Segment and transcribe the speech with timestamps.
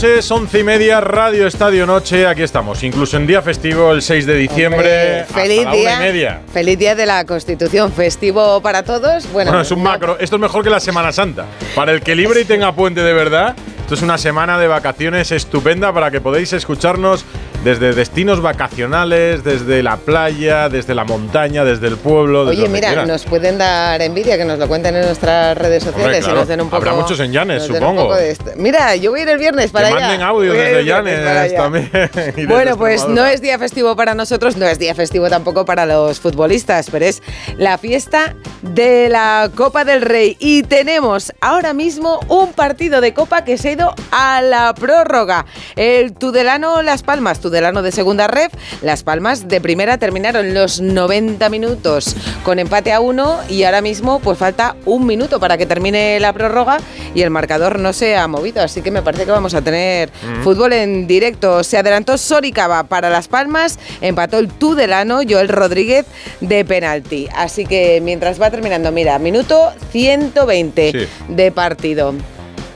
[0.00, 4.26] Noches, once y media, Radio Estadio Noche, aquí estamos, incluso en día festivo, el 6
[4.26, 5.90] de diciembre, Hombre, feliz hasta la día.
[5.96, 6.40] una y media.
[6.52, 9.24] Feliz día de la Constitución, festivo para todos.
[9.32, 11.46] Bueno, Bueno, es un no- macro, esto es mejor que la Semana Santa.
[11.74, 15.32] Para el que libre y tenga puente de verdad, esto es una semana de vacaciones
[15.32, 17.24] estupenda para que podáis escucharnos
[17.64, 23.04] desde destinos vacacionales, desde la playa, desde la montaña, desde el pueblo, desde Oye, mira,
[23.04, 26.48] nos pueden dar envidia, que nos lo cuenten en nuestras redes sociales Hombre, y nos
[26.48, 26.76] den un poco.
[26.76, 28.14] Habrá muchos en Llanes, supongo.
[28.14, 28.36] de.
[28.56, 30.06] Mira, yo voy a ir el viernes para que allá.
[30.08, 31.90] manden audios Voy a ir desde Llanes también.
[32.48, 36.20] Bueno, pues no es día festivo para nosotros, no es día festivo tampoco para los
[36.20, 37.22] futbolistas, pero es
[37.56, 40.36] la fiesta de la Copa del Rey.
[40.38, 45.46] Y tenemos ahora mismo un partido de Copa que se ha ido a la prórroga.
[45.76, 51.48] El Tudelano Las Palmas, Tudelano de segunda ref, Las Palmas de primera terminaron los 90
[51.48, 56.20] minutos con empate a uno y ahora mismo pues falta un minuto para que termine
[56.20, 56.76] la prórroga
[57.14, 60.10] y el marcador no se ha movido, así que me parece que vamos a tener
[60.44, 61.64] fútbol en directo.
[61.64, 66.04] Se adelantó Soricaba para Las Palmas, empató el Tudelano, Joel Rodríguez
[66.42, 67.28] de penalti.
[67.34, 71.08] Así que mientras va terminando, mira, minuto 120 Sí.
[71.32, 72.12] de partido.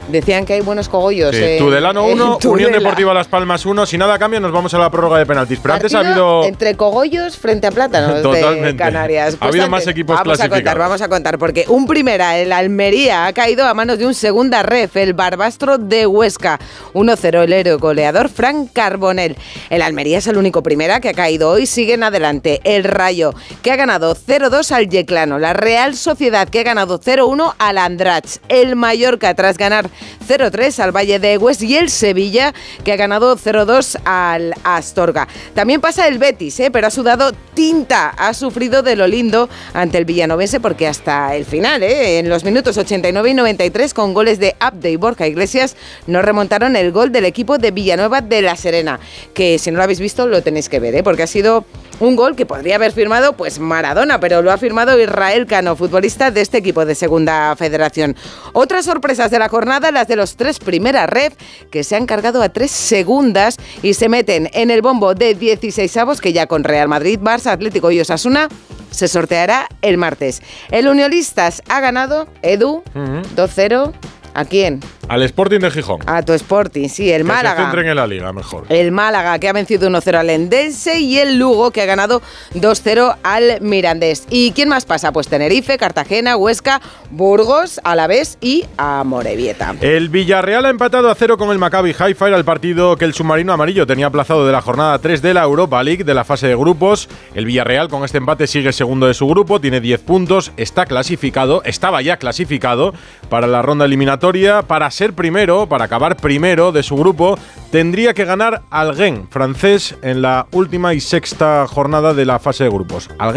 [0.08, 1.34] Decían que hay buenos cogollos.
[1.34, 2.72] Sí, en- Tudelano en 1, Unión.
[2.72, 3.86] Deportiva Las Palmas 1.
[3.86, 5.58] Si nada cambia, nos vamos a la prórroga de penaltis.
[5.62, 6.44] Pero antes ha habido.
[6.44, 8.74] entre cogollos frente a plátanos de.
[8.76, 9.36] Canarias.
[9.40, 10.78] Ha habido más equipos Vamos a contar, clasificados.
[10.78, 14.62] vamos a contar, porque un primera, el Almería, ha caído a manos de un segunda
[14.62, 16.58] ref, el Barbastro de Huesca.
[16.94, 19.36] 1-0 el héroe goleador Frank Carbonell.
[19.70, 21.66] El Almería es el único primera que ha caído hoy.
[21.66, 25.38] Siguen adelante el Rayo, que ha ganado 0-2 al Yeclano.
[25.38, 28.26] La Real Sociedad, que ha ganado 0-1 al Andrach.
[28.48, 29.88] El Mallorca, tras ganar
[30.26, 31.62] 0-3 al Valle de Hues.
[31.62, 32.54] Y el Sevilla,
[32.84, 35.28] que ha ganado 0-2 al Astorga.
[35.54, 36.70] También pasa el Betis, ¿eh?
[36.70, 38.10] pero ha sudado tinta.
[38.10, 42.18] Ha sufrido de lo lindo ante el Villanovense porque hasta el final, ¿eh?
[42.18, 45.76] en los minutos 89 y 93, con goles de Abde y Borja Iglesias,
[46.06, 49.00] no remontaron el gol del equipo de Villanueva de la Serena.
[49.34, 51.02] Que si no lo habéis visto, lo tenéis que ver, ¿eh?
[51.02, 51.64] porque ha sido
[52.00, 56.30] un gol que podría haber firmado pues Maradona, pero lo ha firmado Israel Cano, futbolista
[56.30, 58.16] de este equipo de Segunda Federación.
[58.52, 61.34] Otras sorpresas de la jornada, las de los tres primeras ref,
[61.70, 65.96] que se han cargado a tres segundas y se meten en el bombo de 16
[65.96, 68.48] avos que ya con Real Madrid, Barça, Atlético y Osasuna
[68.90, 70.42] se sorteará el martes.
[70.70, 73.92] El Unionistas ha ganado, Edu, 2-0.
[74.34, 74.80] ¿A quién?
[75.08, 76.00] Al Sporting de Gijón.
[76.06, 77.62] A tu Sporting, sí, el que se Málaga.
[77.64, 78.64] centren en la liga, mejor.
[78.68, 82.22] El Málaga que ha vencido 1-0 al Endense y el Lugo que ha ganado
[82.54, 84.24] 2-0 al Mirandés.
[84.30, 85.12] ¿Y quién más pasa?
[85.12, 86.80] Pues Tenerife, Cartagena, Huesca,
[87.10, 89.74] Burgos, Alavés y Amorebieta.
[89.80, 92.28] El Villarreal ha empatado a cero con el Maccabi Haifa.
[92.28, 95.42] Era el partido que el submarino amarillo tenía aplazado de la jornada 3 de la
[95.42, 97.08] Europa League, de la fase de grupos.
[97.34, 101.62] El Villarreal con este empate sigue segundo de su grupo, tiene 10 puntos, está clasificado,
[101.64, 102.94] estaba ya clasificado
[103.28, 104.62] para la ronda eliminatoria.
[104.62, 107.38] Para ser primero, para acabar primero de su grupo,
[107.70, 112.64] tendría que ganar al Gen, francés, en la última y sexta jornada de la fase
[112.64, 113.08] de grupos.
[113.18, 113.32] Al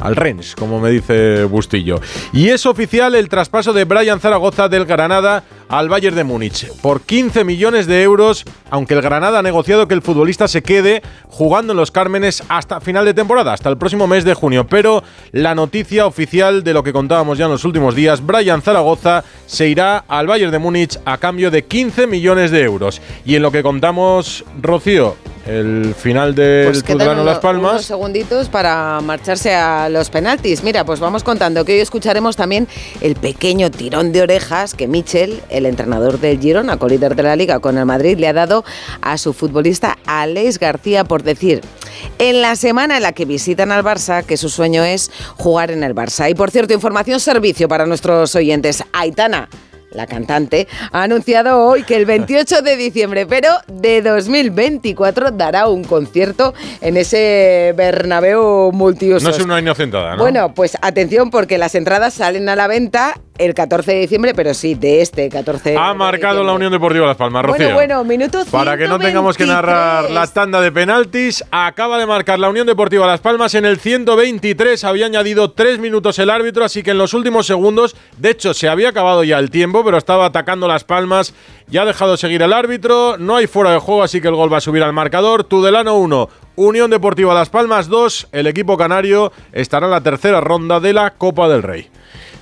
[0.00, 2.00] al Rennes, como me dice Bustillo.
[2.32, 7.00] Y es oficial el traspaso de Brian Zaragoza del Granada al Bayern de Múnich por
[7.00, 11.72] 15 millones de euros, aunque el Granada ha negociado que el futbolista se quede jugando
[11.72, 14.66] en los Cármenes hasta final de temporada, hasta el próximo mes de junio.
[14.66, 15.02] Pero
[15.32, 19.66] la noticia oficial de lo que contábamos ya en los últimos días, Brian Zaragoza se
[19.68, 23.00] irá al Bayern de Múnich a cambio de 15 millones de euros.
[23.24, 25.16] Y en lo que contamos, Rocío,
[25.46, 27.72] el final del Pues uno- Las Palmas.
[27.72, 30.62] unos segunditos para marcharse a los penaltis.
[30.62, 32.68] Mira, pues vamos contando que hoy escucharemos también
[33.00, 37.58] el pequeño tirón de orejas que Michel, el entrenador del Girona, colíder de la Liga
[37.60, 38.64] con el Madrid, le ha dado
[39.00, 41.60] a su futbolista Alex García por decir
[42.18, 45.82] en la semana en la que visitan al Barça que su sueño es jugar en
[45.82, 46.30] el Barça.
[46.30, 48.84] Y por cierto, información servicio para nuestros oyentes.
[48.92, 49.48] Aitana
[49.94, 55.84] la cantante, ha anunciado hoy que el 28 de diciembre, pero de 2024, dará un
[55.84, 59.22] concierto en ese Bernabéu multiusos.
[59.22, 60.22] No es una inocentada, ¿no?
[60.22, 64.54] Bueno, pues atención porque las entradas salen a la venta el 14 de diciembre, pero
[64.54, 67.74] sí, de este 14 Ha de marcado la Unión Deportiva Las Palmas, Rocío.
[67.74, 70.14] Bueno, bueno, minuto Para que no tengamos que narrar 123.
[70.14, 74.84] la tanda de penaltis, acaba de marcar la Unión Deportiva Las Palmas en el 123.
[74.84, 78.68] Había añadido tres minutos el árbitro, así que en los últimos segundos, de hecho, se
[78.68, 81.34] había acabado ya el tiempo, pero estaba atacando Las Palmas.
[81.66, 83.16] Ya ha dejado seguir el árbitro.
[83.18, 85.44] No hay fuera de juego, así que el gol va a subir al marcador.
[85.44, 88.28] Tudelano 1, Unión Deportiva Las Palmas 2.
[88.32, 91.90] El equipo canario estará en la tercera ronda de la Copa del Rey.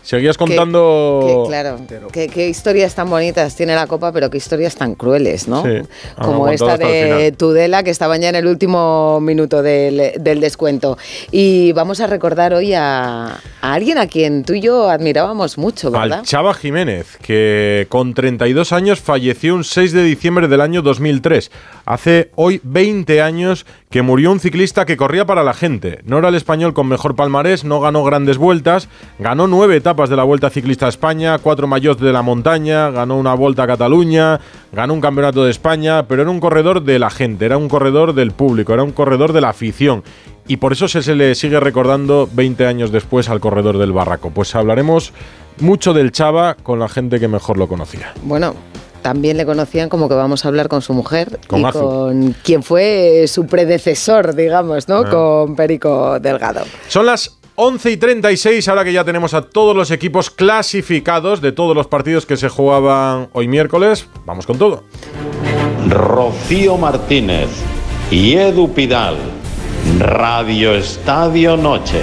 [0.02, 1.44] Seguías contando.
[1.44, 1.78] qué- claro,
[2.12, 5.62] qué, qué historias tan bonitas tiene la Copa, pero qué historias tan crueles, ¿no?
[5.62, 5.82] Sí,
[6.20, 7.32] Como esta de.
[7.36, 10.96] Tudela, que estaban ya en el último minuto del, del descuento.
[11.30, 13.26] Y vamos a recordar hoy a,
[13.60, 16.20] a alguien a quien tú y yo admirábamos mucho, ¿verdad?
[16.20, 21.50] Al Chava Jiménez, que con 32 años falleció un 6 de diciembre del año 2003.
[21.84, 26.00] Hace hoy 20 años que murió un ciclista que corría para la gente.
[26.04, 28.88] No era el español con mejor palmarés, no ganó grandes vueltas,
[29.18, 33.18] ganó nueve etapas de la Vuelta Ciclista a España, cuatro mayores de la montaña, ganó
[33.18, 34.38] una Vuelta a Cataluña,
[34.72, 38.14] ganó un campeonato de España, pero era un corredor de la gente, era un corredor
[38.14, 40.04] del público, era un corredor de la afición.
[40.46, 44.30] Y por eso se, se le sigue recordando 20 años después al corredor del Barraco.
[44.30, 45.12] Pues hablaremos
[45.58, 48.12] mucho del Chava con la gente que mejor lo conocía.
[48.22, 48.54] Bueno,
[49.02, 51.78] también le conocían como que vamos a hablar con su mujer Con y Azu.
[51.80, 54.98] con quien fue su predecesor, digamos, ¿no?
[55.06, 55.10] Ah.
[55.10, 56.62] Con Perico Delgado.
[56.88, 61.52] Son las 11 y 36, ahora que ya tenemos a todos los equipos clasificados de
[61.52, 64.06] todos los partidos que se jugaban hoy miércoles.
[64.24, 64.84] Vamos con todo.
[65.88, 67.48] Rocío Martínez
[68.10, 69.16] y Edu Pidal.
[69.98, 72.00] Radio Estadio Noche.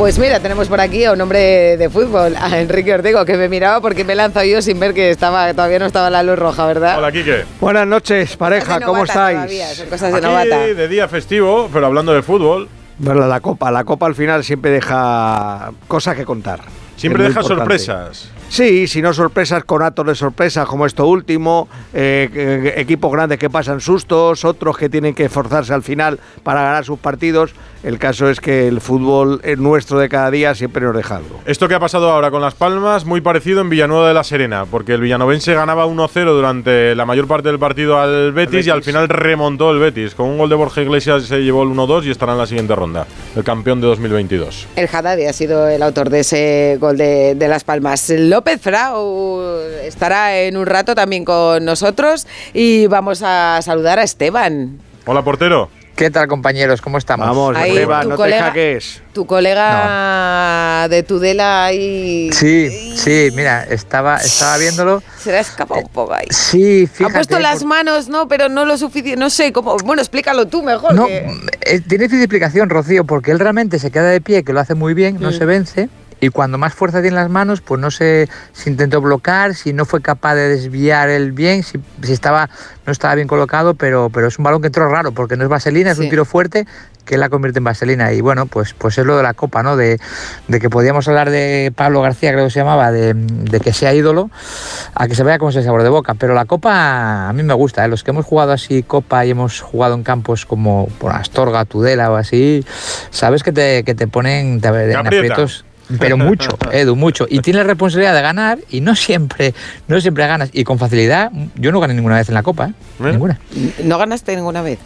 [0.00, 3.50] Pues mira, tenemos por aquí a un hombre de fútbol, a Enrique Ortego, que me
[3.50, 6.38] miraba porque me he lanzado yo sin ver que estaba todavía no estaba la luz
[6.38, 6.96] roja, ¿verdad?
[6.98, 7.44] Hola, Quique.
[7.60, 9.36] Buenas noches, pareja, ¿cómo estáis?
[9.36, 12.66] todavía, son cosas de Aquí de día festivo, pero hablando de fútbol,
[12.96, 16.60] Bueno, la copa, la copa al final siempre deja cosas que contar.
[16.96, 17.78] siempre deja importante.
[17.78, 18.30] sorpresas.
[18.48, 23.38] Sí, si no sorpresas con actos de sorpresa como esto último, eh, que- equipos grandes
[23.38, 27.52] que pasan sustos, otros que tienen que esforzarse al final para ganar sus partidos.
[27.82, 31.40] El caso es que el fútbol eh, nuestro de cada día siempre nos deja algo.
[31.46, 34.66] Esto que ha pasado ahora con Las Palmas, muy parecido en Villanueva de la Serena,
[34.66, 38.82] porque el villanovense ganaba 1-0 durante la mayor parte del partido al Betis, y al
[38.82, 40.14] final remontó el Betis.
[40.14, 42.74] Con un gol de Borja Iglesias se llevó el 1-2 y estará en la siguiente
[42.74, 44.66] ronda, el campeón de 2022.
[44.76, 48.10] El Haddadi ha sido el autor de ese gol de, de Las Palmas.
[48.10, 49.40] López Frau
[49.82, 54.78] estará en un rato también con nosotros y vamos a saludar a Esteban.
[55.06, 55.70] Hola, portero.
[56.00, 56.80] ¿Qué tal, compañeros?
[56.80, 57.26] ¿Cómo estamos?
[57.26, 59.02] Vamos, Ahí, tu no colega- te jaques.
[59.12, 62.30] Tu colega de Tudela ahí.
[62.32, 65.02] Sí, sí, mira, estaba, estaba viéndolo.
[65.18, 66.26] Se le ha escapado un poco ahí.
[66.30, 67.12] Sí, Ha fíjate.
[67.16, 69.20] puesto las por- manos, no, pero no lo suficiente.
[69.20, 69.76] No sé cómo.
[69.84, 70.94] Bueno, explícalo tú mejor.
[70.94, 71.18] No, que-
[71.66, 74.74] eh, tiene difícil explicación, Rocío, porque él realmente se queda de pie, que lo hace
[74.74, 75.34] muy bien, no Mm.
[75.34, 75.88] se vence.
[76.20, 79.72] Y cuando más fuerza tiene en las manos, pues no se, se intentó bloquear, si
[79.72, 82.50] no fue capaz de desviar el bien, si, si estaba,
[82.86, 85.48] no estaba bien colocado, pero, pero es un balón que entró raro, porque no es
[85.50, 86.04] vaselina, es Sí.
[86.04, 86.66] un tiro fuerte
[87.06, 88.12] que la convierte en vaselina.
[88.12, 89.76] Y bueno, pues, pues es lo de la copa, ¿no?
[89.76, 89.98] De,
[90.46, 93.94] de que podíamos hablar de Pablo García, creo que se llamaba, de, de que sea
[93.94, 94.30] ídolo,
[94.94, 96.14] a que se vaya con ese sabor de boca.
[96.14, 97.88] Pero la copa a mí me gusta, ¿eh?
[97.88, 102.10] los que hemos jugado así copa y hemos jugado en campos como por Astorga, Tudela
[102.12, 102.64] o así,
[103.10, 105.64] sabes que te, que te ponen te, en aprietos.
[105.98, 107.26] Pero mucho, Edu, mucho.
[107.28, 109.54] Y tienes la responsabilidad de ganar y no siempre,
[109.88, 110.50] no siempre ganas.
[110.52, 112.72] Y con facilidad, yo no gané ninguna vez en la Copa, ¿eh?
[113.00, 113.12] ¿Eh?
[113.12, 113.40] Ninguna.
[113.84, 114.78] No ganaste ninguna vez.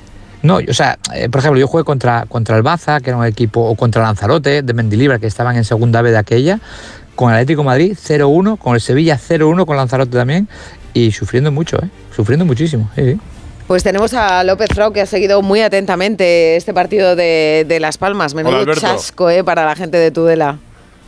[0.42, 3.24] No, o sea, eh, por ejemplo, yo jugué contra, contra el Baza, que era un
[3.24, 6.60] equipo, o contra Lanzarote, de Mendilibar, que estaban en segunda vez de aquella,
[7.14, 10.48] con el Atlético de Madrid 0-1, con el Sevilla 0-1, con Lanzarote también,
[10.92, 11.88] y sufriendo mucho, ¿eh?
[12.14, 13.20] Sufriendo muchísimo, sí, sí.
[13.66, 17.96] Pues tenemos a López Frau que ha seguido muy atentamente este partido de, de Las
[17.96, 18.34] Palmas.
[18.34, 20.58] Menudo Hola, chasco eh, para la gente de Tudela.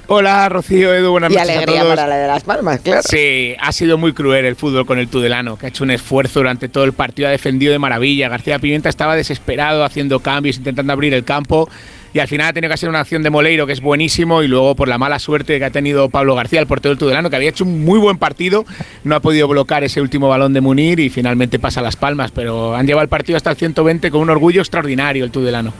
[0.09, 1.97] Hola, Rocío, Edu, buenas Y noches alegría a todos.
[1.97, 3.03] para la de Las Palmas, claro.
[3.03, 6.39] Sí, ha sido muy cruel el fútbol con el Tudelano, que ha hecho un esfuerzo
[6.39, 8.29] durante todo el partido, ha defendido de maravilla.
[8.29, 11.69] García Pimienta estaba desesperado haciendo cambios, intentando abrir el campo.
[12.15, 14.49] Y al final ha tenido que hacer una acción de Moleiro, que es buenísimo, y
[14.49, 17.37] luego por la mala suerte que ha tenido Pablo García, el portero del Tudelano, que
[17.37, 18.65] había hecho un muy buen partido,
[19.03, 22.31] no ha podido bloquear ese último balón de Munir y finalmente pasa a las palmas.
[22.31, 25.75] Pero han llevado el partido hasta el 120 con un orgullo extraordinario el Tudelano.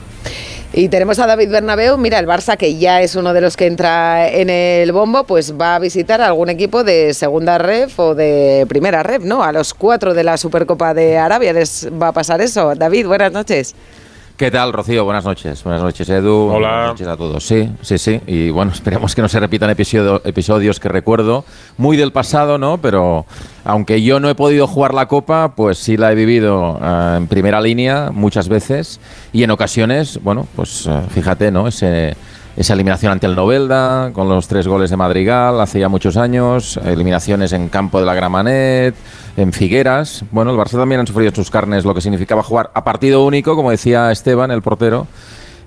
[0.73, 1.97] Y tenemos a David Bernabeu.
[1.97, 5.53] Mira, el Barça, que ya es uno de los que entra en el bombo, pues
[5.59, 9.43] va a visitar a algún equipo de segunda ref o de primera ref, ¿no?
[9.43, 12.75] A los cuatro de la Supercopa de Arabia les va a pasar eso.
[12.75, 13.75] David, buenas noches.
[14.37, 15.03] ¿Qué tal, Rocío?
[15.03, 15.63] Buenas noches.
[15.63, 16.49] Buenas noches, Edu.
[16.51, 16.67] Hola.
[16.69, 17.43] Buenas noches a todos.
[17.43, 18.21] Sí, sí, sí.
[18.27, 21.43] Y bueno, esperemos que no se repitan episodio- episodios que recuerdo.
[21.77, 22.77] Muy del pasado, ¿no?
[22.77, 23.25] Pero
[23.65, 27.25] aunque yo no he podido jugar la Copa, pues sí la he vivido eh, en
[27.25, 28.99] primera línea muchas veces.
[29.33, 31.67] Y en ocasiones, bueno, pues eh, fíjate, ¿no?
[31.67, 32.15] Ese,
[32.55, 36.79] esa eliminación ante el Novelda, con los tres goles de Madrigal hace ya muchos años.
[36.85, 38.93] Eliminaciones en campo de la Gramanet,
[39.37, 40.25] en Figueras.
[40.31, 43.23] Bueno, el Barça también han sufrido en sus carnes lo que significaba jugar a partido
[43.25, 45.07] único, como decía Esteban, el portero,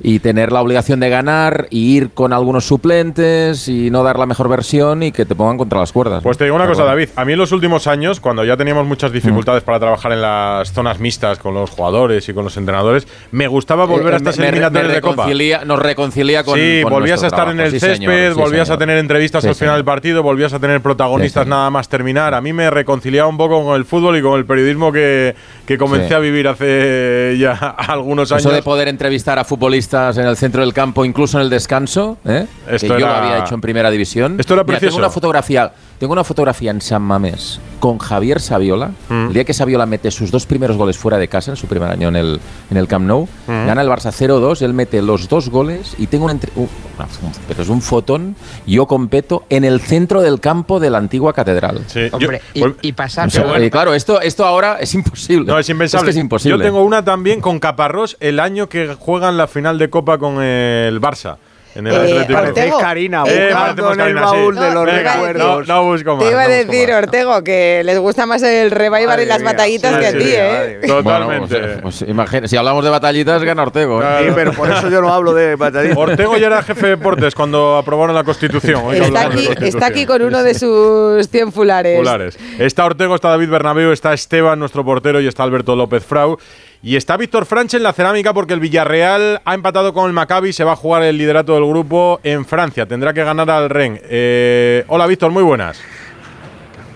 [0.02, 4.26] y tener la obligación de ganar y ir con algunos suplentes y no dar la
[4.26, 6.22] mejor versión y que te pongan contra las cuerdas.
[6.22, 6.96] Pues te digo una Pero cosa, bueno.
[6.96, 7.08] David.
[7.16, 10.72] A mí en los últimos años, cuando ya teníamos muchas dificultades para trabajar en las
[10.72, 14.38] zonas mixtas con los jugadores y con los entrenadores, me gustaba volver a Eh, estas
[14.38, 15.26] me- eliminatorias me de Copa.
[15.66, 16.58] Nos reconcilia con.
[16.58, 17.74] sí, con volvías a estar en trabajo.
[17.74, 18.78] el Sí, césped, señor, sí, volvías a señor.
[18.78, 22.34] tener entrevistas Sí, al final del partido, volvías a tener protagonistas nada más terminar.
[22.34, 25.34] A mí me reconciliaba un poco con el fútbol y con el periodismo que,
[25.66, 28.44] que comencé a vivir hace ya algunos años.
[28.46, 32.18] Eso de poder entrevistar a futbolistas en el centro del campo, incluso en el descanso,
[32.24, 32.46] ¿eh?
[32.68, 34.38] Esto que yo era- lo había hecho en primera división.
[34.38, 34.96] Esto era Mira, precioso.
[34.96, 38.90] Tengo una fotografía, tengo una fotografía en San Mamés con Javier Saviola.
[39.10, 39.26] Mm.
[39.28, 41.90] El día que Saviola mete sus dos primeros goles fuera de casa en su primer
[41.90, 42.40] año en el,
[42.70, 43.66] en el Camp Nou, Mm.
[43.66, 46.66] gana el Barça 0-2, él mete los dos goles y tengo una, entre- uh,
[46.98, 47.06] una-
[47.46, 48.34] pero es un fotón,
[48.66, 51.82] yo competo en el centro del campo de la antigua catedral.
[51.86, 53.28] Sí, yo- Hombre, y, y pasar.
[53.28, 55.46] O sea, eh, claro, esto, esto ahora es imposible.
[55.52, 56.06] No, es impensable.
[56.06, 56.56] que es imposible.
[56.58, 60.42] Yo tengo una también con Caparrós el año que juegan la final de Copa con
[60.42, 61.36] el Barça.
[61.74, 62.78] En el Eh, Atlético.
[62.78, 64.60] Karina, Eh, en el Karina, baúl sí.
[64.60, 65.68] de los No, recuerdos.
[65.68, 66.24] No, no busco más.
[66.24, 66.98] Te iba a decir, más.
[67.04, 70.12] Ortego, que les gusta más el revival Madre y las mía, batallitas sí, que a
[70.12, 70.78] ti, sí, ¿eh?
[70.82, 70.88] mía.
[70.96, 71.58] Totalmente.
[71.60, 73.98] Bueno, pues, pues imagina- si hablamos de batallitas, gana Ortego.
[73.98, 74.00] ¿eh?
[74.04, 74.26] Claro.
[74.26, 75.96] Sí, pero por eso yo no hablo de batallitas.
[75.96, 78.82] Ortego ya era jefe de deportes cuando aprobaron la Constitución.
[78.86, 79.64] Hoy Está aquí, Constitución.
[79.68, 81.96] está aquí con uno de sus 100 fulares.
[81.96, 82.38] Populares.
[82.58, 86.36] Está Ortego, está David Bernabéu, está Esteban, nuestro portero, y está Alberto López Frau.
[86.82, 90.54] Y está Víctor Franch en la cerámica porque el Villarreal ha empatado con el Maccabi,
[90.54, 92.86] se va a jugar el liderato del grupo en Francia.
[92.86, 94.00] Tendrá que ganar al Ren.
[94.04, 95.78] Eh, hola Víctor, muy buenas.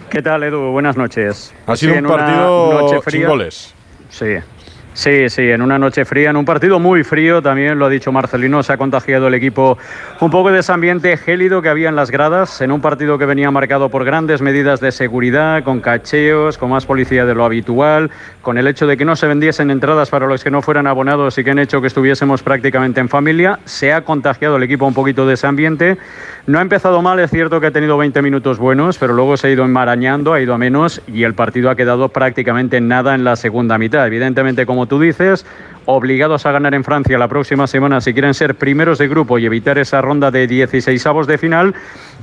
[0.08, 0.70] ¿Qué tal, Edu?
[0.70, 1.52] Buenas noches.
[1.66, 3.74] Ha sido sí, un partido sin goles.
[4.08, 4.36] Sí.
[4.94, 8.12] Sí, sí, en una noche fría, en un partido muy frío, también lo ha dicho
[8.12, 9.76] Marcelino, se ha contagiado el equipo
[10.20, 13.26] un poco de ese ambiente gélido que había en las gradas, en un partido que
[13.26, 18.12] venía marcado por grandes medidas de seguridad, con cacheos, con más policía de lo habitual,
[18.40, 21.36] con el hecho de que no se vendiesen entradas para los que no fueran abonados
[21.38, 24.94] y que han hecho que estuviésemos prácticamente en familia, se ha contagiado el equipo un
[24.94, 25.98] poquito de ese ambiente.
[26.46, 29.48] No ha empezado mal, es cierto que ha tenido 20 minutos buenos, pero luego se
[29.48, 33.16] ha ido enmarañando, ha ido a menos y el partido ha quedado prácticamente en nada
[33.16, 34.06] en la segunda mitad.
[34.06, 35.46] Evidentemente, como tú dices,
[35.86, 39.46] obligados a ganar en Francia la próxima semana si quieren ser primeros de grupo y
[39.46, 41.74] evitar esa ronda de 16avos de final.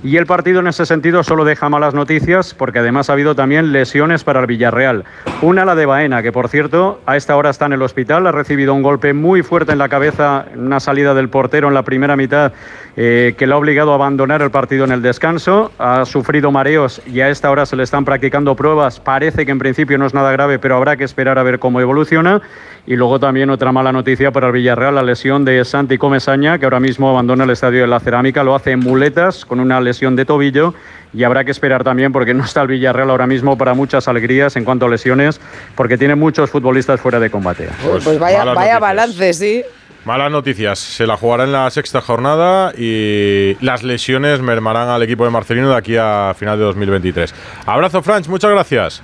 [0.04, 3.72] Y el partido en ese sentido solo deja malas noticias porque además ha habido también
[3.72, 5.04] lesiones para el Villarreal.
[5.42, 8.32] Una la de Baena, que por cierto a esta hora está en el hospital, ha
[8.32, 12.16] recibido un golpe muy fuerte en la cabeza, una salida del portero en la primera
[12.16, 12.52] mitad
[12.98, 15.72] eh, que le ha obligado a abandonar el partido en el descanso.
[15.80, 19.00] Ha sufrido mareos y a esta hora se le están practicando pruebas.
[19.00, 21.80] Parece que en principio no es nada grave, pero habrá que esperar a ver cómo
[21.80, 22.42] evoluciona.
[22.86, 26.66] Y luego también otra mala noticia para el Villarreal, la lesión de Santi Comesaña, que
[26.66, 30.16] ahora mismo abandona el estadio de la Cerámica, lo hace en muletas con una lesión
[30.16, 30.74] de tobillo.
[31.14, 34.56] Y habrá que esperar también, porque no está el Villarreal ahora mismo para muchas alegrías
[34.56, 35.40] en cuanto a lesiones,
[35.76, 37.70] porque tiene muchos futbolistas fuera de combate.
[38.04, 39.64] Pues, vaya, balance, sí.
[40.06, 40.80] Malas noticias.
[40.80, 45.70] Se la jugará en la sexta jornada y las lesiones mermarán al equipo de Marcelino
[45.70, 47.34] de aquí a final de 2023.
[47.68, 48.28] Abrazo, Franch.
[48.28, 49.04] Muchas gracias.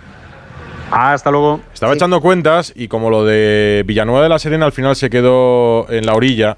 [0.89, 1.59] Hasta luego.
[1.73, 1.97] Estaba Sí.
[1.97, 6.05] echando cuentas y como lo de Villanueva de la Serena al final se quedó en
[6.05, 6.57] la orilla,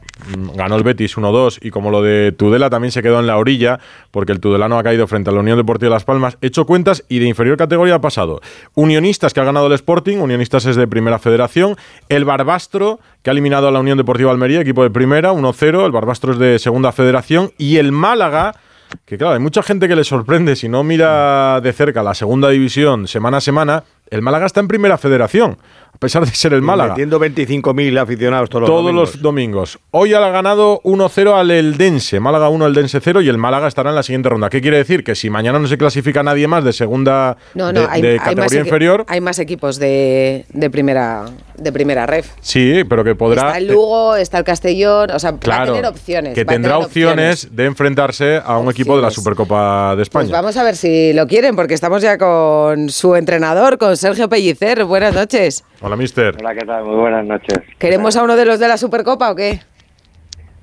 [0.55, 3.79] ganó el Betis 1-2 y como lo de Tudela también se quedó en la orilla
[4.11, 6.65] porque el Tudelano ha caído frente a la Unión Deportiva de Las Palmas, he hecho
[6.65, 8.41] cuentas y de inferior categoría ha pasado
[8.75, 11.75] Unionistas que ha ganado el Sporting, Unionistas es de Primera Federación,
[12.09, 15.91] el Barbastro que ha eliminado a la Unión Deportiva Almería, equipo de Primera, 1-0, el
[15.91, 18.53] Barbastro es de Segunda Federación y el Málaga
[19.05, 22.49] que claro, hay mucha gente que le sorprende si no mira de cerca la segunda
[22.49, 23.83] división semana a semana.
[24.09, 25.57] El Málaga está en primera federación,
[25.99, 26.91] a pesar de ser el Málaga.
[26.91, 29.13] Metiendo 25.000 aficionados todos los Todos domingos.
[29.15, 29.79] los domingos.
[29.91, 32.21] Hoy ha ganado 1-0 al Eldense.
[32.21, 34.49] Málaga 1, Eldense 0 y el Málaga estará en la siguiente ronda.
[34.49, 35.03] ¿Qué quiere decir?
[35.03, 38.17] Que si mañana no se clasifica nadie más de segunda No, no, de, hay, de
[38.17, 41.25] categoría inferior, hay más equipos de, de primera
[41.57, 42.29] de primera ref.
[42.39, 45.81] sí, pero que podrá Está el Lugo, está el Castellón, o sea, Claro, va a
[45.81, 46.33] tener opciones.
[46.33, 49.09] que tendrá opciones, de enfrentarse a un equipo de la.
[49.11, 50.23] Supercopa de España.
[50.23, 54.29] Pues vamos a ver si lo quieren, porque estamos ya con su entrenador, con Sergio
[54.29, 54.85] Pellicer.
[54.85, 55.65] Buenas noches.
[55.89, 56.35] Hola, mister.
[56.39, 56.85] Hola, ¿qué tal?
[56.85, 57.61] Muy buenas noches.
[57.79, 59.57] ¿Queremos a uno de los de la Supercopa o qué?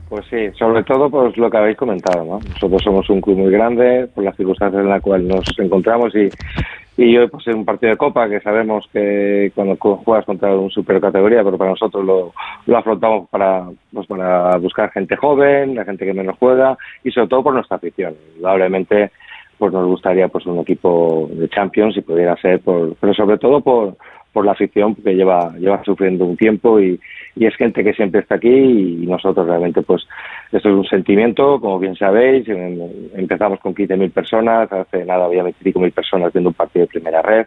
[0.09, 2.39] Pues sí, sobre todo pues lo que habéis comentado, ¿no?
[2.39, 6.29] Nosotros somos un club muy grande, por las circunstancias en las cuales nos encontramos y
[6.97, 10.71] y hoy pues es un partido de copa que sabemos que cuando juegas contra un
[10.71, 12.33] super categoría, pero para nosotros lo,
[12.67, 17.27] lo afrontamos para, pues para buscar gente joven, la gente que menos juega y sobre
[17.27, 18.15] todo por nuestra afición.
[18.37, 19.11] Indudablemente
[19.59, 23.61] pues nos gustaría pues un equipo de Champions si pudiera ser, por, pero sobre todo
[23.61, 23.97] por,
[24.37, 27.01] por la afición que lleva lleva sufriendo un tiempo y,
[27.37, 30.07] y, es gente que siempre está aquí y nosotros realmente pues
[30.53, 32.47] esto es un sentimiento como bien sabéis
[33.15, 37.47] empezamos con 15.000 personas hace nada había 25.000 personas viendo un partido de primera red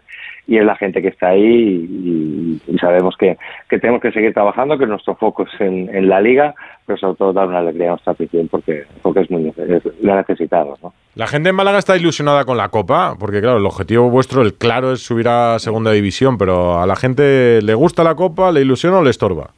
[0.50, 3.38] y es la gente que está ahí y, y sabemos que,
[3.68, 6.54] que, tenemos que seguir trabajando que nuestro foco es en, en, la liga
[6.84, 10.16] pero sobre todo dar una alegría a nuestra afición porque porque es muy es, la
[10.16, 10.92] necesitamos ¿no?
[11.14, 14.54] La gente en Málaga está ilusionada con la Copa porque claro el objetivo vuestro el
[14.54, 18.62] claro es subir a segunda división pero ¿A la gente le gusta la copa, le
[18.62, 19.50] ilusiona o le estorba?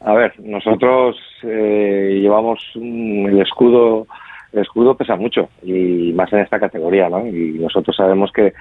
[0.00, 4.06] A ver, nosotros eh, llevamos el escudo,
[4.52, 7.26] el escudo pesa mucho y más en esta categoría, ¿no?
[7.26, 8.52] Y nosotros sabemos que,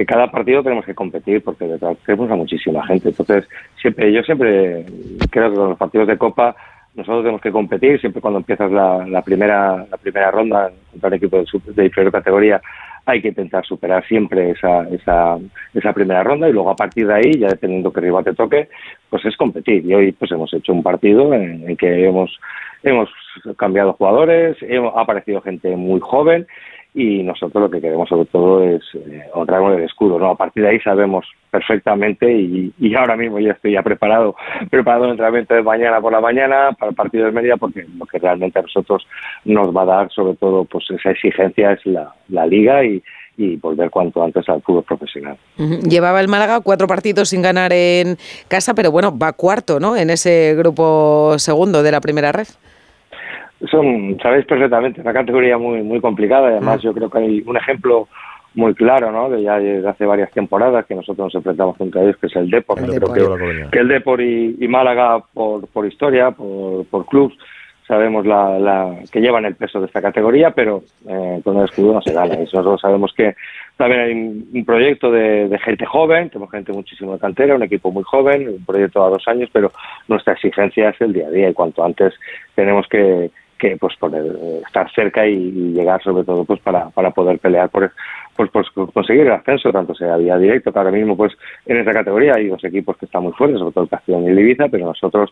[0.00, 1.76] que cada partido tenemos que competir porque
[2.06, 3.10] tenemos a muchísima gente.
[3.10, 3.46] Entonces,
[3.82, 4.86] siempre, yo siempre
[5.30, 6.56] creo que con los partidos de copa
[6.94, 11.36] nosotros tenemos que competir siempre cuando empiezas la, primera la primera ronda contra un equipo
[11.36, 12.62] de, de inferior categoría
[13.04, 15.36] hay que intentar superar siempre esa, esa,
[15.74, 18.70] esa primera ronda y luego a partir de ahí, ya dependiendo qué rival te toque,
[19.10, 19.84] pues es competir.
[19.84, 22.38] Y hoy pues hemos hecho un partido en, en que hemos,
[22.82, 23.10] hemos
[23.58, 26.46] cambiado jugadores, hemos, ha aparecido gente muy joven
[26.94, 30.64] y nosotros lo que queremos sobre todo es eh, honrar el escudo no a partir
[30.64, 34.34] de ahí sabemos perfectamente y, y, ahora mismo ya estoy ya preparado
[34.70, 38.06] preparado el entrenamiento de mañana por la mañana para el partido de Mérida porque lo
[38.06, 39.06] que realmente a nosotros
[39.44, 43.02] nos va a dar sobre todo pues esa exigencia es la, la liga y,
[43.36, 45.36] y volver cuanto antes al fútbol profesional.
[45.56, 48.18] Llevaba el Málaga cuatro partidos sin ganar en
[48.48, 49.96] casa, pero bueno, va cuarto, ¿no?
[49.96, 52.48] En ese grupo segundo de la primera red
[53.70, 56.48] son, sabéis perfectamente, una categoría muy muy complicada.
[56.48, 56.86] Además, mm.
[56.86, 58.08] yo creo que hay un ejemplo
[58.54, 59.30] muy claro, ¿no?
[59.30, 62.50] De ya desde hace varias temporadas que nosotros nos enfrentamos contra ellos, que es el
[62.50, 62.80] Depor.
[62.80, 67.36] yo creo que, que, el Depor y, y Málaga, por, por historia, por, por clubs,
[67.86, 71.94] sabemos la, la, que llevan el peso de esta categoría, pero eh, con el escudo
[71.94, 72.34] no se gana.
[72.34, 73.34] Y nosotros sabemos que
[73.76, 77.62] también hay un, un proyecto de, de, gente joven, tenemos gente muchísimo de cantera, un
[77.62, 79.72] equipo muy joven, un proyecto a dos años, pero
[80.08, 82.14] nuestra exigencia es el día a día y cuanto antes
[82.54, 84.24] tenemos que, que pues poder
[84.66, 87.92] estar cerca y, llegar sobre todo pues para, para poder pelear por,
[88.34, 91.32] pues, pues conseguir el ascenso, tanto sea vía directo, que ahora mismo pues
[91.66, 94.28] en esta categoría hay dos equipos que están muy fuertes, sobre todo el Castellón y
[94.28, 95.30] el Ibiza, pero nosotros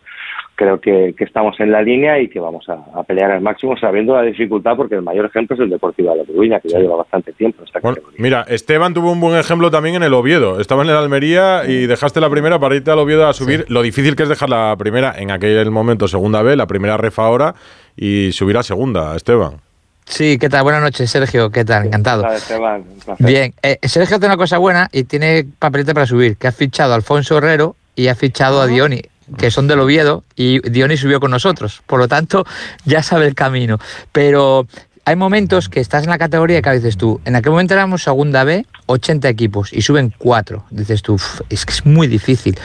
[0.54, 3.76] creo que, que estamos en la línea y que vamos a, a, pelear al máximo
[3.78, 6.78] sabiendo la dificultad, porque el mayor ejemplo es el Deportivo de la Coruña, que ya
[6.78, 8.22] lleva bastante tiempo en esta bueno, categoría.
[8.22, 10.60] Mira, Esteban tuvo un buen ejemplo también en el Oviedo.
[10.60, 13.64] Estaba en el Almería y dejaste la primera para irte al Oviedo a subir.
[13.66, 13.72] Sí.
[13.72, 17.18] Lo difícil que es dejar la primera en aquel momento segunda B, la primera ref
[17.18, 17.54] ahora
[17.98, 19.60] y subir a segunda, Esteban.
[20.06, 20.62] Sí, ¿qué tal?
[20.62, 21.50] Buenas noches, Sergio.
[21.50, 21.86] ¿Qué tal?
[21.86, 22.26] Encantado.
[22.32, 22.84] Esteban.
[23.18, 26.92] Bien, eh, Sergio tiene una cosa buena y tiene papelete para subir, que ha fichado
[26.92, 29.02] a Alfonso Herrero y ha fichado a Dioni,
[29.36, 31.82] que son del Oviedo, y Dioni subió con nosotros.
[31.86, 32.46] Por lo tanto,
[32.84, 33.78] ya sabe el camino.
[34.12, 34.66] Pero
[35.08, 38.44] hay momentos que estás en la categoría que dices tú, en aquel momento éramos segunda
[38.44, 40.66] B, 80 equipos y suben 4.
[40.68, 41.18] Dices tú,
[41.48, 42.58] es que es muy difícil.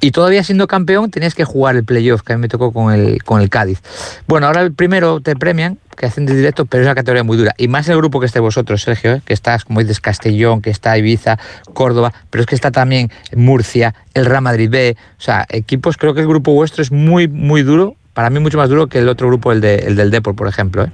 [0.00, 2.92] Y todavía siendo campeón tenías que jugar el playoff, que a mí me tocó con
[2.92, 3.80] el, con el Cádiz.
[4.26, 7.36] Bueno, ahora el primero te premian, que hacen de directo, pero es una categoría muy
[7.36, 7.54] dura.
[7.58, 9.22] Y más el grupo que esté vosotros, Sergio, ¿eh?
[9.24, 11.38] que estás, como dices, Castellón, que está Ibiza,
[11.74, 14.96] Córdoba, pero es que está también Murcia, el Real Madrid B.
[15.16, 17.94] O sea, equipos, creo que el grupo vuestro es muy, muy duro.
[18.14, 20.82] Para mí mucho más duro que el otro grupo, el, el del Depor, por ejemplo.
[20.82, 20.90] ¿eh?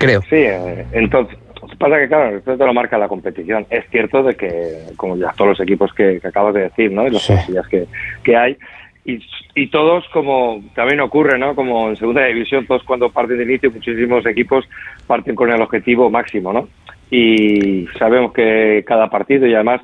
[0.00, 0.22] Creo.
[0.22, 1.38] Sí, eh, entonces
[1.78, 3.66] pasa que claro, esto te lo marca la competición.
[3.70, 7.06] Es cierto de que, como ya todos los equipos que, que acabas de decir, ¿no?
[7.06, 7.34] Y las sí.
[7.70, 7.86] que,
[8.24, 8.56] que hay,
[9.04, 9.18] y,
[9.54, 11.54] y, todos, como también ocurre, ¿no?
[11.54, 14.68] Como en segunda división, todos cuando parten de inicio, muchísimos equipos
[15.06, 16.68] parten con el objetivo máximo, ¿no?
[17.10, 19.80] Y sabemos que cada partido, y además,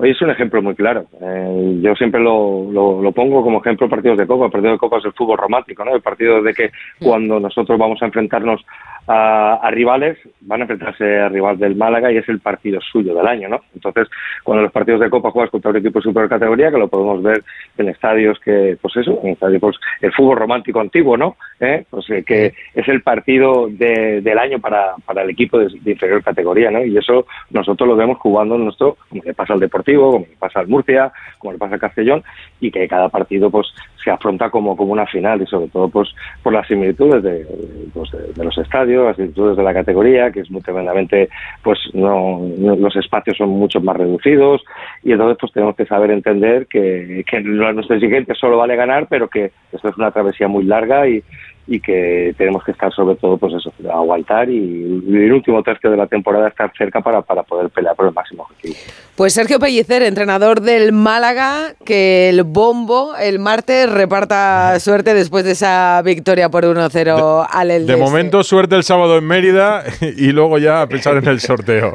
[0.00, 1.04] hoy es un ejemplo muy claro.
[1.20, 4.46] Eh, yo siempre lo, lo, lo, pongo como ejemplo partidos de Copa.
[4.46, 5.94] El partido de Copa es el fútbol romántico, ¿no?
[5.94, 6.70] El partido de que
[7.02, 8.64] cuando nosotros vamos a enfrentarnos
[9.06, 13.14] a, a, rivales, van a enfrentarse al rival del Málaga y es el partido suyo
[13.14, 13.60] del año, ¿no?
[13.74, 14.08] Entonces,
[14.42, 17.42] cuando los partidos de Copa juegas contra un equipo de supercategoría, que lo podemos ver
[17.76, 21.36] en estadios que, pues eso, en estadios, pues, el fútbol romántico antiguo, ¿no?
[21.58, 21.84] ¿Eh?
[21.90, 25.92] Pues eh, que es el partido de, del año para, para el equipo de, de,
[25.92, 26.82] inferior categoría, ¿no?
[26.84, 30.60] Y eso nosotros lo vemos jugando en nuestro, como le pasa al Deportivo, como pasa
[30.60, 32.22] al Murcia, como le pasa al Castellón,
[32.60, 33.66] y que cada partido, pues,
[34.02, 36.08] se afronta como, como una final y sobre todo, pues,
[36.42, 37.46] por las similitudes de,
[37.92, 41.28] pues, los estadios las virtudes de la categoría, que es muy tremendamente,
[41.62, 44.62] pues no, los espacios son mucho más reducidos
[45.02, 49.28] y entonces pues tenemos que saber entender que, que nuestro exigente solo vale ganar, pero
[49.28, 51.22] que esto es una travesía muy larga y,
[51.66, 55.96] y que tenemos que estar sobre todo pues eso aguantar y el último tercio de
[55.96, 58.74] la temporada estar cerca para, para poder pelear por el máximo objetivo.
[59.20, 65.50] Pues Sergio Pellicer, entrenador del Málaga, que el bombo el martes reparta suerte después de
[65.50, 67.92] esa victoria por 1-0 al Elche.
[67.92, 71.92] De momento suerte el sábado en Mérida y luego ya a pensar en el sorteo.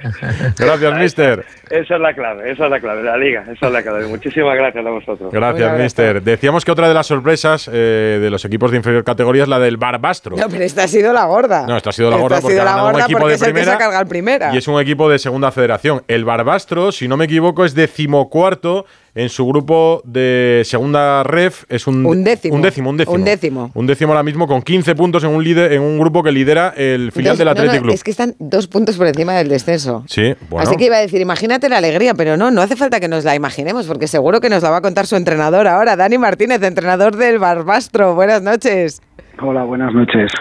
[0.56, 1.46] Gracias, mister.
[1.72, 4.06] Esa es la clave, esa es la clave, la liga, esa es la clave.
[4.06, 5.34] Muchísimas gracias a vosotros.
[5.34, 6.22] Gracias, mister.
[6.22, 9.58] Decíamos que otra de las sorpresas eh, de los equipos de inferior categoría es la
[9.66, 10.38] del Barbastro.
[10.38, 11.66] No, pero esta ha sido la gorda.
[11.68, 13.20] No, esta ha sido la gorda Esta ha porque sido la ganado un gorda equipo
[13.20, 14.54] porque de es el que primera se carga el primera.
[14.54, 16.04] y es un equipo de segunda federación.
[16.08, 21.64] El Barbastro, si no me equivoco, es decimocuarto en su grupo de segunda ref.
[21.70, 22.56] Es un, Un décimo.
[22.56, 23.16] Un décimo, un décimo.
[23.16, 23.72] Un décimo.
[23.74, 26.74] Un décimo ahora mismo con 15 puntos en un, líder, en un grupo que lidera
[26.76, 27.94] el filial Dos- del no, Athletic no, Club.
[27.96, 30.04] Es que están dos puntos por encima del descenso.
[30.08, 30.68] Sí, bueno.
[30.68, 33.24] Así que iba a decir, imagínate la alegría, pero no, no hace falta que nos
[33.24, 36.62] la imaginemos, porque seguro que nos la va a contar su entrenador ahora, Dani Martínez,
[36.62, 38.16] entrenador del Barbastro.
[38.16, 39.02] Buenas noches.
[39.42, 40.32] Hola, buenas noches.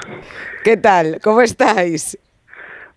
[0.62, 1.18] ¿Qué tal?
[1.22, 2.18] ¿Cómo estáis?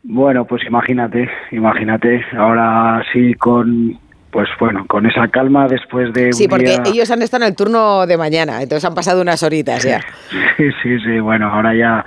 [0.04, 4.00] Bueno, pues imagínate, imagínate, ahora sí con,
[4.32, 6.84] pues bueno, con esa calma después de Sí, un porque día...
[6.86, 10.00] ellos han estado en el turno de mañana, entonces han pasado unas horitas ya.
[10.58, 12.04] Sí, sí, sí, bueno, ahora ya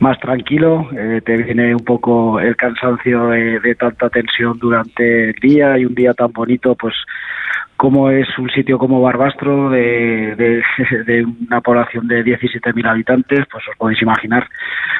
[0.00, 5.34] más tranquilo, eh, te viene un poco el cansancio de, de tanta tensión durante el
[5.40, 6.94] día y un día tan bonito, pues
[7.78, 13.76] como es un sitio como Barbastro, de, de, una población de 17.000 habitantes, pues os
[13.78, 14.48] podéis imaginar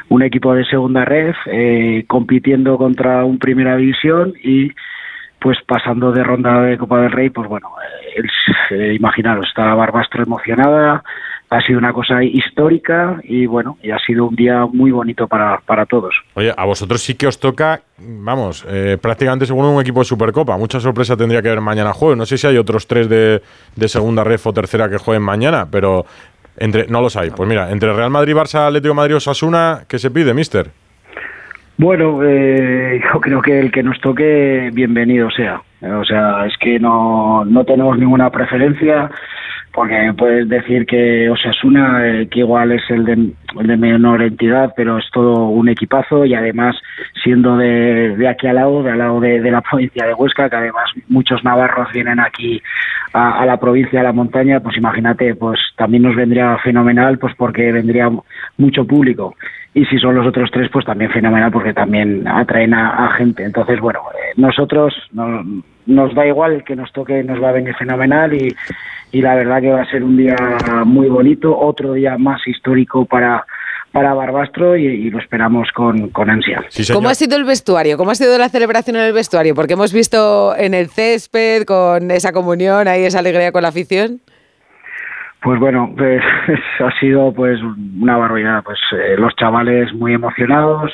[0.07, 4.71] un equipo de segunda red eh, compitiendo contra un primera división y
[5.39, 7.69] pues pasando de ronda de Copa del Rey, pues bueno,
[8.15, 8.23] eh,
[8.71, 11.03] eh, imaginaros, está Barbastro emocionada,
[11.49, 15.59] ha sido una cosa histórica y bueno, y ha sido un día muy bonito para,
[15.65, 16.13] para todos.
[16.35, 20.57] Oye, a vosotros sí que os toca, vamos, eh, prácticamente seguro un equipo de Supercopa.
[20.57, 22.15] Mucha sorpresa tendría que haber mañana juego.
[22.15, 23.41] No sé si hay otros tres de,
[23.75, 26.05] de segunda ref o tercera que jueguen mañana, pero
[26.57, 27.31] entre no los hay.
[27.31, 30.67] Pues mira, entre Real Madrid, Barça, Atlético de Madrid o Sasuna, ¿qué se pide, mister?
[31.77, 35.61] Bueno, eh, yo creo que el que nos toque, bienvenido sea.
[35.81, 39.09] O sea, es que no, no tenemos ninguna preferencia,
[39.79, 43.13] porque puedes decir que Osasuna, eh, que igual es el de,
[43.61, 46.75] el de menor entidad, pero es todo un equipazo y además
[47.23, 50.57] siendo de, de aquí al lado, de al lado de, la provincia de Huesca, que
[50.57, 52.61] además muchos navarros vienen aquí
[53.13, 57.33] a, a la provincia, a la montaña, pues imagínate, pues también nos vendría fenomenal, pues
[57.37, 58.09] porque vendría
[58.57, 59.33] mucho público
[59.73, 63.45] y si son los otros tres, pues también fenomenal porque también atraen a, gente.
[63.45, 67.75] Entonces, bueno, eh, nosotros no- nos da igual que nos toque, nos va a venir
[67.75, 68.53] fenomenal y,
[69.11, 70.35] y la verdad que va a ser un día
[70.85, 73.45] muy bonito, otro día más histórico para
[73.91, 76.63] para Barbastro y, y lo esperamos con, con ansia.
[76.93, 77.97] ¿Cómo ha sido el vestuario?
[77.97, 79.55] ¿Cómo ha sido la celebración en el vestuario?
[79.55, 84.19] Porque hemos visto en el césped, con esa comunión, ahí esa alegría con la afición.
[85.41, 86.21] Pues bueno, pues
[86.79, 87.59] ha sido pues
[87.99, 88.63] una barbaridad.
[88.63, 90.93] Pues eh, los chavales muy emocionados,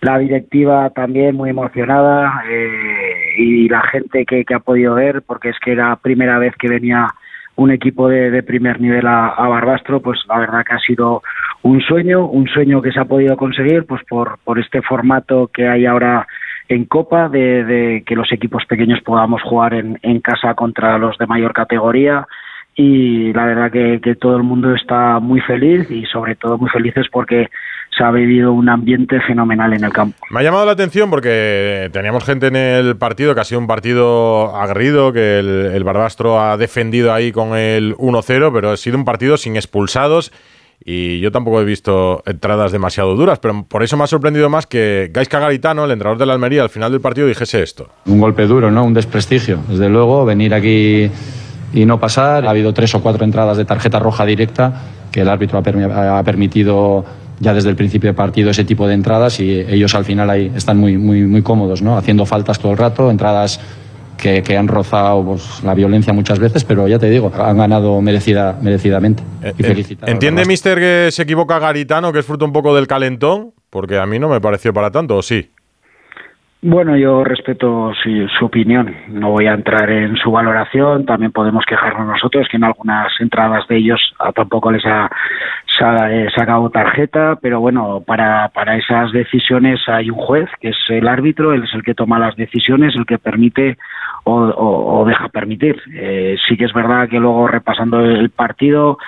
[0.00, 5.50] la directiva también muy emocionada eh, y la gente que, que ha podido ver, porque
[5.50, 7.14] es que era primera vez que venía
[7.56, 11.22] un equipo de, de primer nivel a, Barbastro, pues la verdad que ha sido
[11.62, 15.66] un sueño, un sueño que se ha podido conseguir pues por, por este formato que
[15.66, 16.26] hay ahora
[16.68, 21.16] en Copa, de, de que los equipos pequeños podamos jugar en, en casa contra los
[21.18, 22.26] de mayor categoría.
[22.74, 26.68] Y la verdad que, que todo el mundo está muy feliz y sobre todo muy
[26.68, 27.48] felices porque
[27.96, 30.16] se ha vivido un ambiente fenomenal en el campo.
[30.30, 33.66] Me ha llamado la atención porque teníamos gente en el partido que ha sido un
[33.66, 38.98] partido aguerrido, que el, el Barbastro ha defendido ahí con el 1-0, pero ha sido
[38.98, 40.32] un partido sin expulsados
[40.84, 44.66] y yo tampoco he visto entradas demasiado duras, pero por eso me ha sorprendido más
[44.66, 47.88] que Gaisca Garitano, el entrenador de la Almería, al final del partido dijese esto.
[48.04, 48.84] Un golpe duro, ¿no?
[48.84, 49.58] Un desprestigio.
[49.68, 51.10] Desde luego, venir aquí
[51.72, 52.46] y no pasar.
[52.46, 55.90] Ha habido tres o cuatro entradas de tarjeta roja directa que el árbitro ha, permi-
[55.90, 57.06] ha permitido
[57.40, 60.50] ya desde el principio del partido ese tipo de entradas y ellos al final ahí
[60.54, 61.96] están muy, muy, muy cómodos, ¿no?
[61.96, 63.60] Haciendo faltas todo el rato, entradas
[64.16, 68.00] que, que han rozado pues, la violencia muchas veces, pero ya te digo, han ganado
[68.00, 69.22] merecida, merecidamente.
[69.58, 72.86] y felicitar al ¿Entiende, mister, que se equivoca Garitano, que es fruto un poco del
[72.86, 73.52] calentón?
[73.70, 75.50] Porque a mí no me pareció para tanto, ¿o sí?
[76.62, 81.64] Bueno, yo respeto sí, su opinión, no voy a entrar en su valoración, también podemos
[81.64, 85.08] quejarnos nosotros que en algunas entradas de ellos ah, tampoco les ha
[86.10, 91.06] eh, sacado tarjeta, pero bueno, para, para esas decisiones hay un juez, que es el
[91.06, 93.76] árbitro, él es el que toma las decisiones, el que permite
[94.24, 95.80] o, o- o deja permitir.
[95.94, 98.98] Eh, sí que es verdad que luego repasando el partido,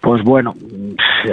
[0.00, 0.54] pues bueno,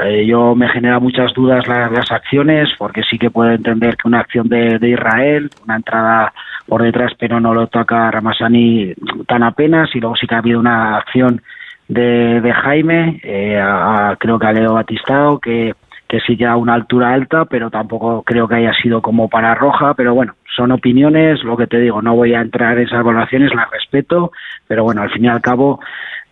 [0.03, 4.07] eh, yo me genera muchas dudas la- las acciones, porque sí que puedo entender que
[4.07, 6.33] una acción de, de Israel, una entrada
[6.67, 8.93] por detrás, pero no lo toca Ramasani
[9.27, 11.41] tan apenas, y luego sí que ha habido una acción
[11.87, 15.73] de, de Jaime, eh, a- creo que a Leo Batistao, que,
[16.07, 19.93] que sigue a una altura alta, pero tampoco creo que haya sido como para roja,
[19.93, 23.53] pero bueno, son opiniones, lo que te digo, no voy a entrar en esas evaluaciones,
[23.53, 24.31] las respeto,
[24.67, 25.79] pero bueno, al fin y al cabo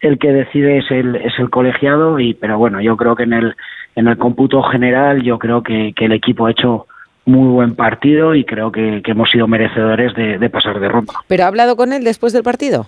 [0.03, 3.33] el que decide es el, es el colegiado y pero bueno, yo creo que en
[3.33, 3.55] el
[3.95, 6.87] en el cómputo general yo creo que, que el equipo ha hecho
[7.25, 11.13] muy buen partido y creo que, que hemos sido merecedores de, de pasar de ronda.
[11.27, 12.85] ¿Pero ha hablado con él después del partido?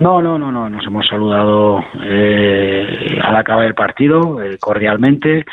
[0.00, 0.68] No, no, no, no.
[0.70, 5.44] Nos hemos saludado eh, al acabar el partido eh, cordialmente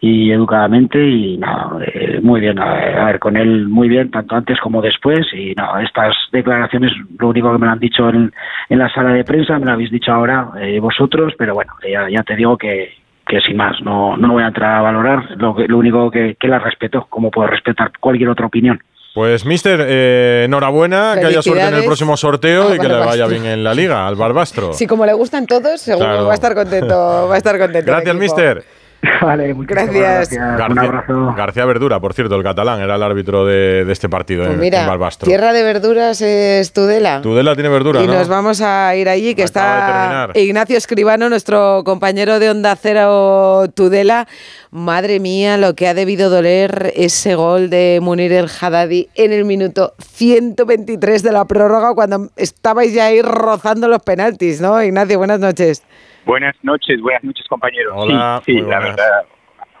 [0.00, 2.58] y educadamente y nada, eh, muy bien.
[2.58, 5.26] A ver, a ver, con él muy bien, tanto antes como después.
[5.32, 8.32] Y nada, estas declaraciones, lo único que me lo han dicho en,
[8.68, 12.08] en la sala de prensa, me lo habéis dicho ahora eh, vosotros, pero bueno, ya,
[12.10, 12.92] ya te digo que,
[13.26, 15.24] que sin más, no, no voy a entrar a valorar.
[15.38, 18.80] Lo, que- lo único que, que la respeto, como puedo respetar cualquier otra opinión.
[19.14, 22.98] Pues, mister, eh, enhorabuena, que haya suerte en el próximo sorteo y al que le
[22.98, 24.74] vaya bien en la liga, al Barbastro.
[24.74, 26.24] Sí, como le gustan todos, seguro Claro.
[26.26, 27.26] va a estar contento.
[27.26, 27.86] Va a estar contento.
[27.90, 28.22] Gracias, equipo.
[28.22, 28.62] mister.
[29.22, 30.30] Vale, Gracias.
[30.30, 31.04] García,
[31.36, 34.60] García Verdura, por cierto, el catalán, era el árbitro de, de este partido Pues en,
[34.60, 35.26] mira, en Barbastro.
[35.26, 37.20] tierra de verduras es Tudela.
[37.22, 38.14] Tudela tiene verdura, y ¿no?
[38.14, 40.28] nos vamos a ir allí, que está.
[40.34, 44.26] Ignacio Escribano, nuestro compañero de Onda Cero Tudela.
[44.70, 49.44] Madre mía, lo que ha debido doler ese gol de Munir el Haddadi en el
[49.44, 54.82] minuto 123 de la prórroga, cuando estabais ya ahí rozando los penaltis, ¿no?
[54.82, 55.82] Ignacio, buenas noches.
[56.26, 57.92] Buenas noches, buenas noches compañeros.
[57.94, 59.22] Hola, sí, sí, la verdad,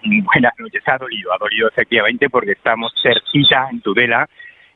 [0.04, 0.80] buenas noches.
[0.86, 4.28] Ha dolido, ha dolido efectivamente porque estamos cerquita en Tudela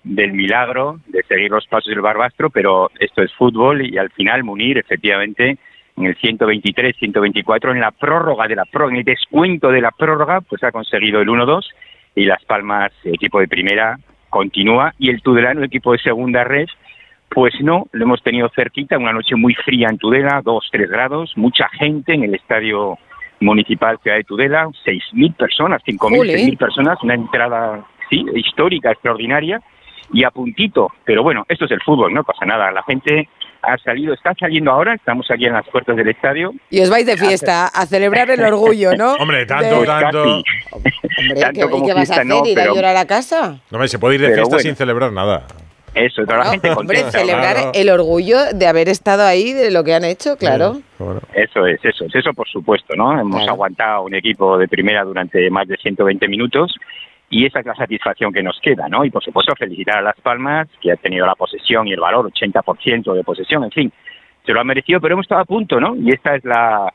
[0.02, 4.42] del milagro de seguir los pasos del Barbastro, pero esto es fútbol y al final
[4.42, 5.59] Munir efectivamente
[5.96, 9.92] en el 123, 124 en la prórroga de la prórroga, en el descuento de la
[9.92, 11.64] prórroga, pues ha conseguido el 1-2
[12.16, 13.96] y Las Palmas, equipo de primera,
[14.28, 16.66] continúa y el Tudelano, equipo de segunda red,
[17.31, 21.33] pues no, lo hemos tenido cerquita, una noche muy fría en Tudela, 2, 3 grados,
[21.37, 22.99] mucha gente en el estadio
[23.40, 26.37] municipal Ciudad de Tudela, 6.000 personas, 5.000, Jolín.
[26.37, 29.61] 6.000 personas, una entrada, sí, histórica, extraordinaria,
[30.12, 33.29] y a puntito, pero bueno, esto es el fútbol, no pasa nada, la gente
[33.62, 36.53] ha salido, está saliendo ahora, estamos aquí en las puertas del estadio.
[36.71, 39.12] Y os vais de fiesta a celebrar el orgullo, ¿no?
[39.21, 40.23] Hombre, tanto, De- tanto.
[40.23, 42.27] Hombre, tanto ¿qué, y como qué vas a hacer?
[42.27, 43.61] no, ¿Ir a pero- llorar a casa?
[43.71, 44.62] No, hombre, se puede ir de Pero fiesta bueno.
[44.69, 45.47] sin celebrar nada.
[45.94, 47.70] Eso, toda la gente Hombre, celebrar claro.
[47.74, 50.81] el orgullo de haber estado ahí, de lo que han hecho, claro.
[51.35, 53.18] Eso es, eso es, eso por supuesto, ¿no?
[53.18, 53.53] Hemos Claro.
[53.53, 56.74] aguantado un equipo de primera durante más de 120 minutos
[57.29, 59.05] y esa es la satisfacción que nos queda, ¿no?
[59.05, 62.31] Y por supuesto felicitar a Las Palmas, que ha tenido la posesión y el valor,
[62.33, 63.92] 80% de posesión, en fin,
[64.46, 65.94] se lo ha merecido, pero hemos estado a punto, ¿no?
[65.96, 66.92] Y esta es la,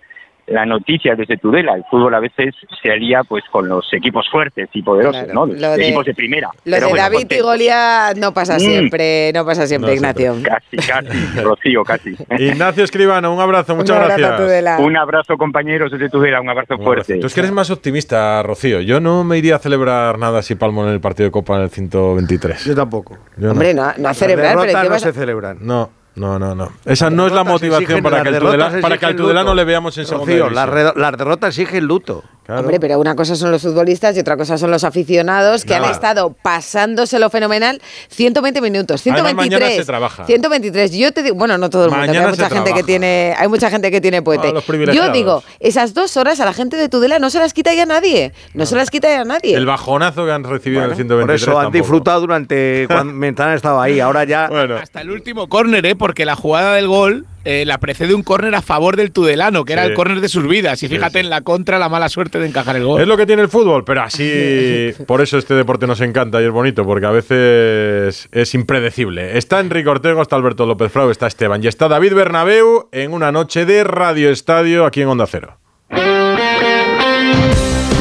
[0.47, 1.73] la noticia desde Tudela.
[1.75, 5.45] El fútbol a veces se alía pues con los equipos fuertes y poderosos, Claro, ¿no?
[5.47, 6.49] lo Los de- equipos de primera.
[6.53, 7.39] Lo Pero de bueno, David y.
[7.39, 8.59] Goliat no pasa Mm.
[8.59, 10.35] siempre, no pasa siempre, No Ignacio.
[10.43, 11.07] Casi, casi,
[11.43, 12.15] Rocío, casi.
[12.37, 14.39] Ignacio Escribano, un abrazo, muchas Un abrazo, gracias.
[14.41, 14.77] Tudela.
[14.79, 16.85] Un abrazo, compañeros, desde Tudela, un abrazo Un abrazo.
[17.05, 17.17] fuerte.
[17.19, 18.81] Tú es que eres más optimista, Rocío.
[18.81, 21.63] Yo no me iría a celebrar nada si palmo en el partido de Copa en
[21.63, 22.65] el 123.
[22.65, 23.17] Yo tampoco.
[23.37, 23.51] Yo no.
[23.53, 25.57] Hombre, no, no a celebrar, pero ¿qué no vas a- se celebran.
[25.61, 26.71] No, no, no, no.
[26.85, 29.55] Esa no es la motivación para que, Tudela- para que al Tudelano luto.
[29.55, 32.23] le veamos en segunda Rocío, las, las derrotas exigen luto.
[32.45, 32.61] Claro.
[32.61, 35.87] Hombre, pero una cosa son los futbolistas y otra cosa son los aficionados que Nada.
[35.87, 39.59] han estado pasándoselo fenomenal 120 minutos, Además, 123.
[39.59, 40.25] mañana se trabaja.
[40.25, 40.91] 123.
[40.95, 43.71] Yo te digo, bueno, no todo el mundo, hay mucha gente que tiene, hay mucha
[43.71, 44.53] gente que tiene puente.
[44.55, 47.73] Ah, Yo digo, esas dos horas a la gente de Tudela no se las quita
[47.73, 49.55] ya nadie, no, se las quita ya nadie.
[49.55, 51.41] El bajonazo que han recibido en el Por 123.
[51.41, 51.77] eso han tampoco.
[51.77, 53.99] disfrutado durante cuando, mientras han estado ahí.
[53.99, 54.49] Ahora ya.
[54.49, 55.95] Bueno, Hasta el último córner, ¿eh?
[56.05, 59.73] Porque la jugada del gol eh, la precede un córner a favor del Tudelano, que
[59.73, 60.83] era el córner de sus vidas.
[60.83, 63.01] Y fíjate en la contra, la mala suerte de encajar el gol.
[63.01, 64.93] es lo que tiene el fútbol, pero así.
[65.07, 69.35] por eso este deporte nos encanta y es bonito, porque a veces es impredecible.
[69.39, 73.31] Está Enrique Ortego, está Alberto López Frau, está Esteban y está David Bernabeu en una
[73.31, 75.57] noche de Radio Estadio aquí en Onda Cero.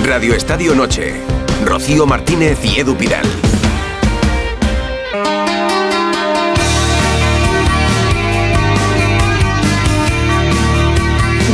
[0.04, 1.14] Radio Estadio Noche.
[1.64, 3.24] Rocío Martínez y Edu Pidal.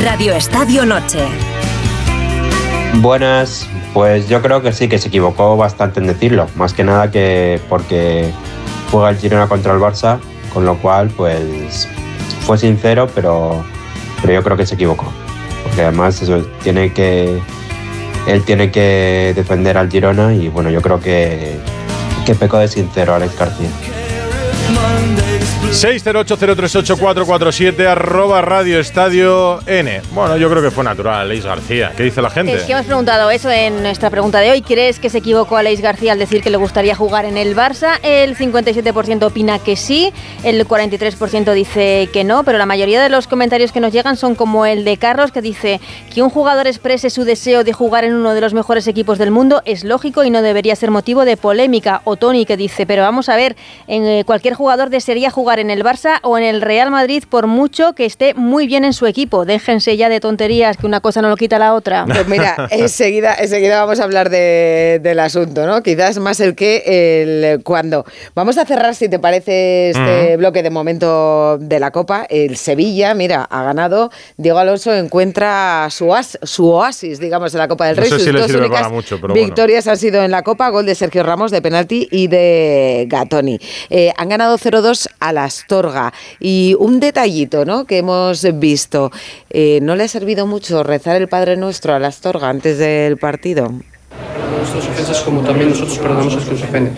[0.02, 1.26] Radio Estadio Noche.
[3.02, 6.46] Buenas, pues yo creo que sí, que se equivocó bastante en decirlo.
[6.56, 8.32] Más que nada que porque
[8.90, 10.18] juega el Girona contra el Barça,
[10.54, 11.86] con lo cual pues
[12.46, 13.62] fue sincero, pero,
[14.22, 15.04] pero yo creo que se equivocó.
[15.64, 16.22] Porque además
[16.62, 17.38] tiene que
[18.26, 21.58] él tiene que defender al Girona y bueno, yo creo que,
[22.24, 23.68] que pecó de sincero Alex García.
[25.70, 30.02] Monday 608038447 arroba Radio Estadio N.
[30.12, 31.92] Bueno, yo creo que fue natural, Leis García.
[31.96, 32.54] ¿Qué dice la gente?
[32.54, 34.62] Es que hemos preguntado eso en nuestra pregunta de hoy.
[34.62, 37.54] ¿Crees que se equivocó a Leis García al decir que le gustaría jugar en el
[37.54, 38.00] Barça?
[38.02, 43.28] El 57% opina que sí, el 43% dice que no, pero la mayoría de los
[43.28, 45.80] comentarios que nos llegan son como el de Carlos, que dice
[46.12, 49.30] que un jugador exprese su deseo de jugar en uno de los mejores equipos del
[49.30, 52.02] mundo es lógico y no debería ser motivo de polémica.
[52.04, 53.56] O Tony, que dice, pero vamos a ver,
[53.86, 57.46] en, eh, cualquier jugador desearía jugar en el Barça o en el Real Madrid por
[57.46, 59.44] mucho que esté muy bien en su equipo.
[59.44, 62.04] Déjense ya de tonterías, que una cosa no lo quita la otra.
[62.20, 65.82] Pues mira, enseguida, enseguida vamos a hablar de- del asunto, ¿no?
[65.82, 66.82] Quizás más el qué,
[67.52, 68.04] el cuándo.
[68.34, 72.26] Vamos a cerrar, si te parece, este bloque de momento de la Copa.
[72.28, 74.10] El Sevilla, mira, ha ganado.
[74.36, 78.10] Diego Alonso encuentra su, as- su oasis, digamos, en la Copa del No Rey.
[78.10, 79.46] sé Sus si dos sirve únicas para mucho, pero bueno.
[79.46, 83.58] victorias han sido en la Copa, gol de Sergio Ramos de penalti y de Gatoni.
[83.90, 86.12] Eh, han ganado 0-2 a la Astorga.
[86.38, 87.84] Y un detallito ¿no?
[87.84, 89.10] que hemos visto,
[89.50, 93.16] eh, ¿no le ha servido mucho rezar el Padre Nuestro a la Astorga antes del
[93.16, 93.72] partido?
[94.58, 96.96] Nuestras ofensas como también nosotros perdonamos a los que nos ofenden.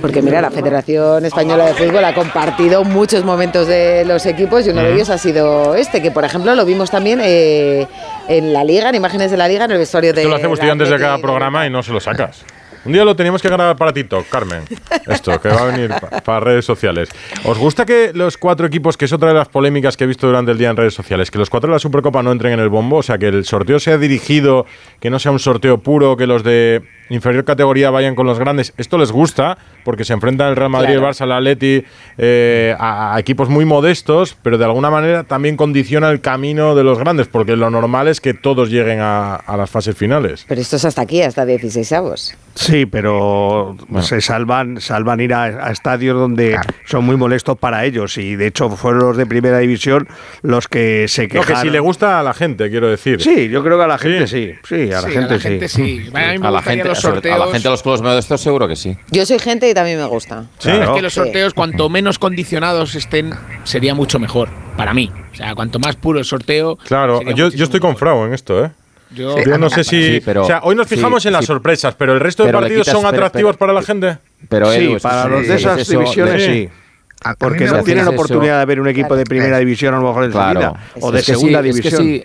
[0.00, 4.70] Porque mira, la Federación Española de Fútbol ha compartido muchos momentos de los equipos y
[4.70, 7.86] uno de ellos ha sido este, que por ejemplo lo vimos también eh,
[8.28, 10.22] en la Liga, en imágenes de la Liga, en el vestuario de...
[10.22, 12.44] Esto lo hacemos tú antes de cada programa y no se lo sacas.
[12.86, 14.62] Un día lo teníamos que grabar para TikTok, Carmen.
[15.06, 17.08] Esto, que va a venir pa- para redes sociales.
[17.44, 20.26] ¿Os gusta que los cuatro equipos, que es otra de las polémicas que he visto
[20.26, 22.60] durante el día en redes sociales, que los cuatro de la Supercopa no entren en
[22.60, 22.98] el bombo?
[22.98, 24.66] O sea, que el sorteo sea dirigido,
[25.00, 28.72] que no sea un sorteo puro, que los de inferior categoría vayan con los grandes.
[28.76, 31.06] Esto les gusta porque se enfrentan el Real Madrid, Claro.
[31.08, 31.84] el Barça, el Atleti,
[32.18, 36.82] eh, a, a equipos muy modestos, pero de alguna manera también condiciona el camino de
[36.84, 40.44] los grandes, porque lo normal es que todos lleguen a, a las fases finales.
[40.48, 42.34] Pero esto es hasta aquí, hasta 16 avos.
[42.54, 48.16] Sí, pero se salvan, salvan ir a, a estadios donde son muy molestos para ellos
[48.16, 50.08] y de hecho fueron los de primera división
[50.42, 51.54] los que se No, quejaron.
[51.54, 53.20] que si le gusta a la gente, quiero decir.
[53.20, 56.06] Sí, yo creo que a la gente sí, sí, a la Sí, gente sí.
[56.14, 58.02] A mí me A la, gustaría gente, los sobre- a la gente de los clubes
[58.02, 58.96] modestos seguro que sí.
[59.10, 60.44] Yo soy gente y también me gusta.
[60.58, 61.20] Es que los Sí.
[61.20, 63.32] sorteos, cuanto menos condicionados estén,
[63.64, 65.10] sería mucho mejor para mí.
[65.32, 66.76] O sea, cuanto más puro el sorteo.
[66.76, 68.70] Claro, yo, yo estoy con Frau en esto, ¿eh?
[69.14, 70.02] Yo- Yo no sé si.
[70.14, 71.46] Sí, pero- o sea, hoy nos fijamos sí, en las sí.
[71.46, 74.18] sorpresas, pero el resto de Pero partidos quitas- son pero- atractivos pero- para la gente.
[74.48, 76.68] Pero sí, Edu, eso para sí, los de esas eso- divisiones sí.
[77.38, 78.10] Porque no tienen eso.
[78.12, 80.60] oportunidad de ver un equipo de primera división a lo mejor en su Claro.
[80.60, 81.94] vida o de segunda sí, división.
[81.94, 82.24] Es que, sí,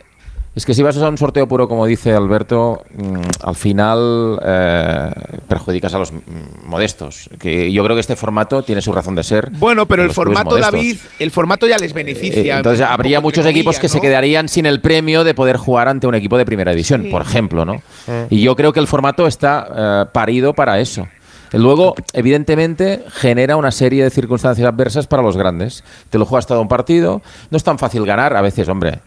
[0.53, 4.39] es que si vas a usar un sorteo puro, como dice Alberto, mm, al final
[4.43, 5.11] eh,
[5.47, 6.19] perjudicas a los mm,
[6.65, 7.29] modestos.
[7.39, 9.49] Que yo creo que este formato tiene su razón de ser.
[9.51, 10.57] Bueno, pero el formato.
[10.57, 12.57] David, el formato ya les Eh, beneficia.
[12.57, 16.07] entonces un habría muchos equipos que se quedarían sin el premio de poder jugar ante
[16.07, 17.81] un equipo de primera división, por ejemplo, ¿no?
[18.29, 19.67] Y yo creo que el formato está
[20.03, 21.07] eh, parido para eso.
[21.53, 25.83] Luego, evidentemente, genera una serie de circunstancias adversas para los grandes.
[26.09, 28.99] Te lo juegas todo un partido, no es tan fácil ganar, a veces, hombre.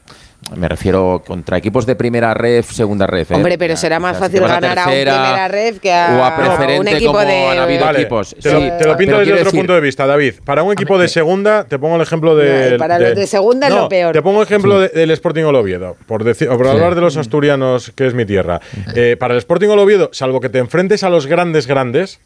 [0.57, 3.31] Me refiero contra equipos de primera ref, segunda ref.
[3.31, 3.35] ¿eh?
[3.35, 5.77] Hombre, pero será más O sea, si fácil a ganar a un tercera primera red
[5.79, 7.47] que a, o a preferente un equipo como de...
[7.49, 8.37] han habido Vale, equipos.
[8.41, 10.35] Te, lo, Sí, te lo pinto desde otro decir- punto de vista, David.
[10.45, 12.73] Para un equipo de segunda, te pongo el ejemplo de.
[12.73, 14.13] No, para los de segunda es lo peor.
[14.13, 16.73] Te pongo el ejemplo de- del Sporting Oviedo, por, decir, o por Sí.
[16.73, 18.61] hablar de los asturianos, que es mi tierra.
[18.95, 22.21] Eh, para el Sporting Oviedo, salvo que te enfrentes a los grandes grandes,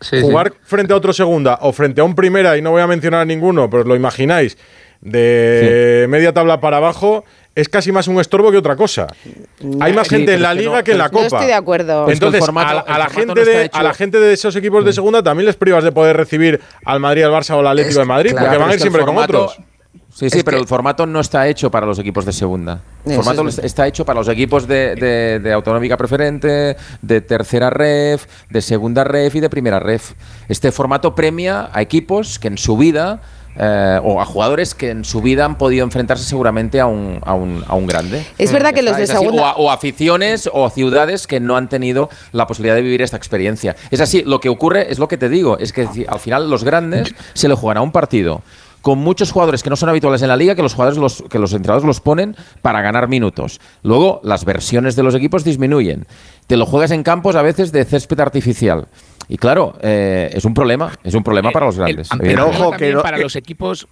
[0.00, 2.86] Sí, jugar frente a otro segunda o frente a un primera, y no voy a
[2.86, 4.56] mencionar a ninguno, pero os lo imagináis,
[5.02, 9.06] de media tabla para abajo, es casi más un estorbo que otra cosa.
[9.80, 11.26] Hay más Sí, gente en la liga no, que en la No Copa.
[11.26, 12.04] estoy de acuerdo.
[12.04, 14.54] Pues Entonces, formato- a, la- a gente no de, hecho- a la gente de esos
[14.56, 17.66] equipos de segunda también les privas de poder recibir al Madrid, al Barça o al
[17.66, 19.58] Atlético de Madrid, Claro, porque van a ir siempre con formato- otros.
[20.12, 22.80] Sí, sí, Es pero que- el formato no está hecho para los equipos de segunda.
[23.06, 27.70] El formato es está hecho para los equipos de, de- de autonómica preferente, de tercera
[27.70, 30.12] ref, de segunda ref y de primera ref.
[30.48, 33.20] Este formato premia a equipos que en su vida,
[33.56, 37.34] eh, o a jugadores que en su vida han podido enfrentarse seguramente a un, a
[37.34, 38.24] un, a un grande.
[38.38, 39.42] Es verdad que los de segunda...
[39.42, 43.16] o, a- o aficiones o ciudades que no han tenido la posibilidad de vivir esta
[43.16, 43.76] experiencia.
[43.90, 46.64] Es así, lo que ocurre es lo que te digo, es que al final los
[46.64, 48.42] grandes se le juegan a un partido
[48.82, 51.38] con muchos jugadores que no son habituales en la liga, que los jugadores los, que
[51.38, 53.60] los entrenadores los ponen para ganar minutos.
[53.82, 56.06] Luego las versiones de los equipos disminuyen.
[56.46, 58.86] Te lo juegas en campos a veces de césped artificial.
[59.30, 62.10] Y claro, eh, es un problema, es un problema para los grandes.
[62.12, 63.86] El Pero ojo, también que no- para que- los equipos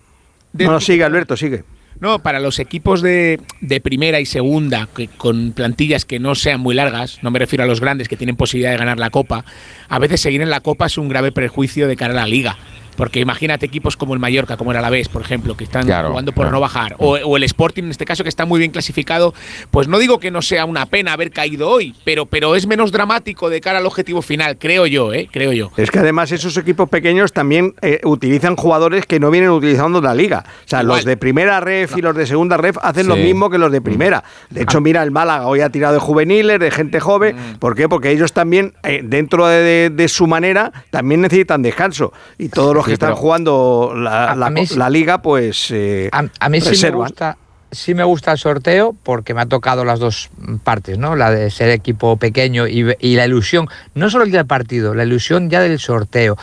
[0.52, 1.62] de- No, no, sigue, Alberto, sigue.
[2.00, 6.60] No, para los equipos de, de primera y segunda, que con plantillas que no sean
[6.60, 9.44] muy largas, no me refiero a los grandes que tienen posibilidad de ganar la Copa,
[9.88, 12.56] a veces seguir en la Copa es un grave prejuicio de cara a la Liga.
[12.98, 16.32] Porque imagínate equipos como el Mallorca, como el Alavés, por ejemplo, que están Claro, jugando
[16.32, 16.56] por claro.
[16.56, 19.32] no bajar, o, o el Sporting en este caso que está muy bien clasificado,
[19.70, 22.92] pues no digo que no sea una pena haber caído hoy, pero, pero es menos
[22.92, 25.28] dramático de cara al objetivo final, creo yo, ¿eh?
[25.32, 25.70] Creo yo.
[25.76, 30.12] Es que además esos equipos pequeños también eh, utilizan jugadores que no vienen utilizando la
[30.14, 30.44] liga.
[30.64, 30.96] O sea, Igual.
[30.98, 33.80] los de primera ref y los de segunda ref hacen lo mismo que los de
[33.80, 34.24] primera.
[34.50, 37.36] De hecho, mira, el Málaga hoy ha tirado de juveniles, de gente joven.
[37.60, 37.88] ¿Por qué?
[37.88, 42.12] Porque ellos también, eh, dentro de, de- de su manera, también necesitan descanso.
[42.38, 46.60] Y todos los que están jugando la, la mí liga, pues eh, A, a mí
[46.60, 47.36] sí me gusta.
[47.70, 50.30] Sí me gusta el sorteo porque me ha tocado las dos
[50.64, 51.16] partes, ¿no?
[51.16, 54.94] La de ser equipo pequeño y, y la ilusión, no solo el día del partido,
[54.94, 56.38] la ilusión ya del sorteo.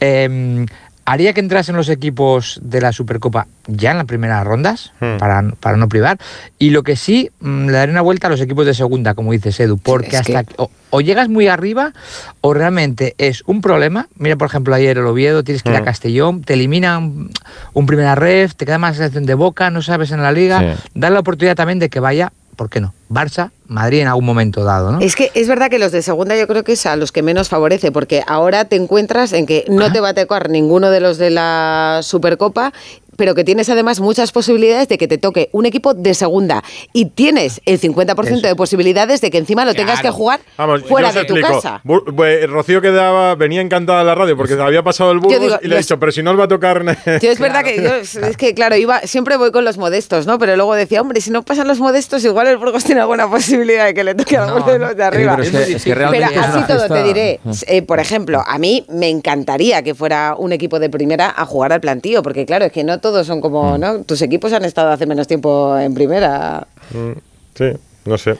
[0.00, 0.64] Eh,
[1.12, 5.18] haría que entrasen los equipos de la Supercopa ya en las primeras rondas, Hmm.
[5.18, 6.18] para, para no privar.
[6.58, 9.32] Y lo que sí, mm, le daré una vuelta a los equipos de segunda, como
[9.32, 11.92] dices Edu, porque es que- hasta o, o llegas muy arriba
[12.40, 14.06] o realmente es un problema.
[14.16, 15.84] Mira, por ejemplo, ayer el Oviedo, tienes que ir a Hmm.
[15.84, 17.30] Castellón, te eliminan
[17.72, 20.60] un primera ref, te queda más sensación de boca, no sabes en la liga.
[20.76, 20.82] Sí.
[20.94, 22.92] Dar la oportunidad también de que vaya, ¿por qué no?
[23.08, 25.00] Barça, Madrid en algún momento dado, ¿no?
[25.00, 27.22] Es que es verdad que los de segunda yo creo que es a los que
[27.22, 31.00] menos favorece, porque ahora te encuentras en que no te va a tocar ninguno de
[31.00, 32.74] los de la Supercopa,
[33.20, 36.64] pero que tienes además muchas posibilidades de que te toque un equipo de segunda
[36.94, 40.16] y tienes el 50% de posibilidades de que encima lo tengas que Claro.
[40.16, 41.60] jugar Vamos, fuera de tu explico.
[41.60, 41.82] casa.
[41.84, 45.56] Bu- bu- Rocío quedaba, venía encantada a la radio porque había pasado el Burgos digo,
[45.60, 46.82] y le he dicho, pero si no os va a tocar...
[47.20, 47.94] Yo es verdad que yo,
[48.26, 50.38] es que claro, iba, siempre voy con los modestos, ¿no?
[50.38, 53.84] Pero luego decía, hombre, si no pasan los modestos, igual el Burgos tiene alguna posibilidad
[53.84, 55.36] de que le toque a alguno de los de arriba.
[55.36, 56.08] pero es que- es que Pero
[56.40, 57.40] así todo te diré.
[57.44, 57.50] Mm.
[57.66, 61.74] eh, por ejemplo, a mí me encantaría que fuera un equipo de primera a jugar
[61.74, 63.80] al plantío, porque claro, es que no todos son como, Mm.
[63.80, 63.98] ¿no?
[64.04, 66.66] Tus equipos han estado hace menos tiempo en primera.
[66.92, 67.12] Mm,
[67.54, 67.66] Sí,
[68.06, 68.36] no sé.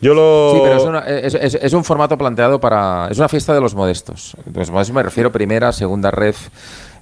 [0.00, 0.52] Yo lo...
[0.54, 3.08] Sí, pero es, una- es- es- es un formato planteado para.
[3.10, 4.36] Es una fiesta de los modestos.
[4.52, 6.48] Los modestos me refiero primera, segunda ref,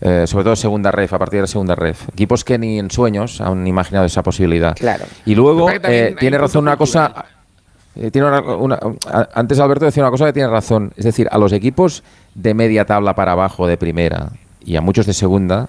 [0.01, 2.09] eh, sobre todo segunda ref, a partir de la segunda ref.
[2.11, 4.75] Equipos que ni en sueños han imaginado esa posibilidad.
[4.77, 5.05] Claro.
[5.25, 7.25] Y luego, eh, tiene razón una cosa.
[7.95, 10.93] eh, tiene una- una- a- antes Alberto decía una cosa que tiene razón.
[10.97, 12.03] Es decir, a los equipos
[12.35, 14.31] de media tabla para abajo de primera
[14.65, 15.69] y a muchos de segunda,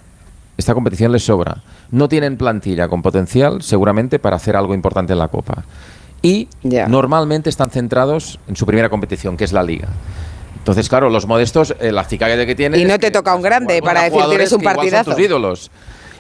[0.58, 1.58] esta competición les sobra.
[1.91, 5.64] No tienen plantilla con potencial, seguramente, para hacer algo importante en la Copa.
[6.22, 6.47] Y
[6.88, 9.89] normalmente están centrados en su primera competición, que es la Liga.
[10.58, 12.80] Entonces, claro, los modestos, eh, la cicalle que tienen.
[12.80, 15.12] Y no te que toca un grande para decir tienes un que igual son partidazo.
[15.12, 15.72] tus ídolos.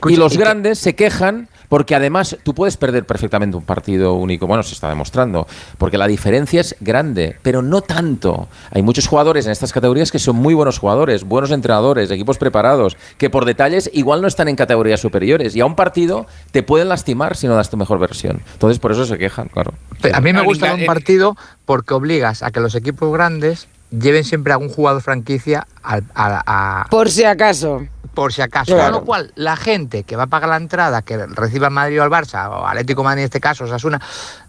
[0.09, 3.63] Escucha, y los y que- grandes se quejan porque además tú puedes perder perfectamente un
[3.63, 4.45] partido único.
[4.45, 5.47] Bueno, se está demostrando.
[5.79, 8.47] Porque la diferencia es grande, pero no tanto.
[8.69, 12.95] Hay muchos jugadores en estas categorías que son muy buenos jugadores, buenos entrenadores, equipos preparados,
[13.17, 15.55] que por detalles igual no están en categorías superiores.
[15.55, 18.41] Y a un partido te pueden lastimar si no das tu mejor versión.
[18.53, 19.73] Entonces por eso se quejan, claro.
[20.13, 21.35] A mí me gusta un partido
[21.65, 26.43] porque obligas a que los equipos grandes lleven siempre a algún jugador franquicia al- a-
[26.81, 27.87] a- Por si acaso.
[28.13, 28.73] Por si acaso.
[28.73, 28.91] Claro.
[28.93, 32.03] Con lo cual, la gente que va a pagar la entrada, que reciba Madrid o
[32.03, 33.99] al Barça, o Atlético de Madrid en este caso, Osasuna,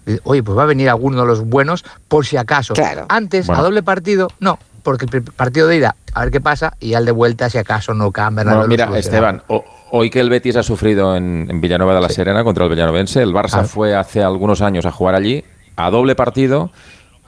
[0.04, 2.74] dice, oye, pues va a venir alguno de los buenos por si acaso.
[2.74, 3.06] Claro.
[3.08, 3.60] Antes, Bueno.
[3.60, 7.04] a doble partido, no, porque el partido de ida, a ver qué pasa, y al
[7.06, 8.56] de vuelta, si acaso no cambia nada.
[8.58, 8.98] Bueno, lo mira.
[8.98, 12.64] Esteban, o- hoy que el Betis ha sufrido en, en Villanueva de la Serena contra
[12.64, 13.64] el Villanovense, el Barça Ah.
[13.64, 15.44] fue hace algunos años a jugar allí
[15.76, 16.70] a doble partido.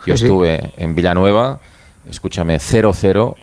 [0.04, 0.24] Yo Sí, sí.
[0.26, 1.58] estuve en Villanueva,
[2.10, 3.34] escúchame, 0-0.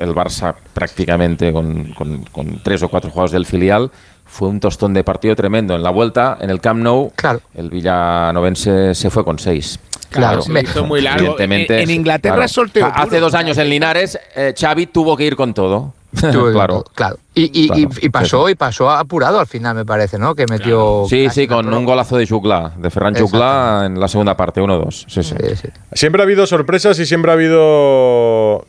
[0.00, 3.90] El Barça prácticamente con, con- con tres o cuatro jugadores del filial.
[4.26, 5.74] Fue un tostón de partido tremendo.
[5.76, 7.40] En la vuelta, en el Camp Nou, Claro.
[7.54, 9.78] el Villanovense se fue con seis.
[10.10, 11.20] Claro, se hizo muy largo.
[11.20, 12.48] Evidentemente, En- en Inglaterra claro.
[12.48, 13.20] sorteo Hace puro.
[13.20, 15.92] dos años en Linares, eh, Xavi tuvo que ir con todo.
[16.20, 16.84] Claro.
[16.94, 17.16] claro.
[17.34, 20.34] Y, y- Claro, y- y pasó, y pasó apurado al final, me parece, ¿no?
[20.36, 21.04] Que metió.
[21.08, 23.16] Sí, sí, con un golazo de Juclá, de Ferran.
[23.16, 25.04] Juclá en la segunda parte, 1-2.
[25.08, 25.34] Sí, sí.
[25.48, 25.68] Sí, sí.
[25.92, 28.64] Siempre ha habido sorpresas y siempre ha habido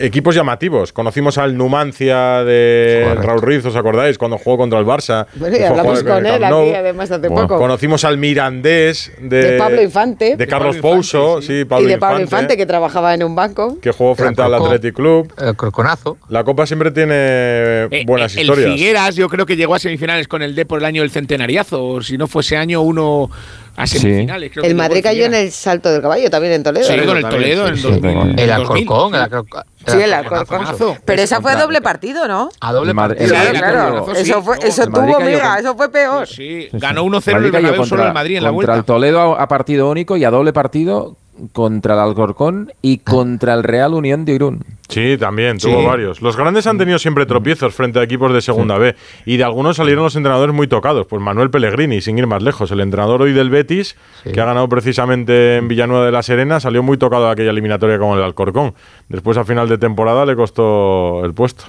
[0.00, 0.92] equipos llamativos.
[0.92, 3.26] Conocimos al Numancia de Correcto.
[3.26, 4.18] Raúl Ruiz, ¿os acordáis?
[4.18, 5.26] Cuando jugó contra el Barça.
[5.36, 7.58] Bueno, y hablamos con él aquí, además, hace Bueno, poco.
[7.60, 10.36] Conocimos al Mirandés de, De Pablo Infante.
[10.36, 11.58] de Carlos Pablo Infante, Pouso, sí.
[11.60, 13.78] sí, Pablo y de Pablo Infante, Infante, que trabajaba en un banco.
[13.80, 14.54] que jugó frente al.
[14.54, 15.32] Athletic Club.
[15.38, 16.18] El croconazo.
[16.28, 18.66] La Copa siempre tiene Eh, buenas eh, historias.
[18.70, 21.10] El Figueras, yo creo que llegó a semifinales con el D por el año del
[21.10, 21.84] centenariazo.
[21.84, 23.30] O si no fue ese año, uno
[23.76, 23.98] a Sí.
[23.98, 24.50] semifinales.
[24.52, 26.86] creo que El llegó Madrid cayó en el salto del caballo también en Toledo.
[26.86, 27.06] Sí, ¿no?
[27.06, 27.82] con el Toledo sí, en sí.
[27.82, 28.10] 2000.
[28.10, 29.16] El 2000, Alcorcón, sí.
[29.16, 29.62] el Alcorcón.
[29.86, 30.96] Sí, el Alcorcón.
[31.04, 32.48] Pero esa fue a doble partido, ¿no?
[32.60, 33.28] A doble partido.
[33.28, 34.12] Claro, claro.
[34.14, 36.26] Eso, fue, sí, eso tuvo, con- eso fue peor.
[36.26, 36.78] Sí, Sí, sí.
[36.78, 38.78] ganó 1-0 en Madrid el Bernabéu solo el Madrid en la contra vuelta.
[38.78, 41.16] el Toledo a partido único y a doble partido
[41.52, 44.64] contra el Alcorcón y contra el Real Unión de Irún.
[44.88, 45.68] Sí, también, Sí.
[45.68, 46.20] tuvo varios.
[46.20, 49.76] Los grandes han tenido siempre tropiezos frente a equipos de segunda B y de algunos
[49.78, 51.06] salieron los entrenadores muy tocados.
[51.06, 54.32] Pues Manuel Pellegrini, sin ir más lejos, el entrenador hoy del Betis, Sí.
[54.32, 57.98] que ha ganado precisamente en Villanueva de la Serena, salió muy tocado de aquella eliminatoria
[57.98, 58.74] con el Alcorcón.
[59.08, 61.64] Después a final de temporada le costó el puesto.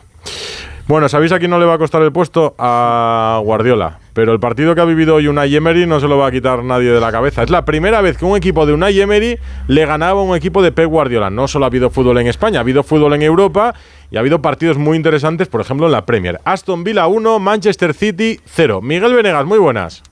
[0.85, 2.55] Bueno, ¿sabéis a quién no le va a costar el puesto?
[2.59, 3.99] A Guardiola.
[4.13, 6.61] Pero el partido que ha vivido hoy Unai Emery no se lo va a quitar
[6.61, 7.41] nadie de la cabeza.
[7.41, 10.61] Es la primera vez que un equipo de Unai Emery le ganaba a un equipo
[10.61, 11.29] de Pep Guardiola.
[11.29, 13.73] No solo ha habido fútbol en España, ha habido fútbol en Europa
[14.11, 16.41] y ha habido partidos muy interesantes, por ejemplo, en la Premier.
[16.43, 18.81] Aston Villa 1, Manchester City 0.
[18.81, 20.03] Miguel Venegas, muy buenas.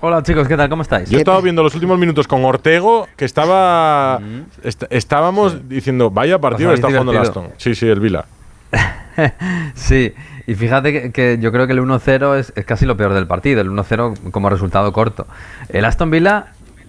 [0.00, 0.70] Hola chicos, ¿qué tal?
[0.70, 1.10] ¿Cómo estáis?
[1.10, 4.20] Yo he estado viendo los últimos minutos con Ortego, que estaba.
[4.64, 7.18] est- estábamos diciendo, vaya partido que Os está jugando el.
[7.18, 7.48] Aston.
[7.58, 8.24] Sí, sí, el Villa.
[9.74, 10.14] sí,
[10.46, 13.70] y fíjate que, yo creo que el 1-0 es, casi lo peor del partido, el
[13.70, 15.26] 1-0 como resultado corto.
[15.68, 16.46] El Aston Villa,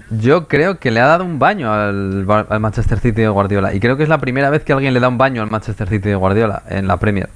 [0.10, 2.26] yo creo que le ha dado un baño al,
[2.60, 5.10] Manchester City de Guardiola, y creo que es la primera vez que alguien le da
[5.10, 7.30] un baño al Manchester City de Guardiola en la Premier.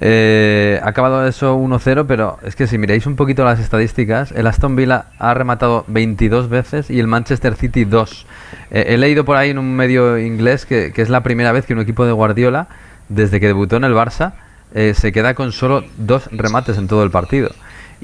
[0.00, 4.46] Eh, ha acabado eso 1-0, pero es que si miráis un poquito las estadísticas, el
[4.46, 8.26] Aston Villa ha rematado 22 veces y el Manchester City 2.
[8.70, 11.74] Eh, he leído por ahí en un medio inglés que es la primera vez que
[11.74, 12.68] un equipo de Guardiola,
[13.14, 14.32] desde que debutó en el Barça,
[14.74, 17.50] eh, se queda con solo dos remates en todo el partido.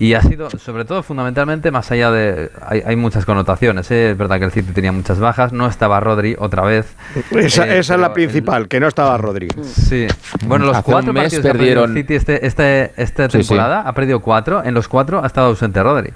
[0.00, 2.52] Y ha sido, sobre todo, fundamentalmente, más allá de...
[2.64, 4.12] Hay, hay muchas connotaciones, ¿eh?
[4.12, 6.86] es verdad que el City tenía muchas bajas, no estaba Rodri otra vez.
[7.32, 9.66] Esa, Eh, esa es la principal, que no estaba Rodríguez.
[9.66, 10.06] Sí.
[10.46, 13.38] Bueno, los Hace cuatro partidos que ha perdido el perdieron- City este, este, esta Sí,
[13.42, 13.48] sí.
[13.48, 14.62] temporada ha perdido cuatro.
[14.62, 16.12] En los cuatro ha estado ausente Rodri.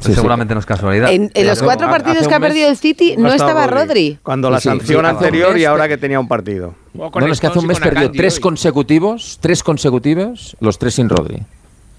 [0.00, 0.14] Sí, sí.
[0.14, 1.10] Seguramente no es casualidad.
[1.10, 4.18] En, en los cuatro partidos que ha perdido el City no, estaba Rodri.
[4.22, 6.74] Cuando la Sí, sanción anterior y mes ahora que tenía un partido.
[6.94, 11.08] No, no, es que hace un mes perdió tres consecutivos, tres consecutivos, los tres sin
[11.08, 11.42] Rodri.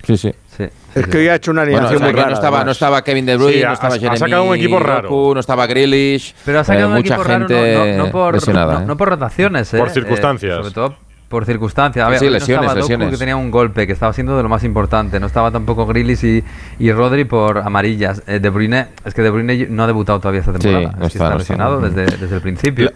[0.05, 0.31] Sí, sí.
[0.95, 2.29] Es que hoy ha hecho una Bueno, alineación o sea, muy rara.
[2.29, 4.55] no estaba, no estaba Kevin De Bruyne, Sí, no ha- estaba ha Jeremy sacado un
[4.55, 5.31] equipo raro.
[5.33, 6.35] No estaba Grealish.
[6.45, 8.73] Pero ha sacado eh, un mucha equipo raro, gente no, no- no por, lesionada.
[8.75, 8.85] no, ¿eh?
[8.85, 9.77] no por rotaciones, ¿eh?
[9.77, 10.55] Por Eh, circunstancias.
[10.57, 10.95] sobre todo
[11.29, 12.05] por circunstancias.
[12.05, 13.09] A ver, sí, hoy no lesiones, estaba Doku, lesiones.
[13.11, 15.19] que tenía un golpe, que estaba siendo de lo más importante.
[15.19, 16.43] No estaba tampoco Grealish y,
[16.79, 18.21] y Rodri por amarillas.
[18.27, 20.95] Eh, de Bruyne, es que De Bruyne no ha debutado todavía esta Sí, temporada.
[20.99, 21.53] no es que está, está no está.
[21.53, 22.91] lesionado desde, desde el principio.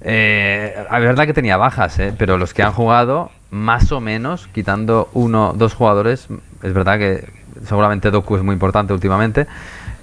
[0.00, 2.12] Eh, la verdad que tenía bajas, ¿eh?
[2.18, 6.28] pero los que han jugado, más o menos, quitando uno, dos jugadores,
[6.62, 7.26] es verdad que
[7.66, 9.46] seguramente Doku es muy importante últimamente.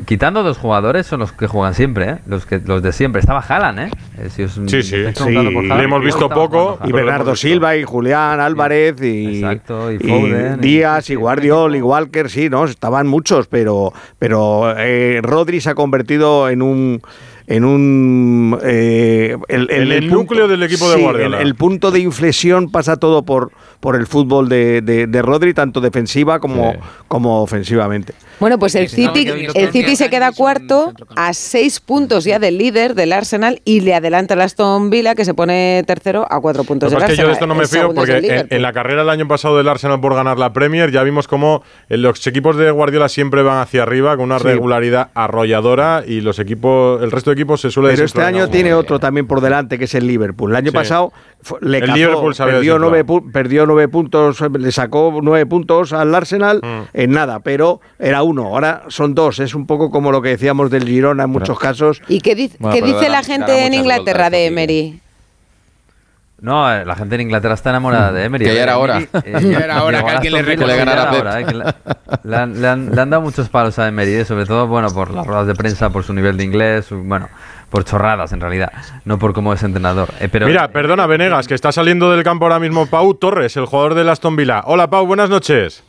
[0.06, 2.18] Quitando dos jugadores son los que juegan siempre, ¿eh?
[2.26, 3.20] los que los de siempre.
[3.20, 3.90] Estaba Haaland, ¿eh?
[4.18, 5.06] Eh, si os- Sí, sí.
[5.14, 6.92] Sí, Haaland, le hemos visto poco, Y.
[6.92, 11.82] Bernardo Silva y Julián Álvarez y, Exacto, y y Foden, y- Díaz y Guardiol y
[11.82, 12.66] Walker, sí, ¿no?
[12.66, 17.02] Estaban muchos, pero, pero eh, Rodri se ha convertido en un
[17.48, 21.42] en un eh, el, En el núcleo del equipo de sí, Guardiola.
[21.42, 25.54] El, el punto de inflexión pasa todo por, por el fútbol de, de, de Rodri,
[25.54, 26.74] tanto defensiva como,
[27.08, 28.14] como ofensivamente.
[28.40, 32.58] Bueno, pues el Sí, City, el City se queda cuarto a seis puntos ya del
[32.58, 36.64] líder del Arsenal y le adelanta el Aston Villa que se pone tercero a cuatro
[36.64, 38.62] puntos del es que yo de esto no me El fío porque el en, en
[38.62, 41.98] la carrera del año pasado del Arsenal por ganar la Premier ya vimos cómo eh,
[41.98, 44.46] los equipos de Guardiola siempre van hacia arriba con una Sí.
[44.46, 48.74] regularidad arrolladora y los equipos, el resto de equipos se suele Pero este año tiene
[48.74, 50.52] otro también por delante, que es el Liverpool.
[50.52, 50.76] El año Sí.
[50.76, 51.12] pasado
[51.62, 56.14] le El cazó, Liverpool perdió, nueve, pu- perdió nueve puntos, le sacó nueve puntos al
[56.14, 56.82] Arsenal Mm.
[56.94, 59.40] en nada, pero era uno, ahora son dos.
[59.40, 62.02] Es un poco como lo que decíamos del Girona en muchos casos.
[62.08, 65.00] ¿Y qué, dice- Bueno, qué dice la gente en Inglaterra de esto, Emery?
[66.42, 68.46] No, la gente en Inglaterra está enamorada de Emery.
[68.50, 69.00] Que ya era hora.
[69.00, 69.08] eh,
[69.44, 71.22] Ya era hora que alguien le a Pep.
[71.22, 71.64] hora, eh, que le,
[72.24, 74.90] le han, le han- le han dado muchos palos a Emery, eh, sobre todo bueno
[74.92, 77.30] por las ruedas de prensa, por su nivel de inglés, su- bueno,
[77.70, 78.72] por chorradas en realidad,
[79.06, 80.10] no por cómo es entrenador.
[80.20, 83.66] Eh, pero Mira, perdona, Venegas, que está saliendo del campo ahora mismo Pau Torres, el
[83.68, 84.64] jugador del Aston Villa.
[84.66, 85.84] Hola, Pau, buenas noches.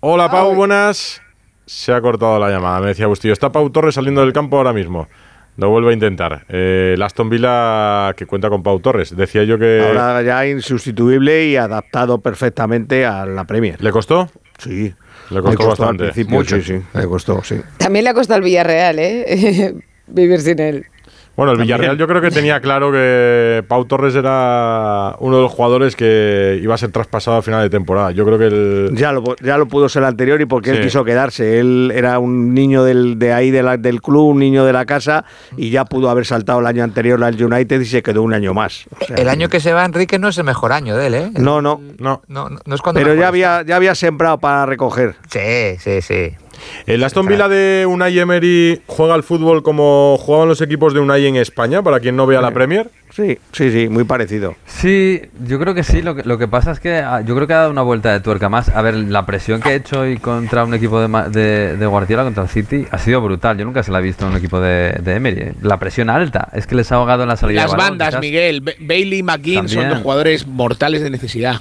[0.00, 1.20] Hola, Pau, buenas.
[1.66, 3.32] Se ha cortado la llamada, me decía Bustillo.
[3.32, 5.08] Está Pau Torres saliendo del campo ahora mismo.
[5.56, 6.44] Lo vuelvo a intentar.
[6.48, 9.16] Eh, el Aston Villa que cuenta con Pau Torres.
[9.16, 9.80] Decía yo que.
[9.86, 13.80] Ahora ya insustituible y adaptado perfectamente a la Premier.
[13.82, 14.28] ¿Le costó?
[14.58, 14.92] Sí.
[15.30, 16.04] Le costó bastante.
[16.04, 16.56] Al principio, Mucho.
[16.56, 16.82] sí, sí.
[16.98, 17.60] Le costó, sí.
[17.78, 19.74] También le ha costado al Villarreal, ¿eh?
[20.06, 20.86] Vivir sin él.
[21.36, 25.50] Bueno, el Villarreal yo creo que tenía claro que Pau Torres era uno de los
[25.52, 28.12] jugadores que iba a ser traspasado a final de temporada.
[28.12, 28.90] Yo creo que el.
[28.94, 31.58] Ya lo, ya lo pudo ser el anterior y porque él quiso quedarse.
[31.58, 34.84] Él era un niño del, de ahí de la- del club, un niño de la
[34.86, 35.24] casa
[35.56, 38.54] y ya pudo haber saltado el año anterior al United y se quedó un año
[38.54, 38.86] más.
[39.00, 41.14] O sea, El año que se va Enrique no es el mejor año de él,
[41.14, 41.30] ¿eh?
[41.36, 41.80] No, no.
[41.98, 42.22] No.
[42.28, 45.16] No, es cuando Pero ya había, ya había sembrado para recoger.
[45.28, 46.32] Sí, sí, sí.
[46.86, 51.26] ¿El Aston Villa de Unai Emery juega al fútbol como jugaban los equipos de Unai
[51.26, 52.90] en España, para quien no vea la Premier?
[53.10, 54.56] Sí, sí, sí, muy parecido.
[54.66, 56.02] Sí, yo creo que sí.
[56.02, 58.12] Lo que, lo que pasa es que ah, yo creo que ha dado una vuelta
[58.12, 58.68] de tuerca más.
[58.70, 61.86] A ver, la presión que ha hecho hoy contra un equipo de, Ma- de, de
[61.86, 63.56] Guardiola, contra el City, ha sido brutal.
[63.56, 65.40] Yo nunca se la he visto en un equipo de, de Emery.
[65.42, 65.54] eh.
[65.62, 66.48] La presión alta.
[66.52, 68.20] Es que les ha ahogado en la salida Las de balón, bandas, quizás.
[68.20, 71.60] Miguel, Ba- Bailey y McGinn son dos jugadores mortales de necesidad.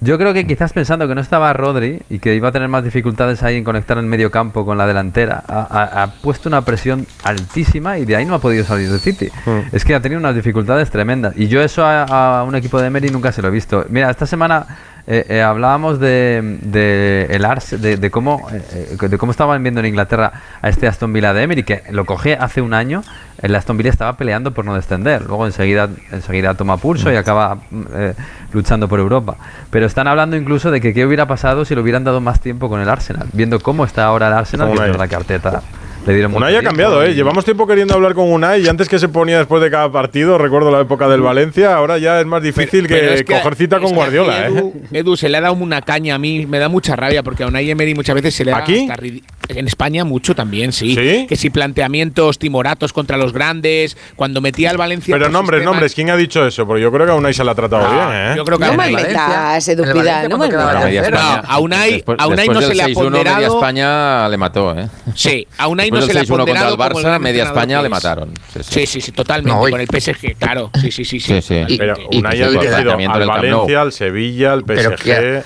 [0.00, 2.84] Yo creo que quizás pensando que no estaba Rodri y que iba a tener más
[2.84, 6.60] dificultades ahí en conectar el medio campo con la delantera, ha, ha- ha puesto una
[6.62, 9.28] presión altísima y de ahí no ha podido salir del City.
[9.46, 9.74] Mm.
[9.74, 11.34] Es que ha tenido unas dificultades tremendas.
[11.38, 13.86] Y yo eso a, a un equipo de Emery nunca se lo he visto.
[13.88, 14.66] Mira, esta semana
[15.06, 19.62] eh, eh, hablábamos de, de el Ars, de, de cómo eh, eh, de cómo estaban
[19.62, 23.02] viendo en Inglaterra a este Aston Villa de Emery, que lo cogí hace un año.
[23.44, 25.22] El Aston Villa estaba peleando por no descender.
[25.26, 28.14] Luego enseguida, enseguida toma pulso y acaba mm, eh,
[28.52, 29.36] luchando por Europa.
[29.70, 32.70] Pero están hablando incluso de que qué hubiera pasado si le hubieran dado más tiempo
[32.70, 33.26] con el Arsenal.
[33.34, 34.90] Viendo cómo está ahora el Arsenal, que es Unai.
[34.92, 35.62] verdad que Arteta
[36.06, 37.14] le dieron Unai ha cambiado, ¿eh?
[37.14, 40.36] Llevamos tiempo queriendo hablar con Unai y antes que se ponía después de cada partido,
[40.36, 43.54] recuerdo la época del Valencia, ahora ya es más difícil Pero que, es que- coger
[43.54, 44.48] cita con Guardiola, ¿eh?
[44.48, 47.42] Edu, Edu, se le ha dado una caña a mí, me da mucha rabia porque
[47.44, 48.80] a Unai Emery muchas veces se le da ¿Aquí?
[48.82, 49.02] hasta
[49.48, 50.94] En España mucho también, sí.
[50.94, 51.26] ¿Sí?
[51.28, 55.14] Que si planteamientos timoratos contra los grandes, cuando metía al Valencia...
[55.14, 56.66] Pero por nombres, sistemas- nombres, ¿quién ha dicho eso?
[56.66, 58.34] Porque yo creo que a Unai se le ha tratado Ah, bien, ¿eh?
[58.36, 60.48] yo creo que No a me Unai- metas, Edu En el Pidal, Valencia no me
[60.48, 61.10] metas.
[61.10, 64.36] No, a Unai- después, a Unai no se le ha 6-1, ponderado- media España le
[64.36, 64.88] mató, ¿eh?
[65.14, 67.88] Sí, a Unai no se le ha 6-1 contra ponderado el Barça, media España le
[67.88, 68.30] mataron.
[68.52, 68.72] Sí, sí.
[68.74, 69.70] Sí, sí, sí, totalmente.
[69.70, 70.70] Con el PSG, claro.
[70.80, 71.20] Sí, sí, sí.
[71.20, 73.26] Sí, Pero Unai ha dirigido al.
[73.26, 75.44] Valencia, al Sevilla, al PSG.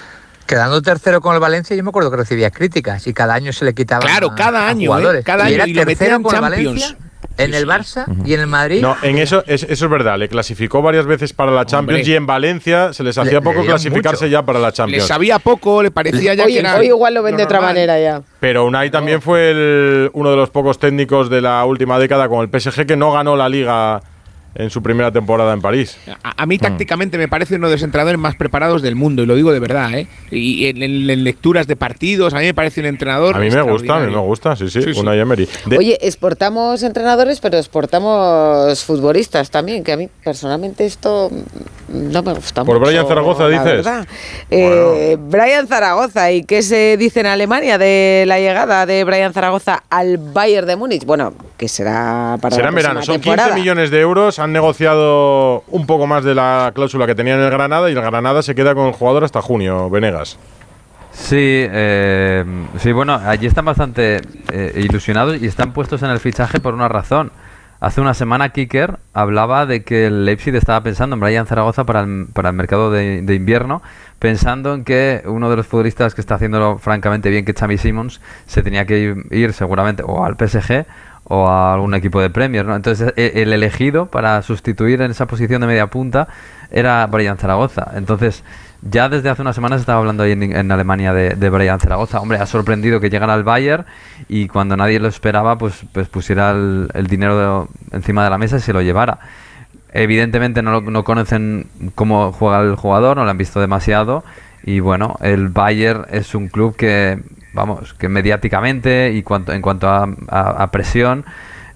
[0.48, 3.52] Que- Quedando tercero con el Valencia, yo me acuerdo que recibía críticas y cada año
[3.52, 4.86] se le quitaba Claro, cada año, ¿eh?
[4.86, 5.24] jugadores.
[5.24, 6.40] Cada y año, era y tercero en con el.
[6.40, 6.96] Valencia,
[7.36, 8.80] en el Barça y en el Madrid.
[8.82, 10.18] No, en eso es, eso es verdad.
[10.18, 12.12] Le clasificó varias veces para la Champions Hombre.
[12.12, 14.32] y en Valencia se les Le- hacía le poco clasificarse mucho.
[14.32, 15.06] ya para la Le Champions.
[15.06, 16.76] sabía poco, le parecía ya que Hoy, era.
[16.76, 18.22] hoy igual lo ven de otra manera ya.
[18.40, 22.40] Pero Unai también fue el- uno de los pocos técnicos de la última década con
[22.40, 24.00] el PSG que no ganó la liga
[24.54, 25.96] en su primera temporada en París.
[26.24, 29.26] A, a mí tácticamente me parece uno de los entrenadores más preparados del mundo, y
[29.26, 30.08] lo digo de verdad, ¿eh?
[30.30, 33.36] Y en, en- en lecturas de partidos, a mí me parece un entrenador.
[33.36, 35.00] A mí me gusta, a mí me gusta, sí, sí, Sí, sí.
[35.00, 35.48] Emery.
[35.66, 41.30] De- Oye, exportamos entrenadores, pero exportamos futbolistas también, que a mí personalmente esto
[41.88, 42.90] no me gusta ¿Por mucho.
[42.90, 43.64] Brian Zaragoza la dices?
[43.84, 44.06] verdad.
[44.50, 49.82] Eh, Brian Zaragoza, ¿y qué se dice en Alemania de la llegada de Brian Zaragoza
[49.90, 51.04] al Bayern de Múnich?
[51.04, 53.02] Bueno, que será para Será la en verano.
[53.02, 53.54] Son 15 temporada.
[53.54, 54.38] millones de euros.
[54.38, 58.00] Han negociado un poco más de la cláusula que tenían en el Granada y el
[58.00, 60.38] Granada se queda con el jugador hasta junio, Venegas.
[61.10, 62.44] Sí, eh,
[62.78, 64.20] sí, bueno, allí están bastante
[64.52, 67.32] eh, ilusionados y están puestos en el fichaje por una razón.
[67.80, 72.00] Hace una semana Kicker hablaba de que el Leipzig estaba pensando en Brian Zaragoza para
[72.00, 73.82] el, para el mercado de, de invierno,
[74.18, 77.78] pensando en que uno de los futbolistas que está haciéndolo francamente bien, que es Xavi
[77.78, 80.86] Simons, se tenía que ir, ir seguramente o al PSG
[81.28, 82.74] o a algún equipo de Premier, ¿no?
[82.74, 86.28] Entonces e- el elegido para sustituir en esa posición de media punta
[86.70, 87.92] era Brian Zaragoza.
[87.94, 88.42] Entonces
[88.82, 92.20] ya desde hace unas semanas estaba hablando ahí en, Alemania de, de Brian Zaragoza.
[92.20, 93.84] Hombre, ha sorprendido que llegara al Bayern
[94.28, 98.60] y cuando nadie lo esperaba, pues, pues pusiera el, dinero encima de la mesa y
[98.60, 99.18] se lo llevara.
[99.92, 104.22] Evidentemente no, no conocen cómo juega el jugador, no lo han visto demasiado
[104.62, 107.18] y bueno, el Bayern es un club que,
[107.58, 111.24] vamos, que mediáticamente y cuanto, en cuanto a, a- a presión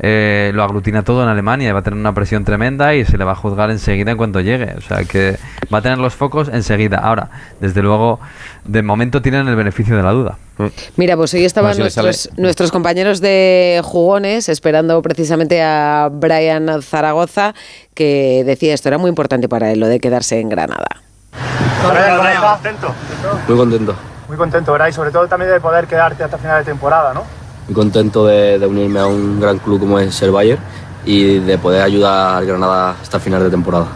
[0.05, 3.17] eh, lo aglutina todo en Alemania y va a tener una presión tremenda y se
[3.19, 4.75] le va a juzgar enseguida en cuanto llegue.
[4.77, 5.37] O sea que
[5.73, 6.99] va a tener los focos enseguida.
[6.99, 7.31] Ahora,
[7.61, 8.19] desde luego,
[8.65, 10.39] de momento tienen el beneficio de la duda.
[10.97, 16.09] Mira, pues hoy estaban Bueno, si le nuestros, nuestros compañeros de jugones esperando precisamente a
[16.13, 17.55] Brian Zaragoza,
[17.95, 21.01] que decía esto era muy importante para él, lo de quedarse en Granada.
[21.83, 22.95] contento?
[23.47, 23.95] Muy contento,
[24.33, 24.89] Muy contento, ¿verdad?
[24.89, 27.23] Y sobre todo también de poder quedarte hasta final de temporada, ¿no?
[27.69, 30.59] muy contento de, de unirme a un gran club como es el Bayern
[31.05, 33.89] y de poder ayudar al Granada hasta final de temporada.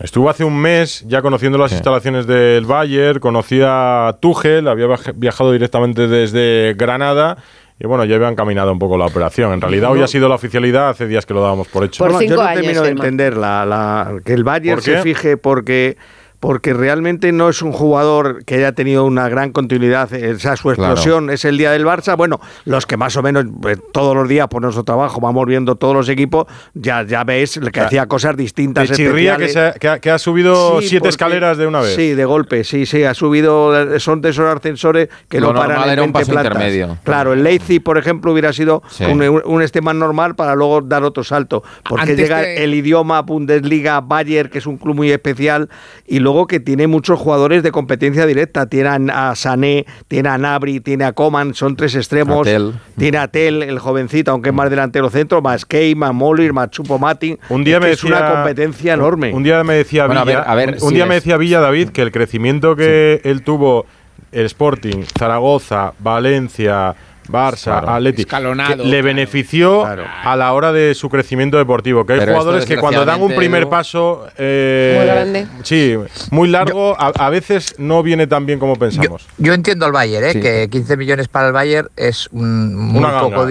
[0.00, 5.14] Estuvo hace un mes ya conociendo las instalaciones del Bayern, conocía a Tuchel, había viaj-
[5.16, 7.38] viajado directamente desde Granada
[7.78, 9.54] y bueno, ya habían caminado un poco la operación.
[9.54, 10.04] En realidad hoy No.
[10.04, 12.06] ha sido la oficialidad, hace días que lo dábamos por hecho.
[12.06, 15.96] No, yo no termino de entender la, la- que el Bayern ¿Por se fije porque
[16.40, 20.92] porque realmente no es un jugador que haya tenido una gran continuidad, esa su Claro.
[20.94, 24.26] explosión es el día del Barça, bueno, los que más o menos pues, todos los
[24.28, 28.06] días por nuestro trabajo vamos viendo todos los equipos, ya, ya ves que Ah, hacía
[28.06, 28.88] cosas distintas.
[28.88, 31.66] Te chirría que, se ha, que ha- que ha subido Sí, siete porque- escaleras de
[31.66, 31.94] una vez.
[31.94, 35.86] Sí, de golpe, sí, sí, ha subido, son de esos ascensores que Lo paran normal
[35.88, 36.52] en era un 20 paso plantas.
[36.54, 36.98] intermedio.
[37.04, 39.04] Claro, el Leipzig, por ejemplo, hubiera sido Sí.
[39.04, 41.62] un, un este más normal para luego dar otro salto.
[41.86, 45.68] Porque Antes llega que- el idioma Bundesliga, Bayern, que es un club muy especial,
[46.06, 48.66] y luego que tiene muchos jugadores de competencia directa.
[48.66, 52.48] Tiene a Sané, tiene a Nabri, tiene a Coman, son tres extremos.
[52.96, 56.70] Tiene a Tel, el jovencito, aunque es más delantero centro, más Key, más Moller, más
[56.70, 57.38] Chupo Matin.
[57.48, 59.32] Un día Es me que es decía, una competencia enorme.
[59.32, 61.60] Un día me decía Bueno, a Villa, ver, a ver, un, día me decía Villa
[61.60, 63.86] David que el crecimiento que él tuvo
[64.32, 66.94] el Sporting, Zaragoza, Valencia,
[67.30, 67.90] Barça, Claro.
[67.90, 72.04] Atleti, Escalonado, que le benefició a la hora de su crecimiento deportivo.
[72.04, 75.46] Que hay Pero esto, jugadores que cuando dan un primer paso, eh, Muy grande.
[75.62, 75.96] sí,
[76.30, 79.26] muy largo, a, a veces no viene tan bien como pensamos.
[79.38, 80.32] Yo entiendo al Bayern, ¿eh?
[80.32, 80.40] Sí.
[80.40, 83.46] que 15 millones para el Bayern es un, muy Una poco.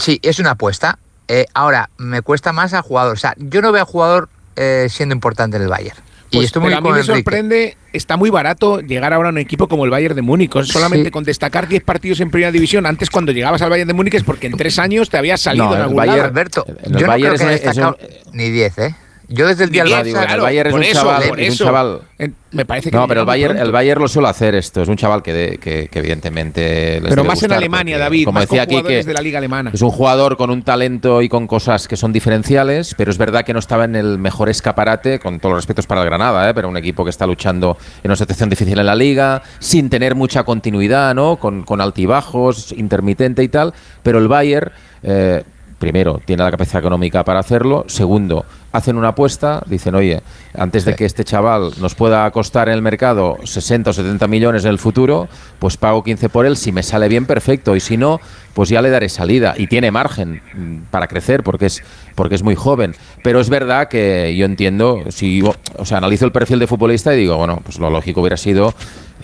[0.00, 0.98] sí, es una apuesta.
[1.28, 3.14] Eh, ahora, me cuesta más al jugador.
[3.14, 5.96] O sea, yo no veo al jugador eh, siendo importante en el Bayern.
[6.30, 7.14] Y Pues, estoy muy pero a mí me Enrique.
[7.14, 10.52] sorprende, está muy barato llegar ahora a un equipo como el Bayern de Múnich.
[10.64, 11.10] Solamente Sí.
[11.10, 12.86] con destacar 10 partidos en primera división.
[12.86, 15.66] Antes, cuando llegabas al Bayern de Múnich, es porque en tres años te habías salido
[15.66, 16.28] No, en algún Bayern- lado.
[16.28, 17.98] Alberto, yo no Bayern creo que destacado
[18.32, 18.94] ni 10, ¿eh?
[19.28, 21.52] Yo desde el día del digo, el Bayern es un eso, chaval, por es un
[21.54, 21.64] eso.
[21.64, 24.82] chaval- En- me parece que No, pero el Bayern, el Bayern lo suele hacer esto.
[24.82, 27.00] Es un chaval que, de- que, que evidentemente.
[27.00, 29.38] les Pero más en Alemania, porque, David, Como más decía aquí, que de la liga
[29.38, 29.70] alemana.
[29.74, 33.44] es un jugador con un talento y con cosas que son diferenciales, pero es verdad
[33.44, 36.54] que no estaba en el mejor escaparate, con todos los respetos para el Granada, ¿eh?
[36.54, 40.14] pero un equipo que está luchando en una situación difícil en la liga, sin tener
[40.14, 41.36] mucha continuidad, ¿no?
[41.36, 43.74] con, con altibajos, intermitente y tal.
[44.02, 44.70] Pero el Bayern.
[45.02, 45.42] eh,
[45.78, 47.84] Primero, tiene la capacidad económica para hacerlo.
[47.86, 50.22] Segundo, hacen una apuesta, dicen, oye,
[50.54, 54.64] antes de que este chaval nos pueda costar en el mercado 60 o 70 millones
[54.64, 56.56] en el futuro, pues pago 15 por él.
[56.56, 57.76] Si me sale bien, perfecto.
[57.76, 58.20] Y si no,
[58.54, 59.54] pues ya le daré salida.
[59.58, 61.82] Y tiene margen mm, para crecer porque es,
[62.14, 62.94] porque es muy joven.
[63.22, 67.18] Pero es verdad que yo entiendo, si o sea, analizo el perfil de futbolista y
[67.18, 68.74] digo, bueno, pues lo lógico hubiera sido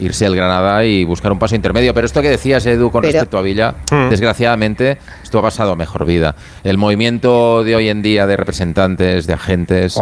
[0.05, 1.95] irse al Granada y buscar un paso intermedio.
[1.95, 4.09] Pero esto que decías, Edu, con Pero- respecto a Villa, Hmm.
[4.11, 6.35] desgraciadamente, esto ha pasado a mejor vida.
[6.65, 9.99] El movimiento de hoy en día de representantes, de agentes,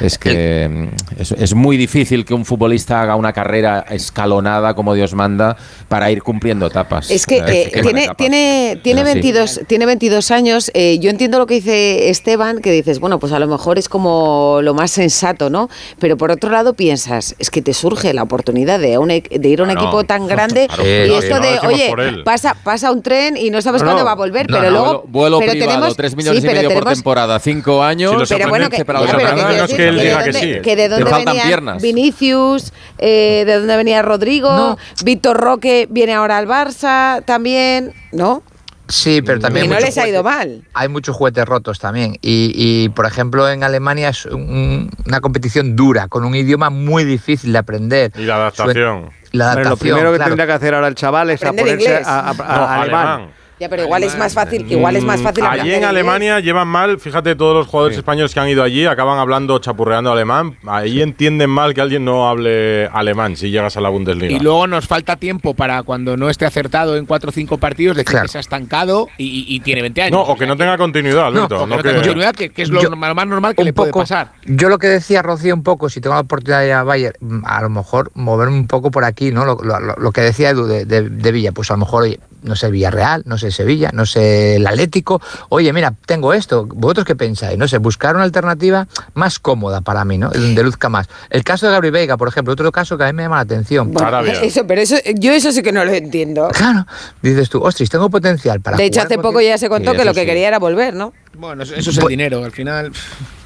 [0.00, 4.94] es que mm, es, es muy difícil que un futbolista haga una carrera escalonada como
[4.94, 5.56] Dios manda
[5.88, 7.10] para ir cumpliendo etapas.
[7.10, 8.16] Es que Eh, tiene, etapas.
[8.16, 9.14] tiene, tiene, Es así.
[9.14, 10.70] 22, tiene 22 años.
[10.74, 13.88] eh, yo entiendo lo que dice Esteban, que dices, bueno, pues a lo mejor es
[13.88, 15.68] como lo más sensato, ¿no?
[15.98, 19.50] Pero por otro lado piensas, es que te surge la oportunidad de, un e- de
[19.50, 23.02] ir a un equipo tan grande Claro, y esto de, oye, por pasa, pasa un
[23.02, 25.04] tren y no sabes No, cuándo va a volver, No, pero no, luego...
[25.06, 28.28] vuelo, pero privado, tenemos, 3 millones sí, y medio por tenemos- temporada, 5 años.
[28.28, 30.54] Pero bueno, que, para ya, pero que decir que él que diga de que dónde-
[30.56, 30.60] sí.
[30.62, 31.82] que de dónde faltan venía piernas.
[31.82, 38.42] Vinicius, eh, de dónde venía Rodrigo, Víctor Roque viene ahora al Barça también, ¿no?
[38.88, 40.62] Sí, pero también Y no les ha ido juguetes- mal.
[40.74, 42.18] Hay muchos juguetes rotos también.
[42.20, 47.04] Y, y, por ejemplo, en Alemania es un- una competición dura, con un idioma muy
[47.04, 48.12] difícil de aprender.
[48.16, 49.10] Y la adaptación.
[49.32, 50.30] La Bueno, adaptación, lo primero que claro.
[50.30, 52.06] tendría que hacer ahora el chaval es a Aprender ponerse inglés.
[52.06, 53.06] a, a- a- No, a alemán.
[53.08, 53.30] alemán.
[53.64, 55.84] Ya, pero igual es más fácil, igual es más fácil Mm, aprender Allí en.
[55.88, 60.12] Alemania llevan mal, fíjate, todos los jugadores españoles que han ido allí acaban hablando, chapurreando
[60.12, 60.58] alemán.
[60.66, 64.34] Ahí entienden mal que alguien no hable alemán si llegas a la Bundesliga.
[64.34, 67.96] Y luego nos falta tiempo para cuando no esté acertado en 4 o 5 partidos,
[67.96, 70.12] decir que se ha estancado y, y- y tiene 20 años.
[70.12, 71.56] no, o que no tenga continuidad, Alberto.
[71.56, 73.64] o que no no que- tenga continuidad, que, que es lo Yo- más normal que
[73.64, 74.32] le puede poco- pasar.
[74.44, 77.14] Yo lo que decía Rocío un poco, si tengo la oportunidad de ir a Bayern,
[77.20, 79.46] mm, a lo mejor moverme un poco por aquí, ¿no?
[79.46, 82.02] Lo, lo- lo- lo que decía Edu de, de- de Villa, pues a lo mejor,
[82.02, 85.20] oye, no sé, Villarreal, no sé, Sevilla, no sé, el Atlético.
[85.48, 87.58] Oye, mira, tengo esto, ¿vosotros qué pensáis?
[87.58, 90.30] No sé, buscar una alternativa más cómoda para mí, ¿no?
[90.30, 91.08] Donde luzca más.
[91.30, 93.42] El caso de Gabri Veiga, por ejemplo, otro caso que a mí me llama la
[93.42, 93.92] atención.
[93.92, 96.48] Bueno, eso, pero eso, yo eso sí que no lo entiendo.
[96.52, 96.86] Claro,
[97.22, 100.04] dices tú, ostras, tengo potencial para De hecho, jugar hace poco ya se contó que
[100.04, 100.26] lo que sí.
[100.26, 101.12] quería era volver, ¿no?
[101.36, 102.92] Bueno, eso, eso es el dinero, al final.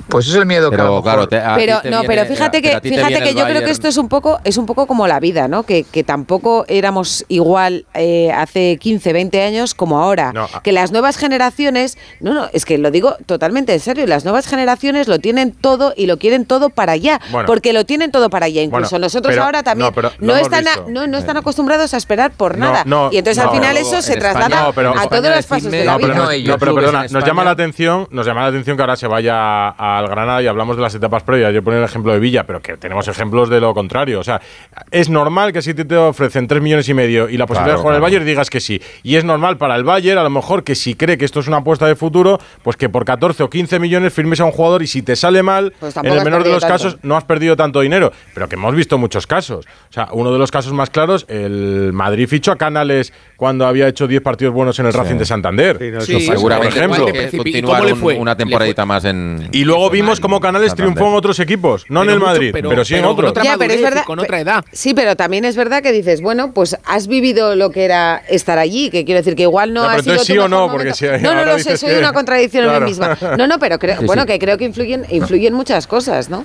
[0.09, 1.91] Pues eso es el miedo que a lo Pero mejor- claro, te- a Pero te
[1.91, 4.41] no, viene- pero fíjate que a fíjate que yo creo que esto es un poco
[4.45, 5.63] es un poco como la vida, ¿no?
[5.65, 10.33] Que, que tampoco éramos igual eh, hace 15, 20 años como ahora.
[10.33, 14.07] No, a- que las nuevas generaciones, no, no, es que lo digo totalmente en serio,
[14.07, 17.47] las nuevas generaciones lo tienen todo y lo quieren todo para allá, Bueno.
[17.47, 18.63] porque lo tienen todo para allá.
[18.63, 22.31] Incluso Bueno, nosotros pero- ahora también no, están a- no, no están acostumbrados a esperar
[22.33, 22.83] por No, nada.
[22.87, 25.47] no, y entonces no, al final eso se traslada España- no, pero- a todos los
[25.47, 26.15] pasos de la vida.
[26.47, 29.69] no, pero perdona, nos llama la atención, nos llama la atención que ahora se vaya
[29.99, 31.53] al Granada y hablamos de las etapas previas.
[31.53, 34.21] Yo pongo el ejemplo de Villa, pero que tenemos ejemplos de lo contrario.
[34.21, 34.41] O sea,
[34.91, 37.79] es normal que si te, te ofrecen 3 millones y medio y la posibilidad Claro,
[37.79, 38.03] de jugar claro.
[38.05, 38.81] Bayern digas que sí.
[39.03, 41.49] Y es normal para el Bayern, a lo mejor, que si cree que esto es
[41.49, 44.83] una apuesta de futuro, pues que por 14 o 15 millones firmes a un jugador
[44.83, 46.75] y si te sale mal, Pues en el menor de los tanto.
[46.75, 48.13] casos, no has perdido tanto dinero.
[48.35, 49.67] Pero que hemos visto muchos casos.
[49.89, 53.87] O sea, uno de los casos más claros, el Madrid fichó a Canales cuando había
[53.87, 54.99] hecho 10 partidos buenos en el Sí.
[54.99, 55.79] Racing de Santander.
[55.79, 58.19] Sí, no, Sí, Seguramente por ejemplo.
[58.21, 59.49] una temporadita más en.
[59.53, 60.95] Y luego vimos cómo Canales Santander.
[60.97, 63.31] triunfó en otros equipos, no en el mucho- Madrid, pero, sí en pero otros.
[63.31, 64.65] otra Ya, pero es madurez y verdad- con otra edad.
[64.73, 68.59] Sí, pero también es verdad que dices, bueno, pues has vivido lo que era estar
[68.59, 70.93] allí, que quiero decir que igual no Ya, ha pero sido sí o no, porque
[70.93, 73.17] si No, lo sé, soy que- una contradicción en mí misma.
[73.39, 76.45] No, no, pero creo, bueno, que creo que influyen, influyen muchas cosas, ¿no?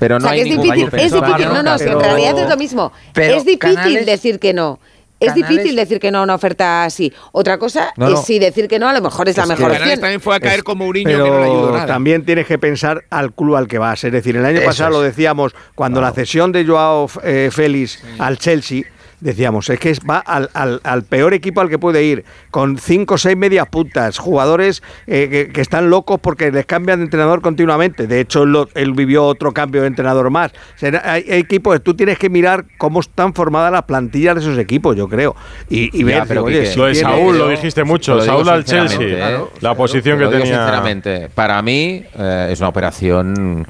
[0.00, 2.56] Pero o no sea, que es difícil, es difícil, no, no, en realidad es lo
[2.56, 2.92] mismo.
[3.14, 4.80] pero es difícil Canales- decir que no.
[5.18, 7.12] Es Canales- difícil decir que no a una oferta así.
[7.32, 9.64] Otra cosa No, es si decir que no a lo mejor es la Es mejor
[9.64, 10.00] Canales opción.
[10.00, 11.86] también fue a caer como Mourinho, que no le ayudó nada.
[11.86, 14.04] también tienes que pensar al club al que vas.
[14.04, 14.96] Es decir, el año Eso pasado es.
[14.96, 18.82] lo decíamos, cuando la cesión de Joao eh, Félix al Chelsea,
[19.20, 22.78] decíamos, es que es- va al, al- al peor equipo al que puede ir, con
[22.78, 27.04] cinco o seis medias puntas, jugadores eh, que, que están locos porque les cambian de
[27.04, 28.06] entrenador continuamente.
[28.06, 28.44] De hecho,
[28.74, 30.52] él, vivió otro cambio de entrenador más.
[30.52, 34.40] O sea, hay, hay equipos, tú tienes que mirar cómo están formadas las plantillas de
[34.42, 35.34] esos equipos, yo creo.
[35.68, 38.20] Y, y Ya, ver, pero oye, si Lo de tiene- Saúl lo dijiste mucho.
[38.20, 38.98] Saúl al Chelsea.
[39.30, 39.38] ¿eh?
[39.60, 40.46] la posición que tenía.
[40.46, 43.66] sinceramente, para mí eh, es una operación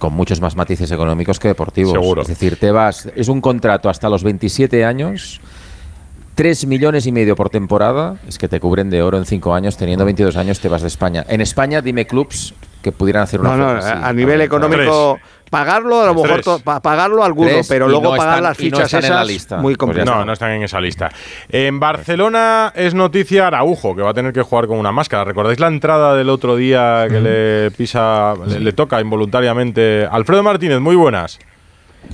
[0.00, 1.92] con muchos más matices económicos que deportivos.
[1.92, 2.22] Seguro.
[2.22, 5.40] Es decir, te vas, es un contrato hasta los 27 años.
[6.34, 9.76] 3 millones y medio por temporada, es que te cubren de oro en 5 años,
[9.76, 11.24] teniendo 22 años te vas de España.
[11.28, 13.90] En España, dime clubs que pudieran hacer una No, no, así.
[13.92, 15.18] a nivel económico,
[15.50, 16.44] pagarlo, a lo mejor Tres.
[16.44, 19.24] to- pa- pagarlo alguno, Tres, pero luego no pagar están- las no fichas en la
[19.24, 19.56] lista.
[19.56, 20.18] muy Pues complicado.
[20.20, 21.10] No, no están en esa lista.
[21.48, 25.24] En Barcelona es noticia Araujo, que va a tener que jugar con una máscara.
[25.24, 30.06] ¿Recordáis la entrada del otro día que le pisa, le, le toca involuntariamente?
[30.10, 31.38] Alfredo Martínez, muy buenas.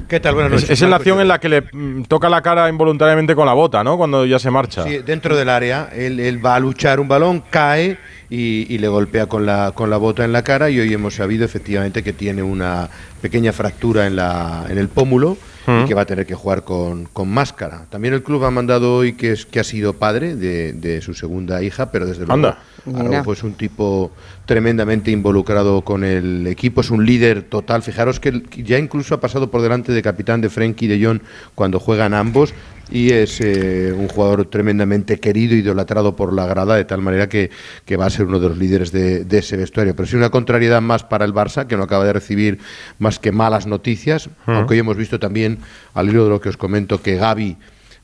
[0.09, 0.34] ¿Qué tal?
[0.34, 0.70] Buenas Es, noches.
[0.70, 3.55] es en la acción en la que le mm, toca la cara involuntariamente con la
[3.55, 3.97] bota, ¿no?
[3.97, 4.84] Cuando ya se marcha.
[4.84, 7.99] Sí, dentro del área, él, él va a luchar un balón, cae
[8.30, 11.14] y, y le golpea con la, con la bota en la cara y hoy hemos
[11.14, 12.89] sabido efectivamente que tiene una
[13.20, 17.06] pequeña fractura en, la, en el pómulo Y que va a tener que jugar con,
[17.06, 17.86] con máscara.
[17.90, 21.12] También el club ha mandado hoy que, es, que ha sido padre de, de su
[21.12, 22.58] segunda hija, pero desde luego Anda.
[22.94, 24.12] Araujo es un tipo
[24.44, 27.82] tremendamente involucrado con el equipo, es un líder total.
[27.82, 31.20] Fijaros que ya incluso ha pasado por delante de capitán de Frenkie de Jong
[31.54, 32.54] cuando juegan ambos
[32.91, 37.51] y es eh, un jugador tremendamente querido, idolatrado por la grada, de tal manera que,
[37.84, 39.97] que va a ser uno de los líderes de, de ese vestuario.
[39.97, 42.59] Pero sí una contrariedad más para el Barça, que no acaba de recibir
[42.99, 45.59] más que malas noticias, aunque hoy hemos visto también,
[45.95, 47.57] al hilo de lo que os comento, que Gaby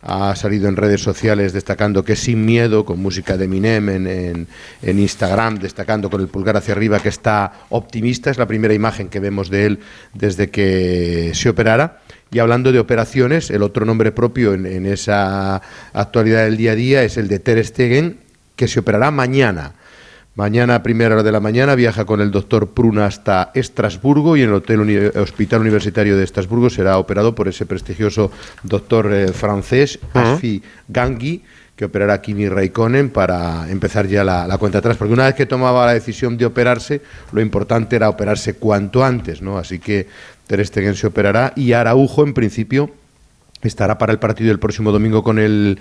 [0.04, 4.48] ha salido en redes sociales destacando que sin miedo, con música de Eminem en, en,
[4.82, 8.28] en Instagram, destacando con el pulgar hacia arriba que está optimista.
[8.28, 9.78] Es la primera imagen que vemos de él
[10.12, 12.01] desde que se operara.
[12.32, 15.60] Y hablando de operaciones, el otro nombre propio en, en esa
[15.92, 18.16] actualidad del día a día es el de Ter Stegen,
[18.56, 19.74] que se operará mañana.
[20.34, 24.42] Mañana a primera hora de la mañana viaja con el doctor Pruna hasta Estrasburgo y
[24.42, 29.28] en el hotel uni- Hospital Universitario de Estrasburgo será operado por ese prestigioso doctor eh,
[29.28, 31.42] francés, Asfi Gangui,
[31.76, 34.96] que operará a Kimi Raikkonen para empezar ya la, la cuenta atrás.
[34.96, 37.02] Porque una vez que tomaba la decisión de operarse,
[37.32, 39.58] lo importante era operarse cuanto antes, ¿no?
[39.58, 40.06] Así que
[40.52, 42.90] Ter Stegen se operará y Araujo, en principio,
[43.62, 45.78] estará para el partido del próximo domingo con el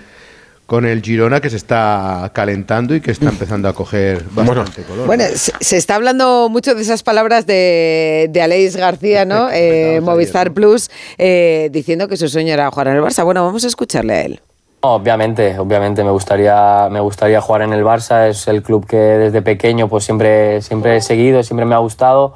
[0.64, 5.06] con el Girona que se está calentando y que está empezando a coger bastante color.
[5.06, 9.50] Bueno, se, se está hablando mucho de esas palabras de, de Aleix García, ¿no?
[9.52, 13.24] Eh, Movistar Plus, eh, diciendo que su sueño era jugar en el Barça.
[13.24, 14.40] Bueno, vamos a escucharle a él.
[14.80, 19.42] Obviamente, obviamente me gustaría, me gustaría jugar en el Barça, es el club que desde
[19.42, 22.34] pequeño pues siempre, siempre he seguido, siempre me ha gustado.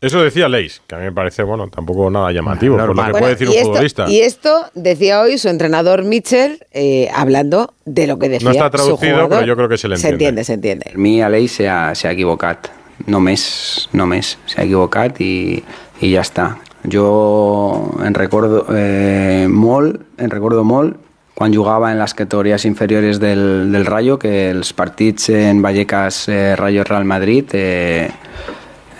[0.00, 3.00] Eso decía Leis, que a mí me parece, bueno, tampoco nada llamativo, por lo que
[3.02, 4.08] Bueno, puede decir un esto- futbolista.
[4.10, 8.64] Y esto decía hoy su entrenador Mitchell, eh, hablando de lo que decía No está
[8.66, 9.28] su traducido, jugador.
[9.30, 10.42] pero yo creo que se le Se entiende.
[10.42, 10.84] entiende, se entiende.
[10.86, 12.68] Per mi Aleix s'ha s'ha equivocat,
[13.06, 15.62] només, només s'ha equivocat i,
[16.00, 16.56] i ja està.
[16.90, 20.96] Jo en recordo eh, molt, en recordo molt
[21.34, 26.56] quan jugava en les categories inferiores del, del Rayo, que els partits en Vallecas eh,
[26.56, 28.10] Rayo Real Madrid eh,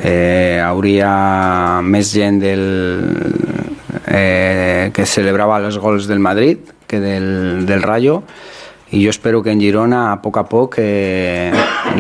[0.02, 2.64] eh, hauria més gent del,
[4.06, 8.22] eh, que celebrava els gols del Madrid que del, del Rayo
[8.90, 11.52] i jo espero que en Girona a poc a poc eh,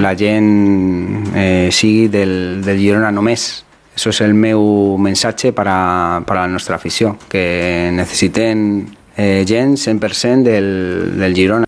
[0.02, 5.80] la gent eh, sigui del, del Girona només això és el meu missatge per a,
[6.26, 8.86] per a la nostra afició que necessitem
[9.16, 11.66] eh, gent 100% del, del Girona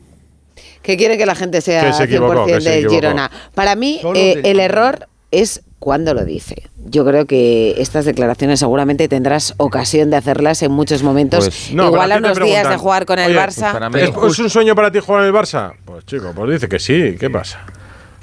[0.83, 2.95] Que quiere que la gente sea Que se 100% equivocó, que se del equivocó.
[2.97, 3.31] Girona.
[3.55, 6.71] Para mí, eh, el error es cuando lo dice.
[6.85, 11.47] Yo creo que estas declaraciones seguramente tendrás ocasión de hacerlas en muchos momentos.
[11.47, 13.91] Pues, no, Igual a unos días de jugar con el "Oye, Barça.
[13.97, 15.73] ¿Es, es un sueño para ti jugar en el Barça?
[15.85, 17.67] Pues chico, pues dice que sí, ¿qué pasa?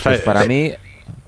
[0.01, 0.71] Pues para eh, mí,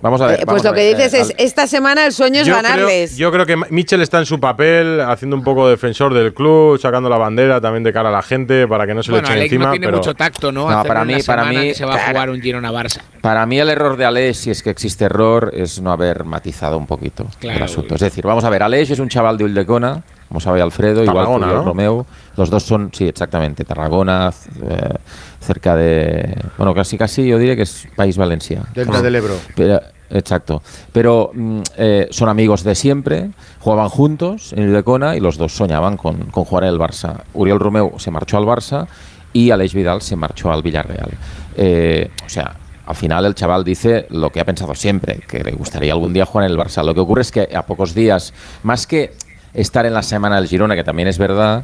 [0.01, 0.39] vamos a ver.
[0.41, 3.11] Eh, pues lo que ver, dices eh, es, esta semana el sueño es yo ganarles.
[3.15, 6.33] Creo, yo creo que Michel está en su papel, haciendo un poco de defensor del
[6.33, 9.27] club, sacando la bandera también de cara a la gente para que no se Bueno,
[9.27, 9.65] le echen Alex encima.
[9.65, 10.69] no tiene pero mucho tacto, ¿no?
[10.69, 13.01] No, para mí- para mí- que se va a jugar un Girona-Barça.
[13.21, 16.77] Para mí el error de Aleix, si es que existe error, es no haber matizado
[16.77, 17.65] un poquito el Claro.
[17.65, 17.95] asunto.
[17.95, 21.25] Es decir, vamos a ver, Aleix es un chaval de Uldecona, como sabe Alfredo, igual
[21.25, 21.63] Tarragona, que ¿no?
[21.65, 22.05] Romeo.
[22.37, 24.31] Los dos son, sí, exactamente, Tarragona,
[24.63, 24.93] eh,
[25.41, 26.37] cerca de...
[26.57, 28.63] Bueno, casi casi yo diría que es País Valencia.
[28.73, 29.35] Delta del Ebro.
[29.57, 30.63] Pero- exacto.
[30.93, 35.97] Pero mm, eh, son amigos de siempre, jugaban juntos en Uldecona y los dos soñaban
[35.97, 37.23] con, con jugar en el Barça.
[37.33, 38.87] Uriel Romeu se marchó al Barça
[39.33, 41.09] y Aleix Vidal se marchó al Villarreal.
[41.57, 42.55] Eh, o sea,
[42.85, 46.25] al final el chaval dice lo que ha pensado siempre, que le gustaría algún día
[46.25, 46.85] jugar en el Barça.
[46.85, 49.11] Lo que ocurre es que a pocos días, más que
[49.53, 51.63] estar en la semana del Girona, que también es verdad,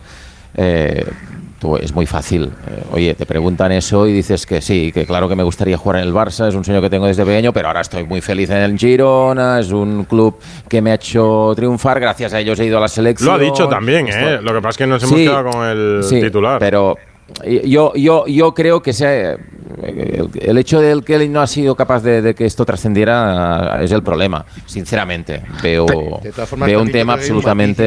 [0.56, 1.06] eh,
[1.60, 2.44] tú- es muy fácil.
[2.68, 5.98] Eh, oye, te preguntan eso y dices que sí, que claro que me gustaría jugar
[6.02, 8.50] en el Barça, es un sueño que tengo desde pequeño, pero ahora estoy muy feliz
[8.52, 10.38] en el Girona, es un club
[10.70, 13.30] que me ha hecho triunfar, gracias a ellos he ido a la selección.
[13.30, 14.40] Lo ha dicho también, ¿eh?
[14.42, 16.60] Lo que pasa es que nos hemos Sí, quedado con el sí, titular.
[16.60, 16.96] Pero
[17.66, 19.38] yo, yo, yo creo que sea,
[19.84, 23.78] el, el hecho de que él no ha sido capaz de, de que esto trascendiera
[23.82, 25.44] eh, es el problema, sinceramente.
[25.62, 27.84] Veo, formas, veo un tema un absolutamente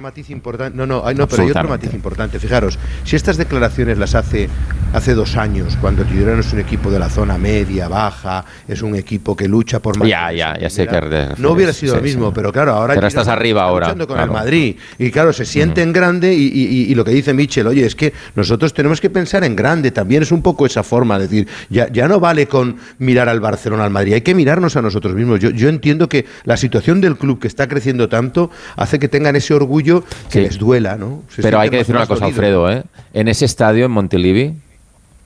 [0.00, 0.76] matiz importante.
[0.76, 2.38] No, no, hay- no, pero hay otro matiz importante.
[2.38, 4.48] Fijaros, si estas declaraciones las hace
[4.92, 8.94] hace dos años, cuando Girona es un equipo de la zona media, baja, es un
[8.94, 12.52] equipo que lucha por Ya, ya, ya sé que no hubiera sido lo mismo, pero
[12.52, 14.32] claro, ahora Pero estás está arriba ahora, luchando con claro.
[14.32, 17.66] el Madrid y claro, se siente en grande y, y- y lo que dice Michel,
[17.66, 21.18] oye, es que nosotros tenemos que pensar en grande, también es un poco esa forma,
[21.18, 24.76] de decir, ya, ya no vale con mirar al Barcelona, al Madrid, hay que mirarnos
[24.76, 25.40] a nosotros mismos.
[25.40, 29.34] Yo, yo entiendo que la situación del club que está creciendo tanto hace que tengan
[29.36, 30.40] ese orgullo que Sí.
[30.40, 31.22] les duela, ¿no?
[31.34, 32.26] Se Pero hay que decir una cosa.
[32.26, 32.82] Alfredo, ¿eh?
[33.14, 34.54] En ese estadio, en Montilivi,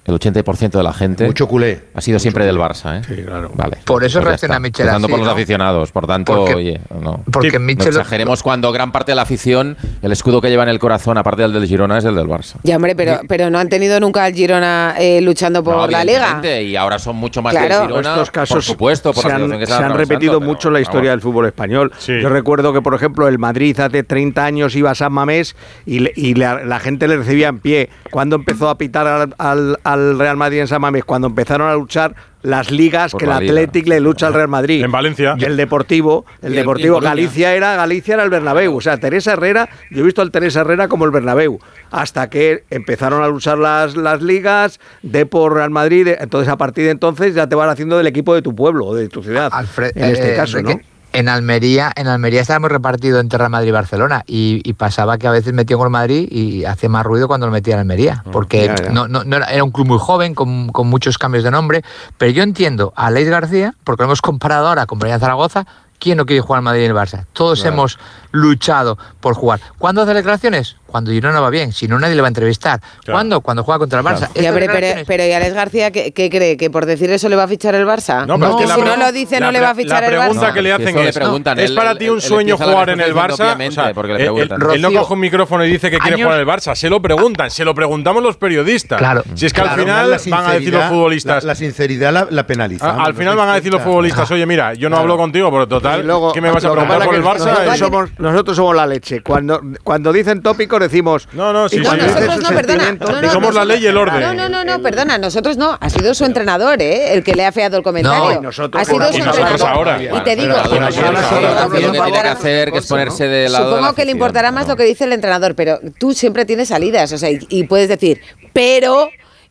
[0.05, 1.83] el 80% de la gente Mucho culé.
[1.95, 3.03] ha sido siempre del Barça, ¿eh?
[3.07, 3.51] Sí, claro.
[3.55, 3.79] Vale.
[3.85, 4.59] Por eso Pues reacciona.
[4.59, 5.33] Michel así, por los ¿no?
[5.33, 7.23] aficionados, por tanto, Porque- oye, no.
[7.31, 10.69] porque no Michel- exageremos cuando gran parte de la afición, el escudo que lleva en
[10.71, 12.57] el corazón, aparte del del Girona, es el del Barça.
[12.63, 16.05] Ya, hombre, pero, pero no han tenido nunca al Girona eh, luchando por No, la
[16.05, 16.41] liga.
[16.61, 17.69] Y ahora son mucho más Claro.
[17.81, 20.39] del Girona, estos casos por supuesto, por se la han, situación que se han repetido
[20.39, 21.93] pero, mucho en la historia del fútbol español.
[22.07, 25.55] Yo recuerdo que, por ejemplo, el Madrid hace 30 años iba a San Mamés
[25.87, 27.91] y, le- y la, la gente le recibía en pie.
[28.11, 31.05] Cuando empezó a pitar al, al- al Real Madrid en San Mamés?
[31.05, 33.53] Cuando empezaron a luchar las ligas Por que el liga.
[33.53, 34.83] Athletic le lucha al Real Madrid.
[34.83, 35.37] En Valencia.
[35.39, 37.01] El Deportivo, el Y y Deportivo.
[37.01, 38.77] Galicia era Galicia era el Bernabéu.
[38.77, 41.59] O sea, Teresa Herrera, yo he visto al Teresa Herrera como el Bernabéu.
[41.91, 46.09] Hasta que empezaron a luchar las, las ligas, de por Real Madrid.
[46.19, 48.95] Entonces, a partir de entonces ya te van haciendo del equipo de tu pueblo o
[48.95, 49.53] de tu ciudad.
[49.95, 50.81] en este Eh, caso, ¿no?
[51.13, 55.27] En Almería, en Almería estábamos repartido entre Real Madrid y Barcelona y, y pasaba que
[55.27, 58.23] a veces metía con el Madrid y hacía más ruido cuando lo metía en Almería,
[58.31, 58.91] porque ya, ya.
[58.91, 61.83] No, no- no era, era un club muy joven, con, con muchos cambios de nombre,
[62.17, 65.67] pero yo entiendo a Leis García, porque lo hemos comparado ahora con Brian Zaragoza,
[65.99, 67.25] ¿quién no quiere jugar al Madrid y el Barça?
[67.33, 67.75] Todos Claro.
[67.75, 67.99] hemos
[68.33, 69.61] luchado por jugar.
[69.79, 70.77] ¿Cuándo hace declaraciones?
[70.87, 72.81] Cuando Girona va bien, si no nadie le va a entrevistar.
[73.07, 73.43] ¿Cuándo?
[73.43, 74.29] Cuando juega contra el Barça.
[74.35, 76.57] Ya, pero, pero, declaraciones- pero ¿y Alex García qué, qué cree?
[76.57, 78.27] ¿Que por decir eso le va a fichar el Barça?
[78.27, 80.01] No, pero es que la si no lo dice, la no le va a fichar
[80.03, 80.53] La el pregunta Barça.
[80.55, 81.17] que le hacen le es,
[81.59, 83.69] ¿es para ti un sueño la jugar en el Barça?
[83.69, 84.71] O sea, porque le él- él- preguntan.
[84.75, 86.91] él no coge un micrófono y dice que quiere años- jugar en el Barça, se
[86.91, 88.99] lo preguntan, se lo preguntamos los periodistas.
[88.99, 89.23] Claro.
[89.37, 91.45] Si es que al final la van a decir los futbolistas.
[91.45, 93.01] La, la sinceridad la, la penaliza.
[93.01, 96.03] al final van a decir los futbolistas, oye, mira, yo no hablo contigo, pero total,
[96.35, 98.19] ¿qué me vas a preguntar por el Barça?
[98.21, 99.23] Nosotros Eh, somos, la leche.
[99.23, 101.29] Cuando, cuando dicen tópicos decimos.
[101.33, 101.83] No, no, sí, sí.
[101.83, 102.93] nosotros no, perdona.
[102.93, 104.21] No, no, somos la ley y el orden.
[104.21, 105.77] No, no, no, no, perdona, nosotros no.
[105.81, 107.15] Ha sido su entrenador, ¿eh?
[107.15, 108.35] El que le ha feado el comentario.
[108.37, 109.69] No, nosotros ha sido su entrenador.
[109.69, 110.03] ahora.
[110.03, 113.71] Y te digo, lo que tiene que importará- hacer que es ponerse de lado de
[113.71, 116.69] la Supongo que le importará más lo que dice el entrenador, pero tú siempre tienes
[116.69, 118.21] salidas, o sea, y, puedes decir,
[118.53, 119.09] pero,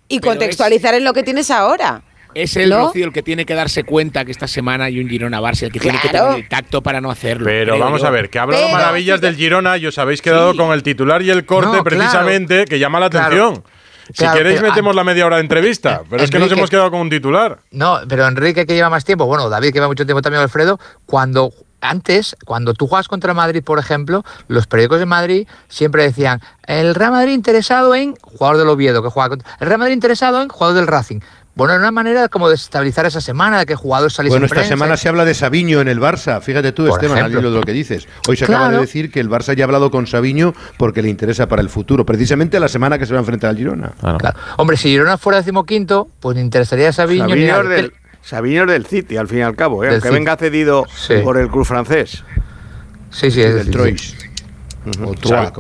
[0.08, 2.04] y contextualizar en lo que tienes ahora.
[2.36, 2.88] Es el ¿No?
[2.88, 5.72] Rocío el que tiene que darse cuenta que esta semana hay un Girona Barça, el
[5.72, 7.46] que tiene que tener el tacto para no hacerlo.
[7.46, 8.08] Pero vamos yo.
[8.08, 10.84] a ver, que ha hablado Pero- maravillas del Girona y os habéis quedado con el
[10.84, 11.84] titular y el corte No, claro.
[11.86, 13.26] precisamente que llama la Claro.
[13.28, 13.64] atención.
[14.10, 16.70] Si Claro, queréis pero- metemos la media hora de entrevista, pero es que nos hemos
[16.70, 17.60] quedado con un titular.
[17.72, 20.80] No, pero Enrique que lleva más tiempo, bueno, David que lleva mucho tiempo también, Alfredo,
[21.06, 21.52] cuando
[21.82, 26.94] antes, cuando tú juegas contra Madrid, por ejemplo, los periódicos de Madrid siempre decían, el
[26.96, 30.50] Real Madrid interesado en jugador del Oviedo, que juega contra, el Real Madrid interesado en
[30.50, 31.20] jugador del Racing.
[31.60, 34.48] Bueno, era una manera como de estabilizar esa semana, de que jugadores saliesen Bueno, en
[34.48, 34.70] esta prensa.
[34.70, 36.42] semana se habla de Sabiño en el Barça.
[36.42, 37.40] Fíjate tú, Por Esteban, al ejemplo.
[37.42, 38.08] hilo de lo que dices.
[38.28, 41.10] Hoy se acaba de decir que el Barça ya ha hablado con Sabiño porque le
[41.10, 43.92] interesa para el futuro, precisamente la semana que se va a enfrentar al Girona.
[44.00, 44.40] Claro.
[44.58, 47.28] Hombre, si Girona fuera decimoquinto, pues le interesaría a Sabiño.
[47.30, 47.94] Sabiño del,
[48.24, 49.90] Sabiño es del City, al fin y al cabo, ¿eh?
[49.90, 50.14] Aunque City.
[50.14, 51.16] venga cedido Sí.
[51.24, 52.24] por el club francés.
[53.12, 54.16] Sí, sí, es del Troyes.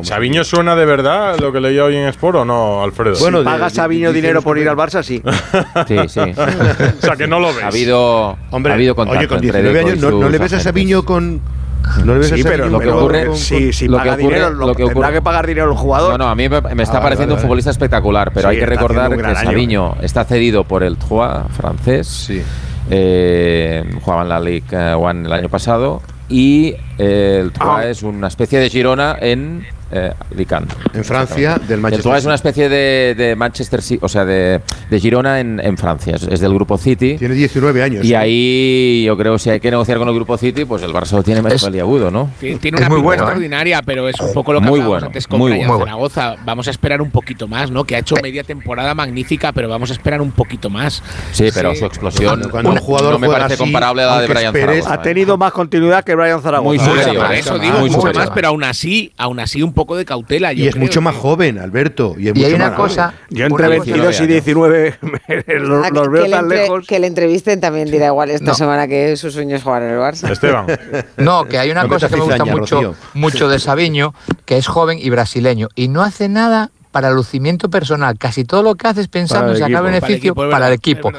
[0.03, 3.17] ¿Sabiño suena de verdad lo que leía hoy en Sport o no, Alfredo?
[3.19, 5.21] Bueno, si paga Sabiño dinero por ir al Barça, sí.
[5.87, 6.19] Sí, sí.
[6.99, 7.63] o sea, que no lo ves.
[7.63, 10.37] Ha habido, Hombre, ha habido contacto oye, con entre 19 Deco y años, ¿no, le
[10.37, 10.59] ves a.
[10.59, 11.41] Sabiño con.
[12.05, 14.15] No le ves Sí, a pero lo que con- ocurre- con- si, si lo paga
[14.17, 16.11] que ocurre- dinero, lo, lo que tendrá ocurre- que pagar dinero el jugador.
[16.11, 18.53] No, no, a mí me, me está Ah, pareciendo vale, un futbolista espectacular, pero Sí,
[18.55, 19.35] hay que recordar que.
[19.35, 22.07] Sabiño está cedido por el Troyes francés.
[22.07, 22.41] Sí.
[22.91, 27.89] eh, jugaba en la Ligue eh, One el año pasado y eh, el Troyes Ah.
[27.89, 30.75] es una especie de Girona en eh, Alicante.
[30.93, 32.49] En Francia, del El Manchester Troyes es una City.
[32.49, 36.15] especie de, de Manchester City, o sea, de, de Girona en, en Francia.
[36.15, 37.15] Es, es del grupo City.
[37.17, 38.05] Tiene 19 años.
[38.05, 38.17] Y ¿eh?
[38.17, 41.13] ahí yo creo que si hay que negociar con el grupo City, pues el Barça
[41.13, 42.29] lo tiene más peliagudo, ¿no?
[42.39, 43.15] Tiene una muy ¿eh?
[43.15, 45.85] extraordinaria, pero es un poco lo que Muy bueno, antes con muy Brian bueno.
[45.85, 46.35] Zaragoza.
[46.45, 47.83] Vamos a esperar un poquito más, ¿no?
[47.83, 51.01] Que ha hecho media temporada magnífica, pero vamos a esperar un poquito más.
[51.31, 51.77] Sí, pero Sí.
[51.79, 54.53] su explosión Cuando- cuando un jugador no me parece así, comparable a la de Brian
[54.53, 54.93] esperes- Zaragoza.
[54.93, 56.67] ha tenido más continuidad que Brian Zaragoza.
[56.67, 57.39] Muy superior, ¿eh?
[57.39, 60.51] eso digo, Muy mucho más, pero aún así, aún así un poco de cautela.
[60.53, 62.15] Y es mucho más joven, Alberto.
[62.17, 63.19] Y, es Y mucho hay una más cosa- joven.
[63.29, 64.97] Yo entre 22 y 19
[65.59, 66.87] los, Ah, los que, veo le tan entre- lejos.
[66.87, 68.53] que le entrevisten también dirá igual esta No.
[68.55, 70.29] semana que su sueño es jugar en el Barça.
[70.31, 70.67] Esteban.
[71.17, 72.95] No, que hay una No cosa que me gusta mucho, Rocío.
[73.13, 74.13] mucho de Sabiño,
[74.45, 78.17] que es joven y brasileño, y no hace nada para lucimiento personal.
[78.17, 81.11] Casi todo lo que hace es pensando en sacar beneficio Para para el equipo,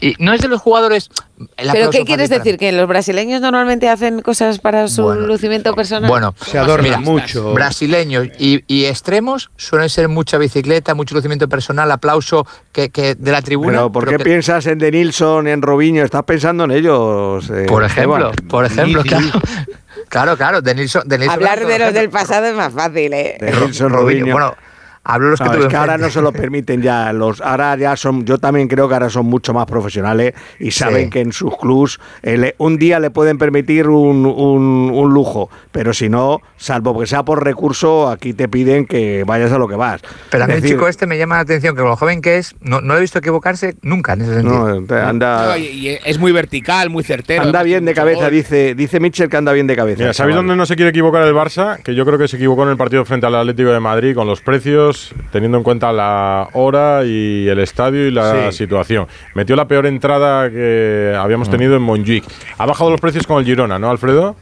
[0.00, 1.10] Y- no es de los jugadores.
[1.56, 2.56] el ¿Pero qué quieres decir?
[2.56, 5.26] ¿Que los brasileños normalmente hacen cosas para su Bueno.
[5.26, 6.08] lucimiento personal?
[6.08, 7.52] Bueno, Se adornan mira, mucho.
[7.52, 13.32] Brasileños y, y extremos suelen ser mucha bicicleta, mucho lucimiento personal, aplauso que, que de
[13.32, 13.72] la tribuna.
[13.78, 16.02] Pero ¿por qué que- piensas en De Nilsson, en Robinho?
[16.04, 17.50] ¿Estás pensando en ellos?
[17.50, 18.48] eh, Por ejemplo, Esteban?
[18.48, 19.26] por ejemplo, Sí, claro.
[20.08, 23.36] Claro, claro, de Nilsson, de Nilsson Hablar de los del pasado es más fácil, ¿eh?
[23.40, 24.32] De Nilsson, Robinho, Robinho.
[24.32, 24.56] Bueno,
[25.04, 27.76] hablo los que No, tuve es que ahora no se lo permiten ya los ahora
[27.76, 31.10] ya son yo también creo que ahora son mucho más profesionales y saben Sí.
[31.10, 35.50] que en sus clubs eh, le- un día le pueden permitir un, un- un lujo
[35.72, 39.68] pero si no salvo que sea por recurso aquí te piden que vayas a lo
[39.68, 40.00] que vas
[40.30, 42.38] Pero a mí el chico este me llama la atención que con lo joven que
[42.38, 44.80] es, no, no lo he visto equivocarse nunca en ese sentido.
[44.80, 47.42] no, anda No, y, es muy vertical, muy certero.
[47.42, 48.30] anda bien de cabeza gol.
[48.30, 50.46] dice dice Mitchell que anda bien de cabeza Mira, ¿sabéis chaval.
[50.46, 51.82] dónde no se quiere equivocar el Barça?
[51.82, 54.26] Que yo creo que se equivocó en el partido frente al Atlético de Madrid con
[54.26, 54.93] los precios,
[55.32, 58.58] teniendo en cuenta la hora y el estadio y la Sí.
[58.58, 59.06] situación.
[59.34, 62.24] Metió la peor entrada que habíamos tenido en Montjuic.
[62.58, 64.36] Ha bajado los precios con el Girona, ¿no, Alfredo?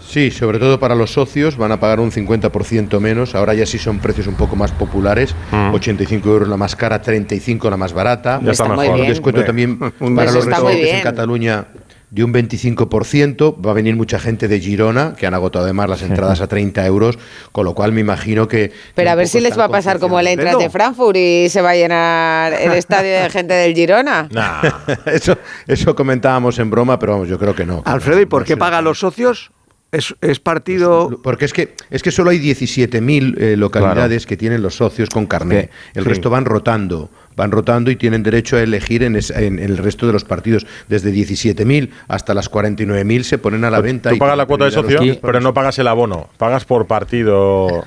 [0.00, 3.34] Sí, sobre todo para los socios van a pagar un 50% menos.
[3.34, 5.34] Ahora ya sí son precios un poco más populares.
[5.52, 5.74] Mm.
[5.74, 8.40] 85 euros la más cara, 35 la más barata.
[8.42, 9.00] Ya está Está muy mejor.
[9.02, 9.90] Un descuento también para
[10.24, 11.02] Eso los restaurantes en.
[11.02, 11.64] Cataluña
[12.10, 13.64] de un 25%.
[13.64, 16.84] Va a venir mucha gente de Girona, que han agotado además las entradas a 30
[16.86, 17.18] euros,
[17.52, 18.72] con lo cual me imagino que...
[18.94, 21.48] Pero a ver si les va a pasar como el confundiendo Eintracht de Frankfurt y
[21.48, 24.28] se va a llenar el estadio de gente del Girona.
[24.38, 24.62] Nah.
[25.06, 25.36] eso,
[25.66, 27.82] eso comentábamos en broma, pero vamos, yo creo que no.
[27.84, 29.50] Alfredo y por No qué pagan los socios
[29.90, 34.62] es, es partido Porque es que, es que solo hay 17.000 eh, localidades que tienen
[34.62, 35.70] los socios con carnet.
[35.94, 36.08] El Sí.
[36.08, 37.10] resto van rotando.
[37.38, 40.24] Van rotando y tienen derecho a elegir en, es- en- en el resto de los
[40.24, 40.66] partidos.
[40.88, 44.10] Desde 17.000 hasta las 49.000 se ponen a la venta.
[44.10, 46.28] Tú y pagas la cuota de socio, pero no pagas el abono.
[46.36, 47.84] Pagas por partido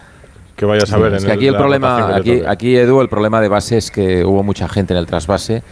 [0.55, 1.13] que vayas a ver.
[1.15, 3.91] es en que aquí el la problema, aquí, aquí Edu, el problema de base es
[3.91, 5.63] que hubo mucha gente en el trasvase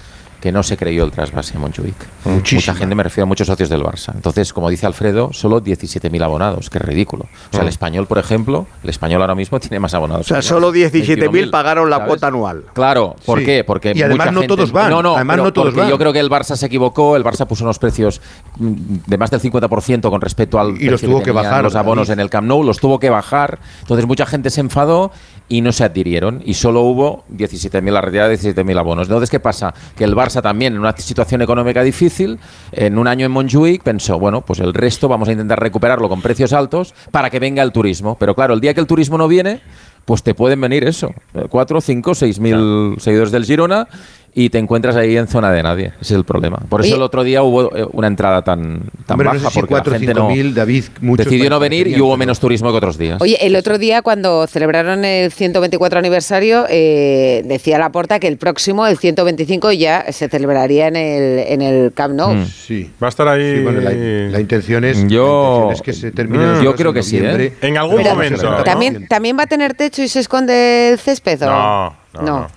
[0.42, 1.96] que no se creyó el trasvase en Montjuic.
[2.26, 4.14] Mucha gente, me refiero a muchos socios del Barça.
[4.16, 7.26] Entonces, como dice Alfredo, solo 17.000 abonados, que es ridículo.
[7.50, 10.26] O sea, el español, por ejemplo, el español ahora mismo tiene más abonados.
[10.26, 12.08] o sea que solo nosotros, 17.000 21.000, pagaron la ¿sabes?
[12.08, 13.46] cuota anual Claro, ¿por Sí.
[13.46, 13.64] qué?
[13.64, 15.90] Porque Y además mucha no gente- todos van, No, no, además no todos van.
[15.90, 18.22] Yo creo que el Barça se equivocó, el Barça puso unos precios
[18.58, 18.74] mm,
[19.08, 22.10] de más del 50% con respecto al Y los tuvo que tenían bajar, los abonos
[22.10, 23.60] en el Camp Nou, los tuvo que bajar.
[23.82, 25.12] Entonces mucha gente se enfadó
[25.52, 29.08] y no se adhirieron y solo hubo 17.000 la retirada de 17.000 abonos.
[29.08, 29.74] Entonces, ¿qué pasa?
[29.98, 32.40] Que el Barça también en una situación económica difícil,
[32.72, 36.22] en un año en Montjuic pensó, bueno, pues el resto vamos a intentar recuperarlo con
[36.22, 38.18] precios altos para que venga el turismo.
[38.20, 39.62] Pero claro, el día que el turismo no viene,
[40.06, 41.14] pues te pueden venir eso,
[41.50, 43.88] 4, 5, 6 mil seguidores del Girona
[44.34, 45.86] y te encuentras ahí en zona de nadie.
[46.02, 46.58] Ese es el problema.
[46.70, 46.96] Por eso Oye.
[46.98, 49.74] el otro día hubo eh, una entrada tan, tan Hombre, no baja sé si porque
[49.74, 52.78] la 4 o gente no 5.000, David, decidió no venir y hubo menos turismo que
[52.78, 53.22] otros días.
[53.22, 58.86] Oye, el otro día cuando celebraron el 124 aniversario, eh, decía Laporta que el próximo,
[58.88, 62.34] el 125, ya se celebraría en el, en el Camp Nou.
[62.36, 62.46] Mm.
[62.46, 62.92] Sí.
[63.02, 63.58] Va a estar ahí.
[63.58, 66.64] Sí, bueno, la, la intención es, Yo- la intención es que se termine Mm.
[66.64, 67.54] Yo creo que sí, ¿eh?
[67.62, 68.44] En algún Pero, momento.
[68.50, 68.64] ¿no?
[68.64, 71.42] ¿también, ¿También va a tener techo y se esconde el césped?
[71.44, 71.46] o?
[71.46, 72.48] No, no, no.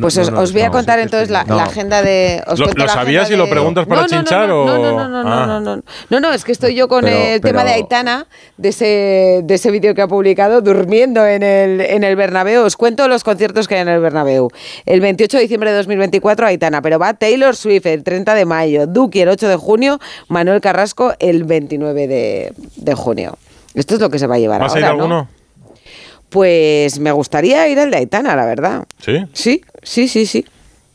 [0.00, 1.56] Pues os, no, os voy a contar no, entonces la, no.
[1.56, 2.42] la agenda de.
[2.46, 4.48] Os ¿Lo- cuento lo la sabías agenda y lo preguntas para no, no, no, chinchar
[4.48, 5.46] no, o- No, no, no, no, Ah.
[5.46, 5.82] no, no, no.
[6.08, 9.54] No, no, es que estoy yo con Pero- el tema de Aitana, de ese, de
[9.54, 12.64] ese vídeo que ha publicado, durmiendo en el, en el Bernabéu.
[12.64, 14.48] Os cuento los conciertos que hay en el Bernabéu.
[14.86, 18.86] El 28 de diciembre de 2024, Aitana, pero va Taylor Swift el 30 de mayo,
[18.86, 23.36] Duki el 8 de junio, Manuel Carrasco el 29 de, de junio.
[23.74, 25.02] Esto es lo que se va a llevar ¿Vas a ahora, ir a ¿no?
[25.02, 25.28] alguno?
[26.28, 28.84] Pues me gustaría ir al de Aitana, la verdad.
[29.00, 29.24] ¿Sí?
[29.32, 30.44] Sí, sí, sí, sí.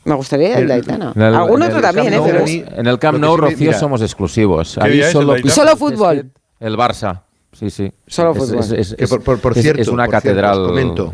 [0.03, 1.13] Me gustaría ir al de Aitana.
[1.15, 2.65] El- Algún otro el también, Camp ¿eh?
[2.67, 3.79] Pero- En el Camp Nou, sí Rocío, mira.
[3.79, 4.75] somos exclusivos.
[4.81, 5.35] ¿Qué Ahí el solo?
[5.49, 6.31] Solo fútbol.
[6.59, 7.21] El Barça.
[7.53, 7.91] Sí, sí.
[8.07, 8.59] Solo fútbol.
[8.59, 11.13] es- es- Que por, por- por es- cierto, es una por catedral comento,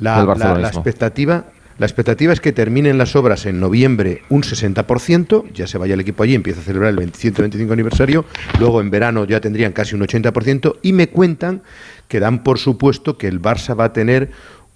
[0.00, 1.44] la, del la- la expectativa,
[1.78, 6.00] la expectativa es que terminen las obras en noviembre un 60%, ya se vaya el
[6.00, 8.24] equipo allí, empieza a celebrar el 20 125 aniversario,
[8.58, 11.62] luego en verano ya tendrían casi un 80% y me cuentan
[12.08, 14.30] que dan por supuesto que el Barça va a tener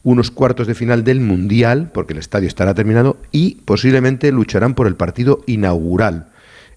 [0.05, 4.87] unos cuartos de final del Mundial, porque el estadio estará terminado, y posiblemente lucharán por
[4.87, 6.27] el partido inaugural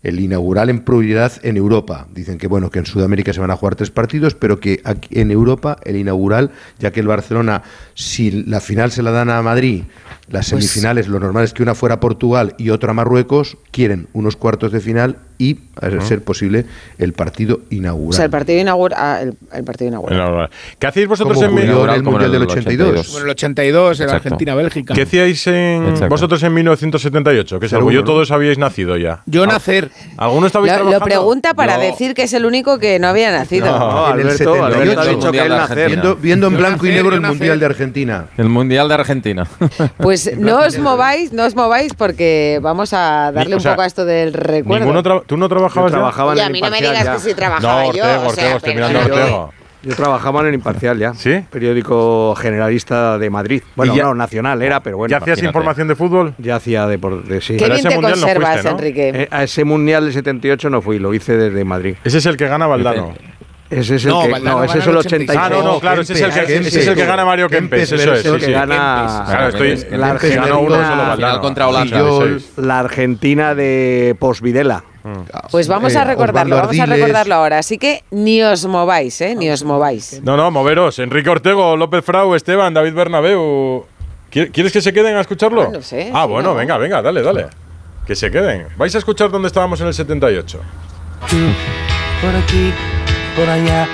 [0.05, 2.07] el inaugural en prioridad en Europa.
[2.13, 5.19] Dicen que bueno, que en Sudamérica se van a jugar tres partidos, pero que aquí
[5.19, 7.63] en Europa el inaugural, ya que el Barcelona,
[7.95, 9.85] si la final se la dan a Madrid,
[10.29, 13.57] las Pues- semifinales, lo normal es que una fuera a Portugal y otra a Marruecos,
[13.71, 16.65] quieren unos cuartos de final y, a ser posible,
[16.97, 18.09] el partido inaugural.
[18.09, 18.99] O sea, el partido inaugural.
[19.01, 20.49] ah, el, el partido inaugural.
[20.79, 22.87] ¿Qué hacéis vosotros en en el Mundial en del el 82.
[22.89, 23.11] 82.
[23.11, 24.09] Bueno, el 82 en.
[24.09, 24.93] Argentina-Bélgica.
[24.93, 26.09] ¿Qué hacíais en Exacto.
[26.09, 27.59] vosotros en 1978?
[27.59, 28.05] Que salvo Seguro, yo ¿no?
[28.05, 29.21] todos habíais nacido ya.
[29.25, 29.91] Yo nacer.
[30.17, 31.05] ¿Alguno estabais Lo, lo trabajando?
[31.05, 31.83] pregunta para No.
[31.83, 33.65] decir que es el único que no había nacido.
[33.67, 35.59] No, en el Alberto, 78, Alberto ha dicho que él nacer.
[35.59, 35.87] Argentina.
[35.87, 37.27] Viendo, viendo en blanco y nacer, negro yo el.
[37.27, 38.25] Mundial de Argentina.
[38.37, 39.47] El Mundial de Argentina.
[39.97, 43.71] Pues no os mováis, no os mováis porque vamos a darle Ni- o un sea,
[43.71, 44.85] poco a esto del recuerdo.
[45.25, 45.97] ¿Tú no Yo trabajabas ya?
[45.97, 47.13] trabajaba en y a mí no me digas ya.
[47.13, 48.03] que sí trabajaba No, yo.
[48.03, 48.99] Ortego, o sea, estoy mirando.
[48.99, 49.53] Ortego.
[49.83, 51.13] Yo trabajaba en el Imparcial ya.
[51.13, 51.45] ¿Sí?
[51.51, 53.61] Periódico generalista de Madrid.
[53.75, 55.11] Bueno, ¿Y ya- no, nacional era, pero bueno.
[55.11, 55.47] ¿Ya hacías imagínate.
[55.57, 56.33] información de fútbol?
[56.39, 57.53] Ya hacía de, por, de sí.
[57.53, 58.77] Qué Pero bien ese te mundial no conservas, fuiste, ¿no?
[58.79, 59.09] Enrique.
[59.13, 61.95] Eh, a ese mundial del 78 no fui, lo hice desde Madrid.
[62.03, 63.13] Ese es el que gana Valdano.
[63.69, 65.39] Ese es el No, que, Valdano no, ese gana es el el 86.
[65.43, 67.47] Ah, no, no, claro, ese es el que, Kempes, ese es el que gana Mario
[67.49, 68.19] Kempes, Kempes, eso es.
[68.21, 68.51] Es el que sí.
[68.51, 69.69] gana Claro, estoy.
[69.75, 71.41] Kempes, la Kempes ganó uno Argentina- solo Valdano.
[71.41, 72.03] contra Holanda.
[72.37, 72.57] Es.
[72.57, 74.83] la Argentina de Posvidela.
[75.51, 77.59] Pues vamos Eh, a recordarlo, Osvaldo vamos a recordarlo ahora.
[77.59, 79.35] Así que ni os mováis, ¿eh?
[79.35, 80.21] Ni os mováis.
[80.23, 80.97] No, no, moveros.
[80.99, 83.85] Enrique Ortego, López Frau, Esteban, David Bernabeu.
[84.31, 85.61] ¿Qui- ¿Quieres que se queden a escucharlo?
[85.61, 86.55] Ah, no sé, Ah, bueno, no.
[86.55, 87.47] venga, venga, dale, dale.
[88.07, 88.67] Que se queden.
[88.77, 90.59] ¿Vais a escuchar dónde estábamos en el 78?
[92.21, 92.73] por aquí,
[93.35, 93.87] por allá,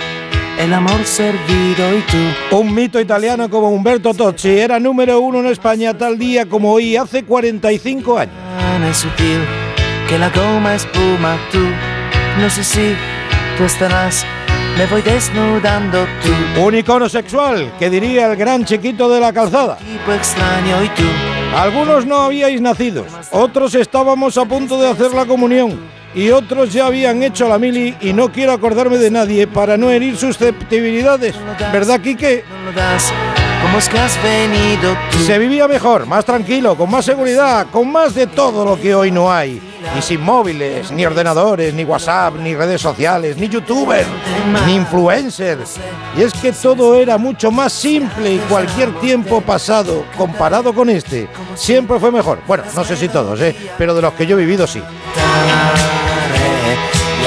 [0.59, 2.55] el amor servido y tú.
[2.57, 6.95] Un mito italiano como Humberto Tocci era número uno en España tal día como hoy,
[6.95, 8.33] hace 45 años.
[10.11, 11.65] Tan es sutil que la goma espuma tú.
[12.39, 12.95] No sé si
[13.57, 14.25] tú estarás,
[14.77, 16.61] me voy desnudando tú.
[16.61, 19.77] Un icono sexual, que diría el gran chiquito de la calzada.
[19.77, 21.03] Tipo extraño y tú.
[21.55, 25.81] Algunos no habíais nacido, otros estábamos a punto de hacer la comunión
[26.15, 29.89] y otros ya habían hecho la mili y no quiero acordarme de nadie para no
[29.89, 31.35] herir susceptibilidades.
[31.73, 32.45] ¿Verdad, Quique?
[32.49, 33.11] No lo das,
[33.61, 33.89] como es
[34.23, 34.97] venido.
[35.25, 39.11] Se vivía mejor, más tranquilo, con más seguridad, con más de todo lo que hoy
[39.11, 39.61] no hay.
[39.97, 44.07] Y sin móviles, ni ordenadores, ni WhatsApp, ni redes sociales, ni youtubers,
[44.65, 45.77] ni influencers.
[46.17, 51.27] Y es que todo era mucho más simple y cualquier tiempo pasado, comparado con este,
[51.55, 52.39] siempre fue mejor.
[52.47, 53.55] Bueno, no sé si todos, ¿eh?
[53.77, 54.81] pero de los que yo he vivido sí.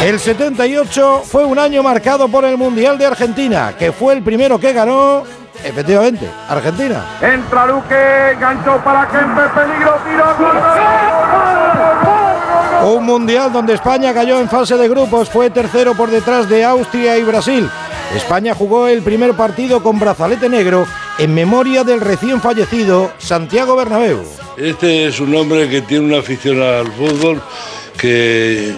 [0.03, 4.59] El 78 fue un año marcado por el Mundial de Argentina, que fue el primero
[4.59, 5.25] que ganó,
[5.63, 7.05] efectivamente, Argentina.
[7.21, 10.25] Entra Luque, gancho para Kempe, peligro, tiro,
[12.83, 16.65] gol, Un mundial donde España cayó en fase de grupos, fue tercero por detrás de
[16.65, 17.71] Austria y Brasil.
[18.15, 20.87] España jugó el primer partido con brazalete negro
[21.19, 24.23] en memoria del recién fallecido Santiago Bernabéu.
[24.57, 27.43] Este es un hombre que tiene una afición al fútbol
[27.99, 28.75] que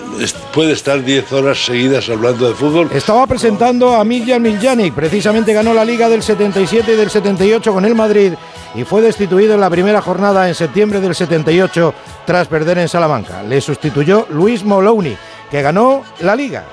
[0.57, 2.89] puede estar 10 horas seguidas hablando de fútbol.
[2.91, 7.85] Estaba presentando a Miljan Miljanic, precisamente ganó la Liga del 77 y del 78 con
[7.85, 8.33] el Madrid
[8.75, 11.93] y fue destituido en la primera jornada en septiembre del 78
[12.25, 13.43] tras perder en Salamanca.
[13.43, 15.19] Le sustituyó Luis Moloney,
[15.51, 16.65] que ganó la Liga.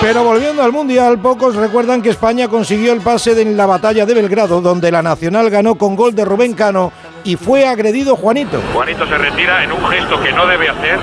[0.00, 4.14] Pero volviendo al Mundial, pocos recuerdan que España consiguió el pase en la batalla de
[4.14, 6.92] Belgrado, donde la Nacional ganó con gol de Rubén Cano
[7.24, 8.60] y fue agredido Juanito.
[8.72, 10.98] Juanito se retira en un gesto que no debe hacer.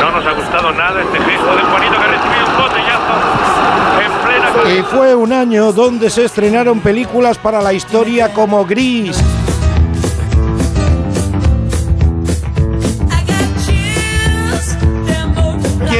[0.00, 3.14] No nos ha gustado nada este gesto de Juanito que recibió un botellazo
[4.04, 9.22] en plena Y fue un año donde se estrenaron películas para la historia como Gris.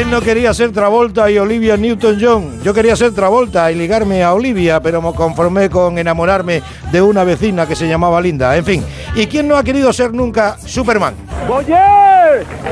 [0.07, 2.62] ¿Quién no quería ser Travolta y Olivia Newton-John?
[2.62, 6.62] Yo quería ser Travolta y ligarme a Olivia, pero me conformé con enamorarme
[6.93, 8.57] de una vecina que se llamaba Linda.
[8.57, 8.85] En fin,
[9.16, 11.15] ¿y quién no ha querido ser nunca Superman?
[11.49, 11.74] Oye,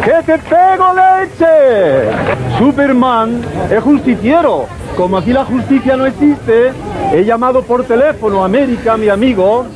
[0.05, 2.13] que te pego leche.
[2.57, 4.67] Superman es justiciero.
[4.97, 6.71] Como aquí la justicia no existe,
[7.13, 9.67] he llamado por teléfono a América, mi amigo.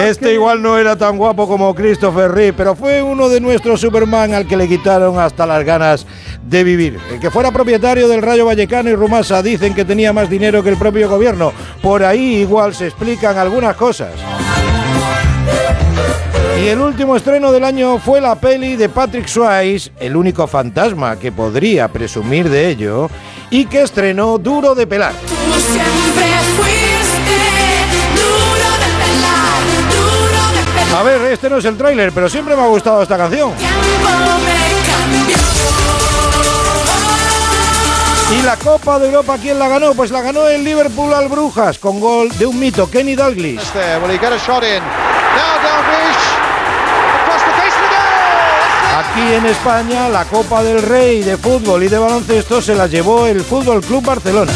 [0.00, 4.34] Este igual no era tan guapo como Christopher Reeve, pero fue uno de nuestros Superman
[4.34, 6.06] al que le quitaron hasta las ganas
[6.42, 6.98] de vivir.
[7.10, 10.70] El que fuera propietario del Rayo Vallecano y Rumasa dicen que tenía más dinero que
[10.70, 11.52] el propio gobierno.
[11.82, 14.12] Por ahí igual se explican algunas cosas.
[16.62, 21.16] Y el último estreno del año fue la peli de Patrick Swayze, el único fantasma
[21.16, 23.08] que podría presumir de ello,
[23.48, 25.12] y que estrenó Duro de Pelar.
[30.96, 33.52] A ver, este no es el tráiler, pero siempre me ha gustado esta canción.
[38.30, 39.94] ¿Y la Copa de Europa quién la ganó?
[39.94, 43.60] Pues la ganó el Liverpool al Brujas con gol de un mito, Kenny Dalglish.
[47.88, 49.04] goal.
[49.04, 53.26] Aquí en España, la Copa del Rey de fútbol y de baloncesto se la llevó
[53.26, 54.52] el Fútbol Club Barcelona.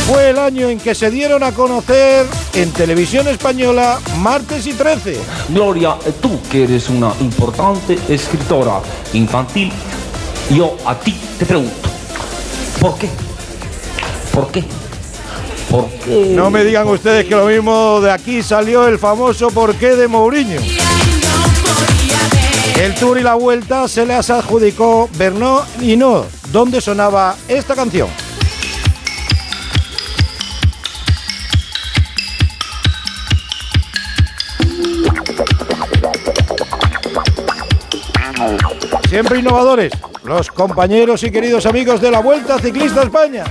[0.00, 4.72] Y fue el año en que se dieron a conocer en televisión española Martes y
[4.72, 5.18] 13.
[5.48, 8.80] Gloria, tú que eres una importante escritora
[9.12, 9.70] infantil,
[10.50, 11.88] yo a ti te pregunto,
[12.80, 13.08] ¿por qué?
[14.32, 14.64] ¿Por qué?
[15.70, 16.32] ¿Por qué?
[16.34, 20.60] No me digan ustedes que lo mismo de aquí salió el famoso porqué de Mourinho.
[22.80, 28.08] El tour y la vuelta se les adjudicó Bernard Hinault, donde sonaba esta canción.
[39.10, 39.90] Siempre innovadores,
[40.22, 43.42] los compañeros y queridos amigos de la Vuelta Ciclista España.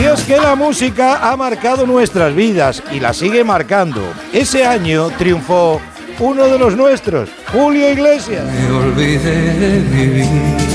[0.00, 4.00] Y es que la música ha marcado nuestras vidas y la sigue marcando.
[4.32, 5.82] Ese año triunfó
[6.18, 8.42] uno de los nuestros, Julio Iglesias.
[8.46, 10.71] Me olvidé de vivir.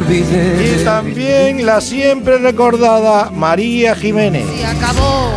[0.00, 0.76] Olvidé.
[0.80, 4.46] Y también la siempre recordada María Jiménez.
[4.56, 5.32] Se acabó,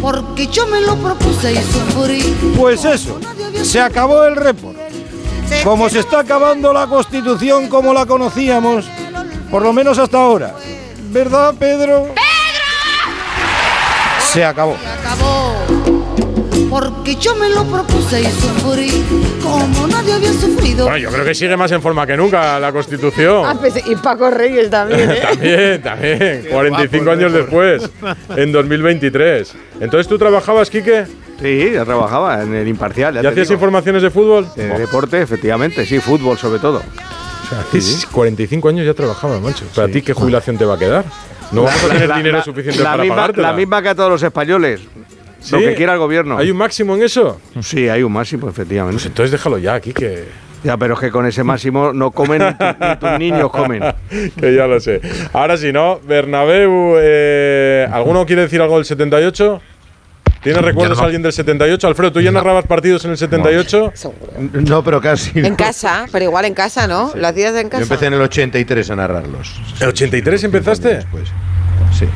[0.00, 2.36] porque yo me lo propuse y sufrí.
[2.56, 3.18] Pues eso,
[3.62, 4.76] se acabó el report.
[5.62, 8.86] Como se está acabando la constitución como la conocíamos,
[9.50, 10.54] por lo menos hasta ahora.
[11.10, 12.08] ¿Verdad, Pedro?
[12.08, 12.24] ¡Pedro!
[14.32, 14.76] Se acabó.
[14.80, 15.54] Se acabó,
[16.70, 19.02] porque yo me lo propuse y sufrí,
[19.42, 20.84] como nadie había sufrido.
[20.84, 23.44] Bueno, yo creo que sigue más en forma que nunca la Constitución.
[23.46, 25.20] Ah, pues, y Paco Reyes también, ¿eh?
[25.22, 26.46] también, también.
[26.50, 27.90] 45 años después,
[28.36, 29.54] en 2023.
[29.80, 31.06] Entonces, ¿tú trabajabas, Quique?
[31.40, 33.16] Sí, ya trabajaba en el imparcial.
[33.16, 33.54] ¿Y hacías digo.
[33.54, 34.46] informaciones de fútbol?
[34.54, 36.78] De deporte, efectivamente, sí, fútbol sobre todo.
[36.78, 39.64] O sea, hace 45 años ya trabajabas, macho.
[39.74, 41.04] ¿Pero a ti qué jubilación te va a quedar?
[41.52, 43.50] No vamos a tener la- dinero la- suficiente la para misma, pagártela.
[43.50, 44.80] La misma que a todos los españoles.
[45.50, 45.64] Lo ¿Sí?
[45.64, 46.38] que quiera el gobierno.
[46.38, 47.40] ¿Hay un máximo en eso?
[47.60, 48.94] Sí, hay un máximo, efectivamente.
[48.96, 50.24] Pues entonces déjalo ya, aquí que...
[50.64, 53.82] Ya, pero es que con ese máximo no comen ni, tu- ni tus niños comen.
[54.40, 55.00] que ya lo sé.
[55.34, 56.00] Ahora sí, ¿no?
[56.06, 59.60] Bernabéu, eh, ¿alguno quiere decir algo del 78?
[60.42, 61.04] ¿Tienes recuerdos no.
[61.04, 61.86] alguien del 78?
[61.86, 63.92] Alfredo, ¿tú ya narrabas partidos en el 78?
[64.52, 65.38] No, pero casi.
[65.38, 65.56] En no.
[65.56, 67.12] casa, pero igual en casa, ¿no?
[67.14, 67.82] ¿Lo hacías en Yo casa?
[67.82, 69.60] empecé en el 83 a narrarlos.
[69.80, 70.88] ¿El 83 empezaste?
[70.96, 71.28] Después.
[71.92, 72.06] Sí.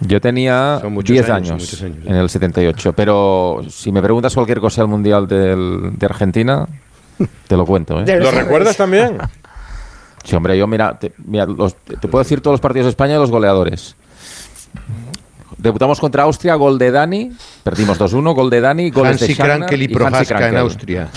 [0.00, 4.32] Yo tenía Son muchos 10 años, años, años, en el 78, pero si me preguntas
[4.34, 6.66] cualquier cosa del Mundial del- de Argentina,
[7.48, 8.00] te lo cuento.
[8.00, 8.20] ¿eh?
[8.20, 9.18] ¿Lo recuerdas también?
[10.24, 13.14] Sí, hombre, yo mira, te, mira, los- te puedo decir todos los partidos de España
[13.14, 13.96] y los goleadores.
[15.56, 17.32] Debutamos contra Austria, gol de Dani,
[17.64, 20.56] perdimos 2-1, gol de Dani, Hansi de Schagner Krankel y Hansi Prohaska en.
[20.58, 21.08] Austria.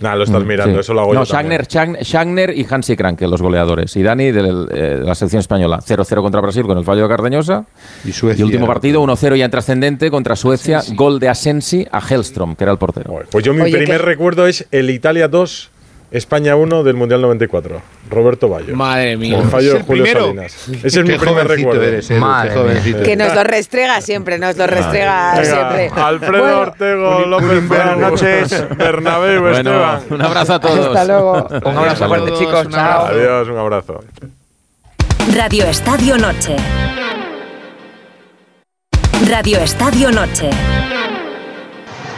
[0.00, 0.80] Nah, lo estás Mm, mirando, sí.
[0.80, 1.26] eso lo hago no, yo.
[1.26, 3.94] Schagner, Schagner- y Hansi Krankel, los goleadores.
[3.96, 5.80] Y Dani del- eh, de la selección española.
[5.80, 7.64] 0-0 contra Brasil con el fallo de Cardeñosa.
[8.04, 8.42] Y Suecia.
[8.42, 10.82] Y último partido, 1-0 ya en trascendente contra Suecia.
[10.94, 13.14] Gol de Asensi a Hellstrom, que era el portero.
[13.30, 14.06] Pues yo mi Oye, primer ¿qué?
[14.06, 15.70] recuerdo es el Italia 2,
[16.16, 17.82] España 1 del Mundial 94.
[18.08, 18.76] Roberto Bayo.
[18.76, 19.38] Madre mía.
[19.40, 20.26] El fallo ¿Es de Julio primero?
[20.26, 20.68] Salinas.
[20.84, 21.82] Ese es mi primer recuerdo.
[21.82, 23.02] eres, Madre mía.
[23.02, 25.90] Que nos lo restrega siempre, nos lo restrega Venga, siempre.
[26.02, 28.64] Alfredo Bueno, Ortego, López buenas noches.
[28.76, 30.00] Bernabéu, Bueno, Esteban.
[30.10, 30.86] un abrazo a todos.
[30.86, 31.48] Hasta luego.
[31.64, 32.68] Un abrazo fuerte, chicos.
[32.68, 33.06] Chao.
[33.06, 34.04] Adiós, un abrazo.
[35.34, 36.54] Radio Estadio Noche.
[39.28, 40.50] Radio Estadio Noche.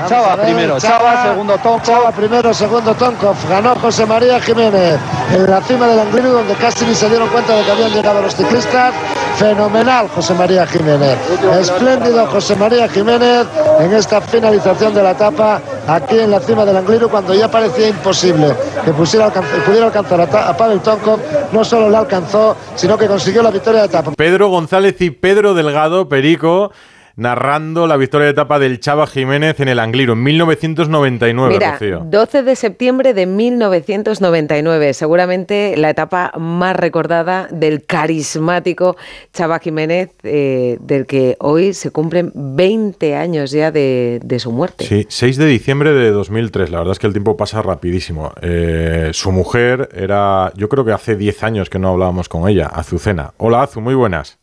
[0.08, 1.82] Chava primero, Chava, segundo Tonkov.
[1.82, 3.36] Chava primero, segundo Tonkov.
[3.48, 4.98] Ganó José María Jiménez
[5.32, 8.20] en la cima del Angliru, donde casi ni se dieron cuenta de que habían llegado
[8.20, 8.94] los ciclistas.
[9.36, 11.18] Fenomenal José María Jiménez.
[11.60, 13.46] Espléndido José María Jiménez
[13.80, 17.88] en esta finalización de la etapa aquí en la cima del Angliru, cuando ya parecía
[17.88, 18.54] imposible
[18.84, 21.20] que pusiera pudiera alcanzar a Pavel Tonkov.
[21.52, 24.12] No solo la alcanzó, sino que consiguió la victoria de etapa.
[24.16, 26.72] Pedro González y Pedro Delgado, Perico,
[27.16, 32.02] narrando la victoria de etapa del Chava Jiménez en el Angliru en 1999, Mira, Rocío.
[32.04, 38.96] 12 de septiembre de 1999, seguramente la etapa más recordada del carismático
[39.32, 44.84] Chava Jiménez, eh, del que hoy se cumplen 20 años ya de, de su muerte.
[44.84, 46.70] Sí, 6 de diciembre de 2003.
[46.70, 48.32] La verdad es que el tiempo pasa rapidísimo.
[48.42, 52.66] Eh, su mujer era, yo creo que hace 10 años que no hablábamos con ella,
[52.66, 53.32] Azucena.
[53.38, 54.38] Hola, Azu, muy buenas.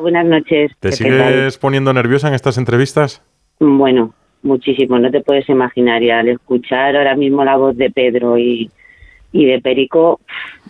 [0.00, 0.72] Buenas noches.
[0.80, 3.22] ¿Te ¿Qué sigues poniendo nerviosa en estas entrevistas?
[3.58, 6.02] Bueno, muchísimo, no te puedes imaginar.
[6.02, 8.70] Y al escuchar ahora mismo la voz de Pedro y,
[9.32, 10.20] y de Perico,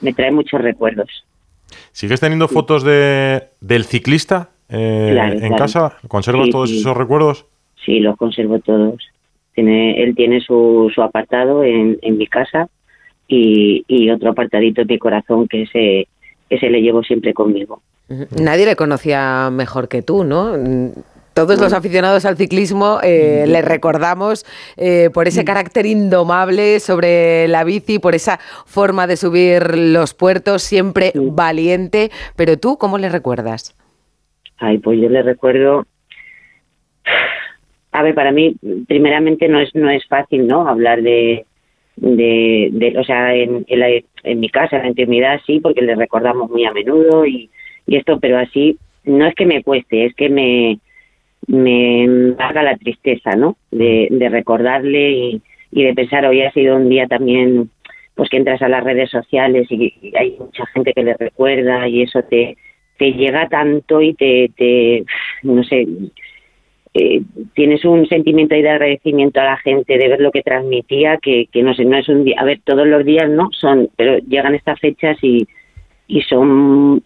[0.01, 1.09] me trae muchos recuerdos.
[1.93, 5.57] ¿Sigues teniendo fotos de, del ciclista eh, Claro, en claro.
[5.57, 5.97] casa?
[6.09, 6.79] ¿Conservas Sí, todos sí.
[6.79, 7.47] esos recuerdos?
[7.85, 9.03] Sí, los conservo todos.
[9.55, 12.69] Tiene, él tiene su, su apartado en, en mi casa
[13.27, 16.07] y, y otro apartadito en mi corazón que ese,
[16.51, 17.83] ese le llevo siempre conmigo.
[18.09, 20.57] Nadie le conocía mejor que tú, ¿no?
[20.57, 20.91] Mm,
[21.35, 24.47] Todos los aficionados al ciclismo eh, le recordamos
[24.79, 30.63] eh, por ese carácter indomable sobre la bici, por esa forma de subir los puertos,
[30.63, 32.11] siempre valiente.
[32.37, 33.77] Pero tú, ¿cómo le recuerdas?
[34.59, 35.85] Ay, pues yo le recuerdo.
[37.93, 38.57] A ver, para mí,
[38.89, 40.69] primeramente no es no es fácil, ¿no?
[40.69, 41.45] Hablar de,
[41.97, 43.89] de, de o sea, en, en, la-
[44.23, 47.51] en mi casa, en la intimidad, sí, porque le recordamos muy a menudo y,
[47.87, 50.79] y esto, pero así no es que me cueste, es que me
[51.47, 53.57] me haga la tristeza, ¿no?
[53.71, 57.71] De, de recordarle y, de pensar, hoy ha sido un día también,
[58.15, 61.87] pues que entras a las redes sociales y, y hay mucha gente que le recuerda
[61.87, 62.57] y eso te,
[62.99, 65.05] te llega tanto y te, te
[65.43, 65.87] no sé,
[66.95, 67.21] eh,
[67.55, 71.47] tienes un sentimiento ahí de agradecimiento a la gente de ver lo que transmitía que,
[71.53, 74.19] que no sé, no es un día, a ver, todos los días no son, pero
[74.19, 75.47] llegan estas fechas y,
[76.09, 77.03] y son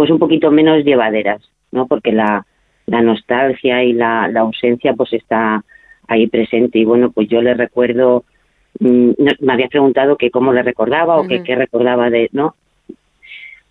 [0.00, 1.86] pues un poquito menos llevaderas, ¿no?
[1.86, 2.46] Porque la,
[2.86, 5.62] la nostalgia y la, la ausencia pues está
[6.08, 8.24] ahí presente y bueno, pues yo le recuerdo,
[8.78, 9.10] mm,
[9.40, 12.54] me habías preguntado que cómo le recordaba o que qué recordaba de, ¿no?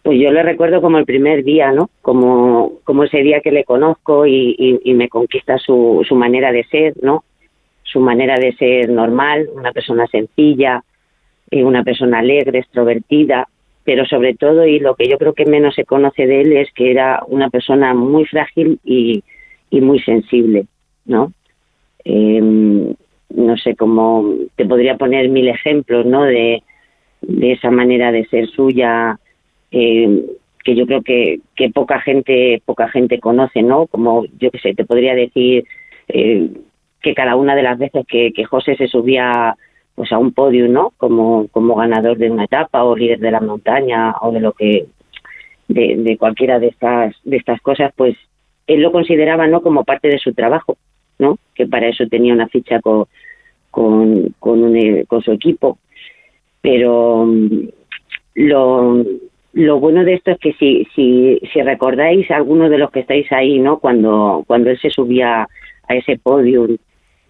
[0.04, 1.90] Pues yo le recuerdo como el primer día, ¿no?
[2.04, 6.52] Como, como ese día que le conozco y, y, y me conquista su, su manera
[6.52, 7.24] de ser, ¿no?
[7.82, 10.84] Su manera de ser normal, una persona sencilla,
[11.50, 13.48] eh, una persona alegre, extrovertida,
[13.90, 16.72] pero sobre todo, y lo que yo creo que menos se conoce de él es
[16.74, 19.24] que era una persona muy frágil y,
[19.72, 20.68] y muy sensible,
[21.08, 21.34] ¿no?
[22.06, 26.22] Eh, no sé cómo te podría poner mil ejemplos, ¿no?
[26.22, 26.62] De,
[27.22, 29.18] de esa manera de ser suya,
[29.72, 30.24] eh,
[30.64, 33.88] que yo creo que, que poca gente poca gente conoce, ¿no?
[33.88, 35.66] Como yo que sé, te podría decir
[36.10, 36.48] eh,
[37.02, 39.56] que cada una de las veces que, que José se subía
[40.00, 40.94] pues a un podio, ¿no?
[40.96, 44.86] Como, como ganador de una etapa o líder de la montaña o de lo que
[45.68, 48.16] de, cualquiera de estas de estas cosas, pues
[48.66, 50.78] él lo consideraba no como parte de su trabajo,
[51.18, 51.38] ¿no?
[51.54, 53.08] Que para eso tenía una ficha con
[53.72, 55.80] con, un, eh, con su equipo,
[56.62, 57.68] pero mm,
[58.36, 59.04] lo
[59.52, 63.30] lo bueno de esto es que si, si, si recordáis algunos de los que estáis
[63.34, 63.80] ahí, ¿no?
[63.80, 65.46] Cuando, cuando él se subía
[65.90, 66.78] a ese podium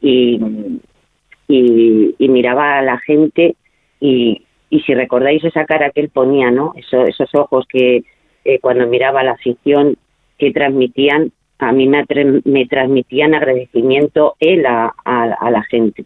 [0.02, 0.40] y,
[1.49, 3.55] y, y miraba a la gente
[3.99, 6.73] y, y si recordáis esa cara que él ponía, ¿no?
[6.77, 8.03] Eso, esos ojos que
[8.45, 9.97] eh, cuando miraba la afición
[10.38, 12.05] que transmitían, a mí me,
[12.67, 16.05] transmitían agradecimiento él a, a, a la gente,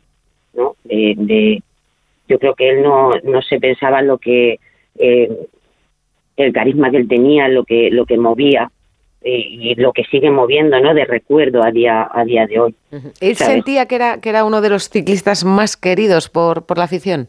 [0.54, 0.76] ¿no?
[0.86, 1.62] De,
[2.30, 4.60] yo creo que él no, no se pensaba en lo que
[4.98, 5.30] eh,
[6.38, 8.72] el carisma que él tenía, lo que lo que movía
[9.24, 10.94] eh, y lo que sigue moviendo, ¿no?
[10.94, 12.76] De recuerdo a día a día de hoy.
[12.92, 13.54] ¿Él ¿sabes?
[13.54, 17.28] sentía que era, que era uno de los ciclistas más queridos por, por la afición?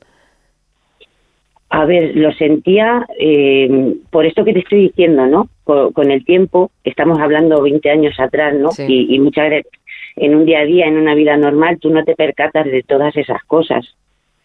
[1.71, 5.49] A ver, lo sentía eh, por esto que te estoy diciendo, ¿no?
[5.65, 8.71] Con, con el tiempo, estamos hablando 20 años atrás, ¿no?
[8.71, 8.85] Sí.
[8.89, 9.73] Y, y muchas veces
[10.17, 13.17] en un día a día, en una vida normal, tú no te percatas de todas
[13.17, 13.97] esas cosas.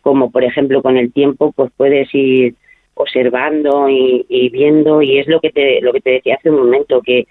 [0.02, 2.56] Como por ejemplo con el tiempo, pues puedes ir
[2.96, 6.58] observando y, y viendo, y es lo que te, lo que te decía hace un
[6.58, 7.28] momento, que,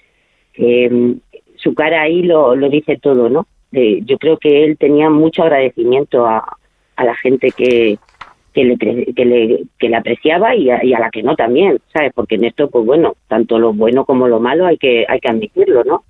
[0.59, 1.21] mm,
[1.57, 3.47] su cara ahí lo, lo dice todo, ¿no?
[3.73, 6.57] Eh, yo creo que él tenía mucho agradecimiento a,
[6.97, 7.99] a la gente que,
[8.53, 11.79] que le, que le, que le apreciaba y a, y a la que no también,
[11.93, 12.13] ¿sabes?
[12.15, 15.29] Porque en esto, pues bueno, tanto lo bueno como lo malo hay que, hay que
[15.29, 16.05] admitirlo, ¿no?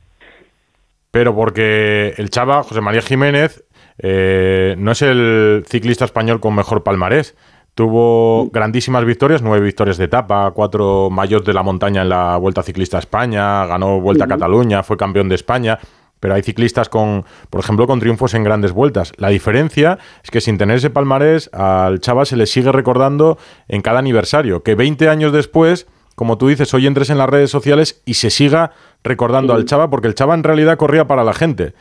[1.11, 3.65] Pero porque el Chava, José María Jiménez,
[3.99, 7.37] eh, no es el ciclista español con mejor palmarés.
[7.79, 12.65] Tuvo grandísimas victorias, nueve victorias de etapa, cuatro mayores de la montaña en la Vuelta
[12.65, 14.27] Ciclista a España, ganó Vuelta a.
[14.27, 15.79] Cataluña, fue campeón de España.
[16.19, 19.13] Pero hay ciclistas con, por ejemplo, con triunfos en grandes vueltas.
[19.17, 23.39] La diferencia es que sin tener ese palmarés, al Chava se le sigue recordando
[23.69, 24.65] en cada aniversario.
[24.65, 25.87] Que 20 años después,
[26.17, 28.73] como tú dices, hoy entres en las redes sociales y se siga
[29.05, 31.75] recordando al Chava, porque el Chava en realidad corría para la gente.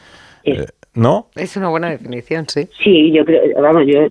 [0.44, 1.30] Eh, ¿No?
[1.36, 2.68] Es una buena definición, sí.
[2.84, 4.08] Sí, yo creo, vamos, yo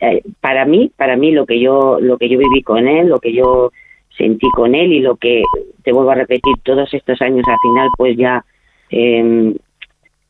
[0.00, 3.18] eh, para mí, para mí lo que yo lo que yo viví con él, lo
[3.18, 3.70] que yo
[4.16, 5.42] sentí con él y lo que
[5.82, 8.44] te vuelvo a repetir todos estos años al final, pues ya
[8.90, 9.54] eh,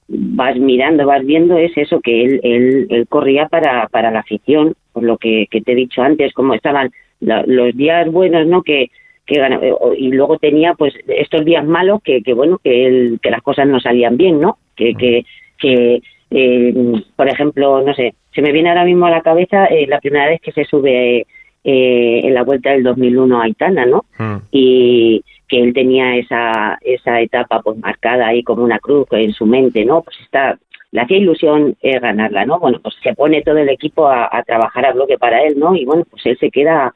[0.09, 4.75] vas mirando, vas viendo es eso que él él, él corría para para la afición,
[4.93, 6.91] por lo que, que te he dicho antes, como estaban
[7.21, 8.63] los días buenos, ¿no?
[8.63, 8.91] Que
[9.27, 13.31] que eh, y luego tenía pues estos días malos que, que bueno que él, que
[13.31, 15.25] las cosas no salían bien no que que,
[15.59, 16.01] que
[16.31, 16.75] eh,
[17.15, 20.27] por ejemplo no sé se me viene ahora mismo a la cabeza eh, la primera
[20.27, 21.27] vez que se sube
[21.65, 24.05] eh, en la vuelta del 2001 a Aitana no
[24.51, 29.47] y que él tenía esa esa etapa pues marcada ahí como una cruz en su
[29.47, 30.59] mente no pues está
[30.91, 34.43] le hacía ilusión eh, ganarla no bueno pues se pone todo el equipo a, a
[34.43, 36.95] trabajar a bloque para él no y bueno pues él se queda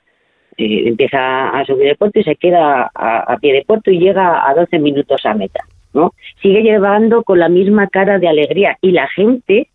[0.57, 3.98] eh, empieza a subir el puerto y se queda a, a pie de puerto y
[3.98, 5.61] llega a 12 minutos a meta
[5.92, 6.12] ¿no?
[6.42, 9.68] Sigue llevando con la misma cara de alegría y la gente,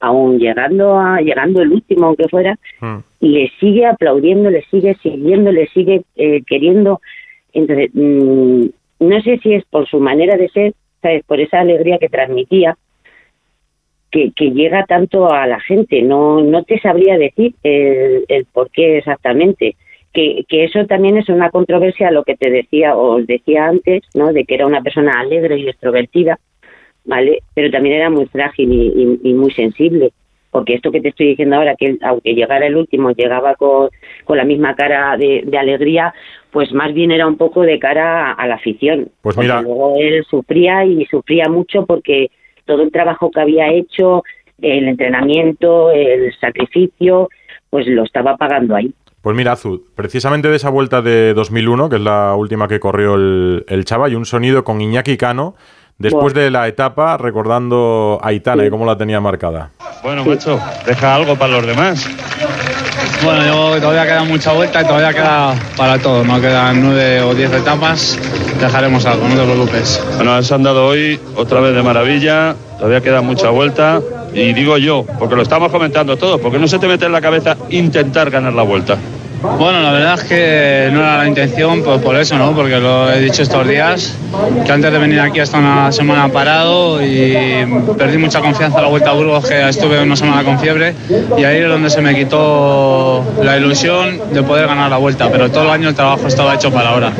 [0.00, 2.58] aún llegando a llegando el último aunque fuera,
[3.20, 7.00] le sigue aplaudiendo, le sigue siguiendo, le sigue eh, queriendo.
[7.52, 8.66] Entonces, mm,
[9.00, 11.24] no sé si es por su manera de ser, ¿sabes?
[11.24, 12.76] Por esa alegría que transmitía,
[14.10, 16.02] que, que llega tanto a la gente.
[16.02, 19.76] No, no te sabría decir el, el por qué exactamente.
[20.16, 23.66] Que, que eso también es una controversia a lo que te decía o os decía
[23.66, 24.32] antes, ¿no?
[24.32, 26.38] De que era una persona alegre y extrovertida,
[27.04, 27.40] ¿vale?
[27.54, 30.12] Pero también era muy frágil y, y- y muy sensible.
[30.50, 33.90] Porque esto que te estoy diciendo ahora, que aunque llegara el último, llegaba con,
[34.24, 36.14] con la misma cara de, de alegría,
[36.50, 39.10] pues más bien era un poco de cara a, a la afición.
[39.20, 42.30] Pues mira- luego él sufría y sufría mucho porque
[42.64, 44.22] todo el trabajo que había hecho,
[44.62, 47.28] el entrenamiento, el sacrificio,
[47.68, 48.90] pues lo estaba pagando ahí.
[49.26, 53.16] Pues mira, Azul, precisamente de esa vuelta de 2001, que es la última que corrió
[53.16, 55.56] el, el Chava, hay un sonido con Iñaki Cano
[55.98, 59.70] después de la etapa recordando a Aitana y cómo la tenía marcada.
[60.04, 62.08] Bueno, macho, deja algo para los demás.
[63.24, 66.22] Bueno, yo todavía queda mucha vuelta y todavía queda para todo.
[66.22, 68.16] No quedan nueve o diez etapas.
[68.60, 70.06] Dejaremos algo, no te preocupes.
[70.14, 74.00] Bueno, has andado hoy otra vez de maravilla, todavía queda mucha vuelta.
[74.32, 77.20] Y digo yo, porque lo estamos comentando todos, porque no se te mete en la
[77.20, 78.96] cabeza intentar ganar la vuelta.
[79.42, 82.54] Bueno, la verdad es que no era la intención, pues por eso, ¿no?
[82.54, 84.14] Porque lo he dicho estos días,
[84.64, 87.66] que antes de venir aquí hasta una semana parado y
[87.98, 90.94] perdí mucha confianza en la Vuelta a Burgos, que estuve una semana con fiebre,
[91.36, 95.50] y ahí es donde se me quitó la ilusión de poder ganar la Vuelta, pero
[95.50, 97.12] todo el año el trabajo estaba hecho para ahora.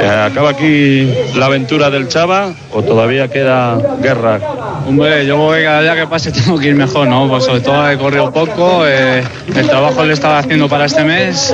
[0.00, 4.40] Eh, ¿Acaba aquí la aventura del Chava o todavía queda guerra?
[4.86, 7.28] Hombre, yo creo que cada día que pase tengo que ir mejor, ¿no?
[7.28, 9.22] Pues sobre todo he corrido poco, eh,
[9.54, 11.52] el trabajo lo estaba haciendo para este mes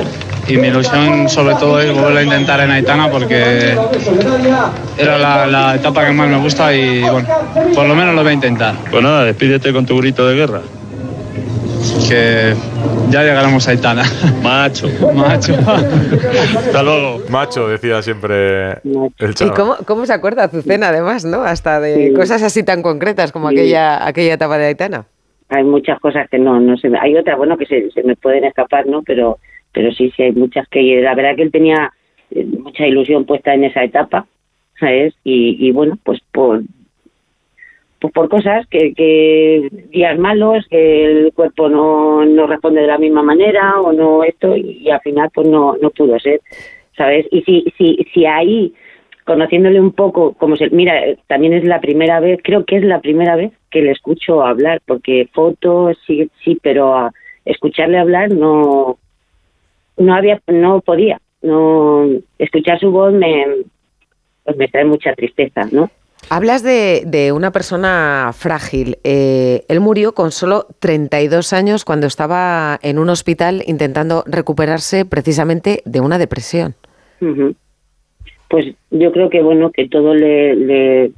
[0.49, 3.75] y mi ilusión sobre todo es volver a intentar en Aitana porque
[4.97, 7.27] era la, la etapa que más me gusta y bueno,
[7.75, 8.75] por lo menos lo voy a intentar.
[8.89, 10.61] Pues nada, despídete con tu grito de guerra.
[12.07, 12.53] Que
[13.09, 14.03] ya llegaremos a Aitana.
[14.43, 14.87] Macho.
[15.13, 15.53] Macho.
[15.55, 17.21] Hasta luego.
[17.29, 19.53] Macho, decía siempre el ¿Y Chava.
[19.53, 21.43] cómo, cómo se acuerda Azucena, además, no?
[21.43, 22.13] Hasta de Sí.
[22.13, 23.55] cosas así tan concretas como Sí.
[23.57, 25.05] aquella, aquella etapa de Aitana.
[25.49, 28.15] Hay muchas cosas que no, no se me- hay otras, bueno, que se, se me
[28.15, 29.01] pueden escapar, ¿no?
[29.03, 29.37] Pero,
[29.71, 31.91] pero sí, sí, hay muchas que, la verdad que él tenía
[32.31, 34.25] eh, mucha ilusión puesta en esa etapa,
[34.79, 35.13] ¿sabes?
[35.23, 36.63] Y, y bueno, pues por,
[37.99, 42.97] pues por cosas que, que días malos, que el cuerpo no, no responde de la
[42.97, 46.41] misma manera o no esto y, al final pues no, no pudo ser,
[46.95, 47.27] ¿sabes?
[47.31, 48.73] Y si, si, si ahí
[49.25, 50.93] conociéndole un poco, como se, mira,
[51.27, 54.81] también es la primera vez, creo que es la primera vez que le escucho hablar,
[54.87, 57.11] porque fotos sí, sí, pero
[57.45, 58.97] escucharle hablar no,
[59.99, 62.07] no había, no podía, no,
[62.39, 63.45] escuchar su voz me,
[64.43, 65.91] pues me trae mucha tristeza, ¿no?
[66.29, 68.97] Hablas de, de una persona frágil.
[69.03, 75.81] Eh, él murió con solo 32 años cuando estaba en un hospital intentando recuperarse precisamente
[75.85, 76.75] de una depresión.
[78.49, 81.11] Pues yo creo que bueno que todo le, le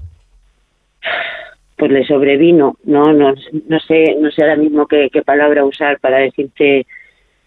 [1.78, 3.34] pues le sobrevino, no no
[3.68, 6.86] no sé no sé ahora mismo qué, qué palabra usar para decirte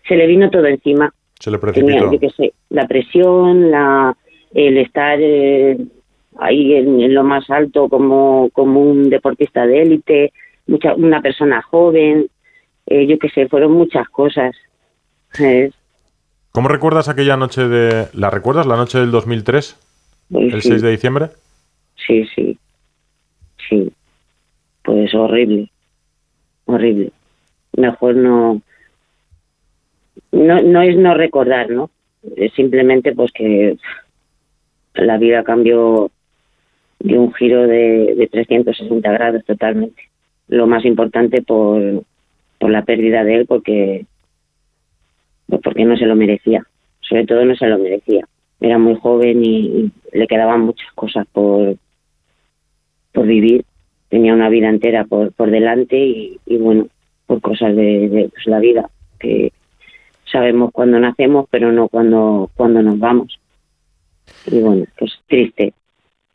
[0.06, 1.12] se le vino todo encima.
[1.38, 2.12] Se le Tenía, precipitó.
[2.12, 4.16] yo qué sé, la presión, la
[4.54, 5.76] el estar eh,
[6.38, 10.32] ahí en, en lo más alto como como un deportista de élite,
[10.66, 12.28] mucha una persona joven,
[12.86, 14.54] eh, yo qué sé, fueron muchas cosas.
[16.52, 18.06] ¿Cómo recuerdas aquella noche de...
[18.12, 19.76] ¿La recuerdas la noche del 2003?
[20.30, 20.68] Pues el sí.
[20.68, 21.30] 6 de diciembre.
[21.96, 22.58] Sí, sí.
[23.68, 23.92] Sí.
[24.84, 25.70] Pues horrible.
[26.66, 27.10] Horrible.
[27.76, 28.62] Mejor no.
[30.32, 31.90] No, no es no recordar, ¿no?
[32.36, 33.76] Es simplemente pues que
[34.94, 36.10] la vida cambió
[37.00, 40.02] de un giro de, de 360 grados totalmente.
[40.48, 42.04] Lo más importante por,
[42.58, 44.06] por la pérdida de él, porque,
[45.46, 46.66] pues porque no se lo merecía.
[47.00, 48.26] Sobre todo no se lo merecía.
[48.60, 51.76] Era muy joven y, le quedaban muchas cosas por,
[53.12, 53.64] por vivir.
[54.08, 56.88] Tenía una vida entera por, por delante y, y bueno,
[57.26, 58.88] por cosas de, de, pues, la vida,
[59.18, 59.52] que
[60.34, 63.38] sabemos cuándo nacemos, pero no cuando, cuando nos vamos.
[64.46, 65.72] Y bueno, pues triste,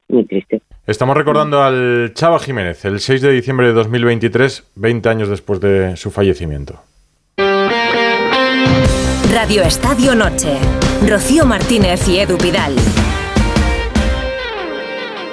[0.07, 0.61] muy triste.
[0.87, 5.97] Estamos recordando al Chava Jiménez, el 6 de diciembre de 2023, 20 años después de
[5.97, 6.79] su fallecimiento.
[9.33, 10.57] Radio Estadio Noche.
[11.07, 12.75] Rocío Martínez y Edu Vidal.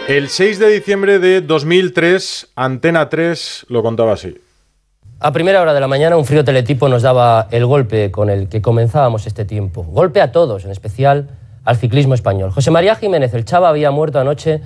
[0.09, 4.36] El 6 de diciembre de 2003, Antena 3 lo contaba así.
[5.26, 8.48] A primera hora de la mañana un frío teletipo nos daba el golpe con el
[8.48, 9.82] que comenzábamos este tiempo.
[9.82, 11.26] Golpe a todos, en especial
[11.64, 12.52] al ciclismo español.
[12.52, 14.60] José María Jiménez, el Chava, había muerto anoche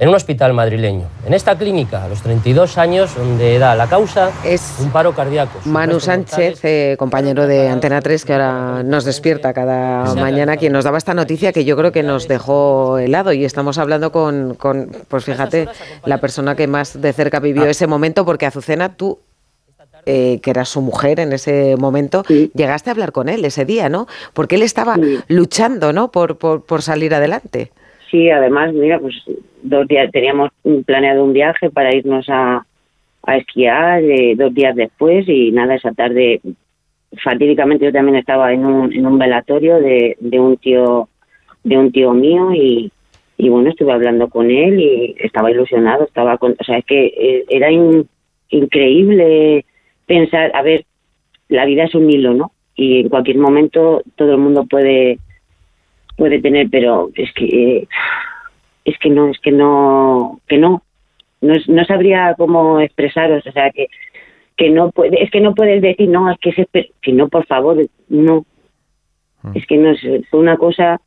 [0.00, 1.06] en un hospital madrileño.
[1.24, 5.60] En esta clínica, a los 32 años, donde da la causa es un paro cardíaco.
[5.64, 10.82] Manu Sánchez, eh, compañero de Antena 3, que ahora nos despierta cada mañana, quien nos
[10.82, 13.32] daba esta noticia que yo creo que nos dejó helado.
[13.32, 15.68] Y estamos hablando con, con pues fíjate,
[16.04, 19.20] la persona que más de cerca vivió ese momento, porque Azucena, tú
[20.06, 22.22] eh, que era su mujer en ese momento,
[22.54, 24.06] llegaste a hablar con él ese día, ¿no?
[24.34, 24.96] Porque él estaba
[25.28, 26.10] luchando, ¿no?
[26.10, 27.70] Por, por, por salir adelante.
[28.10, 29.14] Sí, además, mira, pues
[29.62, 30.50] dos días teníamos
[30.86, 32.64] planeado un viaje para irnos a,
[33.24, 36.40] a esquiar eh, dos días después y nada, esa tarde
[37.22, 41.08] fatídicamente yo también estaba en un, en un velatorio de, de un tío
[41.62, 42.90] de un tío mío y,
[43.36, 47.06] y bueno, estuve hablando con él y estaba ilusionado, estaba con, o sea, es que
[47.06, 48.08] eh, era in-
[48.48, 49.64] increíble
[50.10, 50.84] pensar, a ver,
[51.48, 52.50] la vida es un hilo, ¿no?
[52.74, 55.18] Y en cualquier momento todo el mundo puede
[56.16, 57.86] puede tener, pero es que
[58.84, 60.82] es que no, es que no, que no,
[61.40, 63.86] no, es- no sabría cómo expresaros, o sea que
[64.56, 66.66] que no puede, es que no puedes decir no, es que se,
[67.00, 67.76] que no, por favor,
[68.08, 68.44] no,
[69.54, 70.00] es que no es,
[70.32, 71.00] una cosa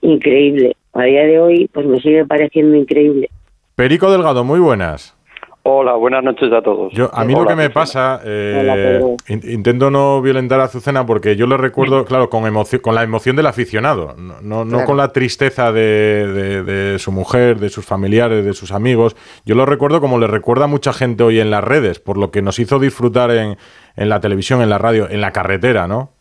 [0.00, 0.76] increíble.
[0.94, 3.28] A día de hoy, pues me sigue pareciendo increíble.
[3.76, 5.16] Perico Delgado, muy buenas.
[5.62, 6.90] Hola, buenas noches a todos.
[6.94, 7.74] Yo, a mí lo que me Azucena.
[7.74, 12.80] pasa, eh, Hola, intento no violentar a Azucena porque yo le recuerdo, claro, con, emoción,
[12.80, 14.86] con la emoción del aficionado, no, no, no Claro.
[14.86, 19.16] con la tristeza de, de- de su mujer, de sus familiares, de sus amigos.
[19.44, 22.30] Yo lo recuerdo como le recuerda a mucha gente hoy en las redes, por lo
[22.30, 23.58] que nos hizo disfrutar en,
[23.96, 26.12] en la televisión, en la radio, en la carretera, ¿no?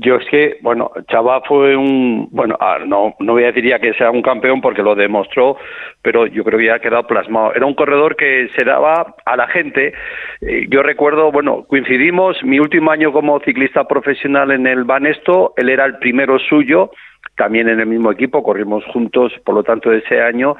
[0.00, 2.56] Yo es que, bueno, Chava fue un, bueno,
[2.86, 5.56] no, no voy a decir ya que sea un campeón porque lo demostró,
[6.02, 7.52] pero yo creo que ya ha quedado plasmado.
[7.52, 9.92] Era un corredor que se daba a la gente.
[10.40, 15.68] Eh, yo recuerdo, bueno, coincidimos, mi último año como ciclista profesional en el Banesto, él
[15.68, 16.92] era el primero suyo,
[17.36, 20.54] también en el mismo equipo, corrimos juntos, por lo tanto, ese año.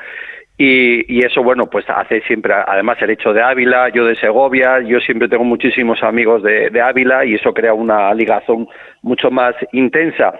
[0.60, 4.80] Y, y eso, bueno, pues hace siempre, además el hecho de Ávila, yo de Segovia,
[4.80, 8.66] yo siempre tengo muchísimos amigos de, de Ávila y eso crea una ligazón
[9.08, 10.38] mucho más intensa.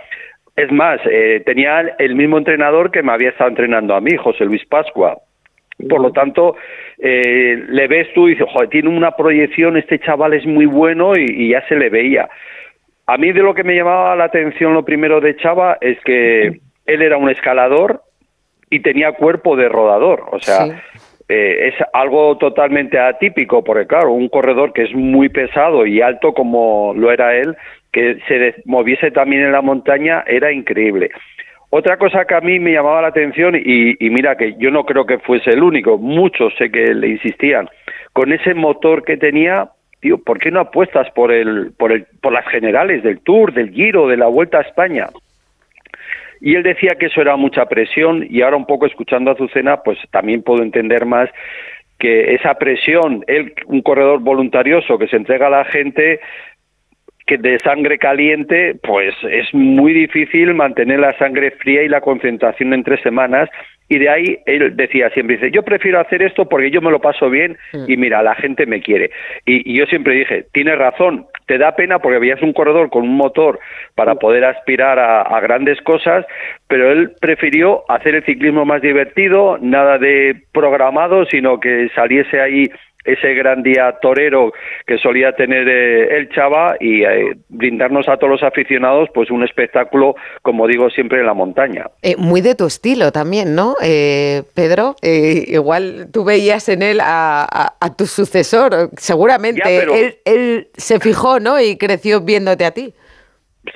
[0.54, 4.44] Es más, eh, tenía el mismo entrenador que me había estado entrenando a mí, José
[4.44, 5.18] Luis Pascua.
[5.88, 6.56] Por lo tanto,
[6.98, 11.16] eh, le ves tú y dices, joder, tiene una proyección, este chaval es muy bueno
[11.16, 12.28] y, y ya se le veía.
[13.06, 16.60] A mí de lo que me llamaba la atención lo primero de Chava es que
[16.84, 18.02] él era un escalador
[18.70, 20.66] y tenía cuerpo de rodador, o sea,
[21.28, 26.32] eh, es algo totalmente atípico, porque claro, un corredor que es muy pesado y alto
[26.32, 27.56] como lo era él,
[27.92, 31.10] que se moviese también en la montaña, era increíble.
[31.70, 34.84] Otra cosa que a mí me llamaba la atención, y, y mira que yo no
[34.84, 37.68] creo que fuese el único, muchos sé que le insistían,
[38.12, 39.68] con ese motor que tenía,
[40.00, 43.70] tío, ¿por qué no apuestas por el, por el, por las generales del Tour, del
[43.70, 45.08] Giro, de la Vuelta a España?
[46.40, 49.82] Y él decía que eso era mucha presión y ahora un poco escuchando a Azucena,
[49.82, 51.28] pues también puedo entender más
[51.98, 56.20] que esa presión, él, un corredor voluntarioso que se entrega a la gente
[57.28, 62.72] que de sangre caliente, pues es muy difícil mantener la sangre fría y la concentración
[62.72, 63.50] en tres semanas.
[63.90, 67.00] Y de ahí él decía siempre, dice, yo prefiero hacer esto porque yo me lo
[67.00, 67.56] paso bien
[67.86, 69.10] y mira, la gente me quiere.
[69.46, 73.04] Y, y yo siempre dije, tienes razón, te da pena porque veías un corredor con
[73.04, 73.60] un motor
[73.94, 76.26] para poder aspirar a, a grandes cosas,
[76.66, 82.70] pero él prefirió hacer el ciclismo más divertido, nada de programado, sino que saliese ahí
[83.12, 84.52] ese gran día torero
[84.86, 89.44] que solía tener eh, el Chava y eh, brindarnos a todos los aficionados pues un
[89.44, 91.86] espectáculo, como digo siempre, en la montaña.
[92.02, 94.94] Eh, muy de tu estilo también, ¿no, eh, Pedro?
[95.02, 99.60] Igual tú veías en él a, a- a tu sucesor, seguramente.
[99.64, 101.60] Ya, pero- él, él se fijó, ¿no?
[101.60, 102.92] Y creció viéndote a ti.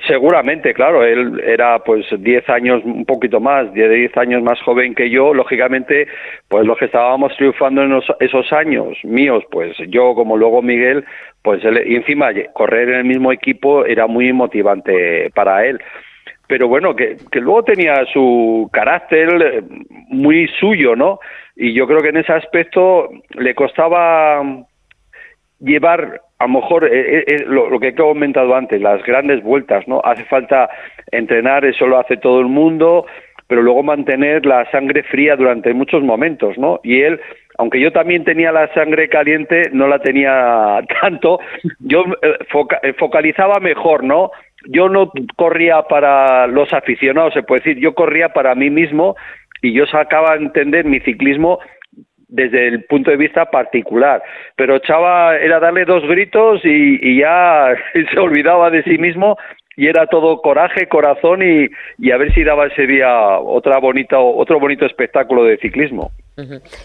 [0.07, 4.95] Seguramente, claro, él era pues 10 años, un poquito más, 10 10 años más joven
[4.95, 6.07] que yo, lógicamente,
[6.47, 11.05] pues los que estábamos triunfando en esos años míos, pues yo como luego Miguel,
[11.41, 15.79] pues él, y encima correr en el mismo equipo era muy motivante para él.
[16.47, 19.61] Pero bueno, que, que luego tenía su carácter eh,
[20.09, 21.19] muy suyo, ¿no?
[21.55, 24.41] Y yo creo que en ese aspecto le costaba
[25.63, 29.41] llevar a lo mejor eh, eh, eh, lo, lo que he comentado antes, las grandes
[29.43, 30.01] vueltas, ¿no?
[30.03, 30.69] Hace falta
[31.11, 33.05] entrenar, eso lo hace todo el mundo,
[33.47, 36.79] pero luego mantener la sangre fría durante muchos momentos, ¿no?
[36.83, 37.19] Y él,
[37.57, 41.39] aunque yo también tenía la sangre caliente, no la tenía tanto,
[41.79, 44.31] yo eh, foca- eh, focalizaba mejor, ¿no?
[44.67, 49.15] Yo no corría para los aficionados, se puede decir, yo corría para mí mismo
[49.61, 51.59] y yo sacaba a entender mi ciclismo
[52.33, 54.21] desde el punto de vista particular.
[54.55, 57.75] Pero Chava era darle dos gritos y, y ya
[58.11, 59.37] se olvidaba de sí mismo
[59.75, 61.67] y era todo coraje, corazón y,
[61.99, 66.11] y a ver si daba ese día otra bonita, otro bonito espectáculo de ciclismo.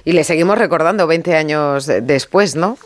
[0.05, 2.77] Y le seguimos recordando 20 años después, ¿no?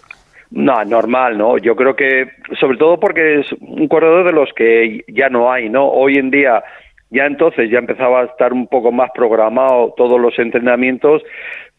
[0.52, 1.58] No, normal, ¿no?
[1.58, 2.28] Yo creo que,
[2.60, 5.88] sobre todo porque es un corredor de los que ya no hay, ¿no?
[5.88, 6.62] Hoy en día,
[7.10, 11.22] ya entonces ya empezaba a estar un poco más programado todos los entrenamientos.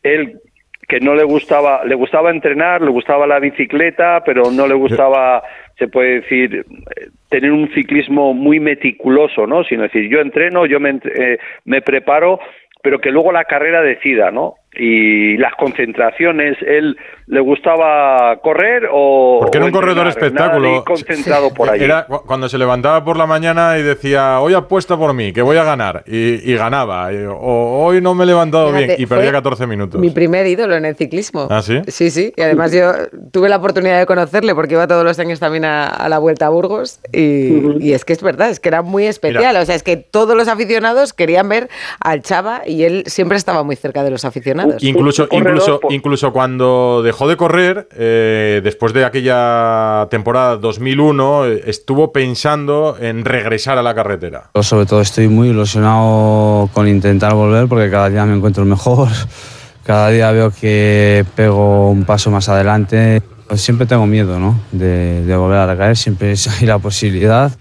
[0.01, 0.41] Él
[0.87, 5.43] que no le gustaba, le gustaba entrenar, le gustaba la bicicleta, pero no le gustaba,
[5.77, 6.65] se puede decir,
[6.95, 9.63] eh, tener un ciclismo muy meticuloso, ¿no?
[9.63, 12.39] Sino decir, yo entreno, yo me, eh, me preparo,
[12.81, 14.55] pero que luego la carrera decida, ¿no?
[14.75, 16.97] Y las concentraciones, él
[17.27, 20.83] le gustaba correr o Porque era un corredor espectáculo.
[20.83, 21.83] concentrado por allí.
[21.83, 25.41] Era cu- cuando se levantaba por la mañana y decía, hoy apuesta por mí, que
[25.41, 26.03] voy a ganar.
[26.07, 27.13] Y, y ganaba.
[27.13, 30.01] Y- o hoy no me he levantado Fíjate, bien y perdía fue 14 minutos.
[30.01, 31.47] Mi primer ídolo en el ciclismo.
[31.49, 31.81] ¿Ah, sí?
[31.87, 32.33] Sí, sí.
[32.35, 32.91] Y además yo
[33.31, 36.47] tuve la oportunidad de conocerle porque iba todos los años también a, a la Vuelta
[36.47, 36.99] a Burgos.
[37.13, 39.43] Y, y es que es verdad, es que era muy especial.
[39.47, 39.61] Mira.
[39.61, 41.69] O sea, es que todos los aficionados querían ver
[41.99, 44.62] al Chava y él siempre estaba muy cerca de los aficionados.
[44.81, 51.63] Incluso, incluso, por- incluso cuando dejó de correr, eh, después de aquella temporada 2001, eh,
[51.67, 54.49] estuvo pensando en regresar a la carretera.
[54.55, 59.09] Yo sobre todo estoy muy ilusionado con intentar volver porque cada día me encuentro mejor,
[59.85, 63.21] cada día veo que pego un paso más adelante.
[63.47, 64.59] Pues siempre tengo miedo ¿no?
[64.71, 67.51] de, de volver a recaer, siempre hay la posibilidad.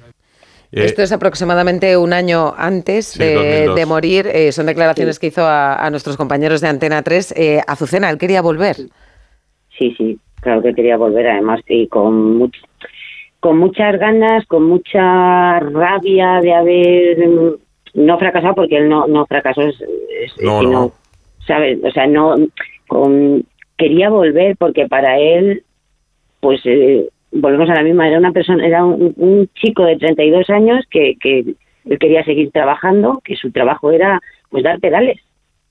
[0.73, 3.77] Eh, Esto es aproximadamente un año antes Sí, de, 2002.
[3.77, 4.27] de morir.
[4.33, 7.35] Eh, son declaraciones que hizo a, a nuestros compañeros de Antena 3.
[7.37, 8.77] Eh, Azucena, él quería volver.
[9.79, 12.65] Sí, sí, claro que quería volver, además, y con, much-
[13.41, 17.19] con muchas ganas, con mucha rabia de haber
[17.95, 20.93] no fracasado, porque él no, no fracasó, es- es- No, sino, no.
[21.47, 21.79] ¿sabes?
[21.85, 22.35] O sea, no,
[22.89, 23.45] con,
[23.77, 25.65] quería volver porque para él,
[26.41, 30.49] pues, eh, volvemos a la misma, era una persona, era un, un chico de 32
[30.51, 31.39] años que, que
[31.85, 35.19] él quería seguir trabajando, que su trabajo era, pues, dar pedales,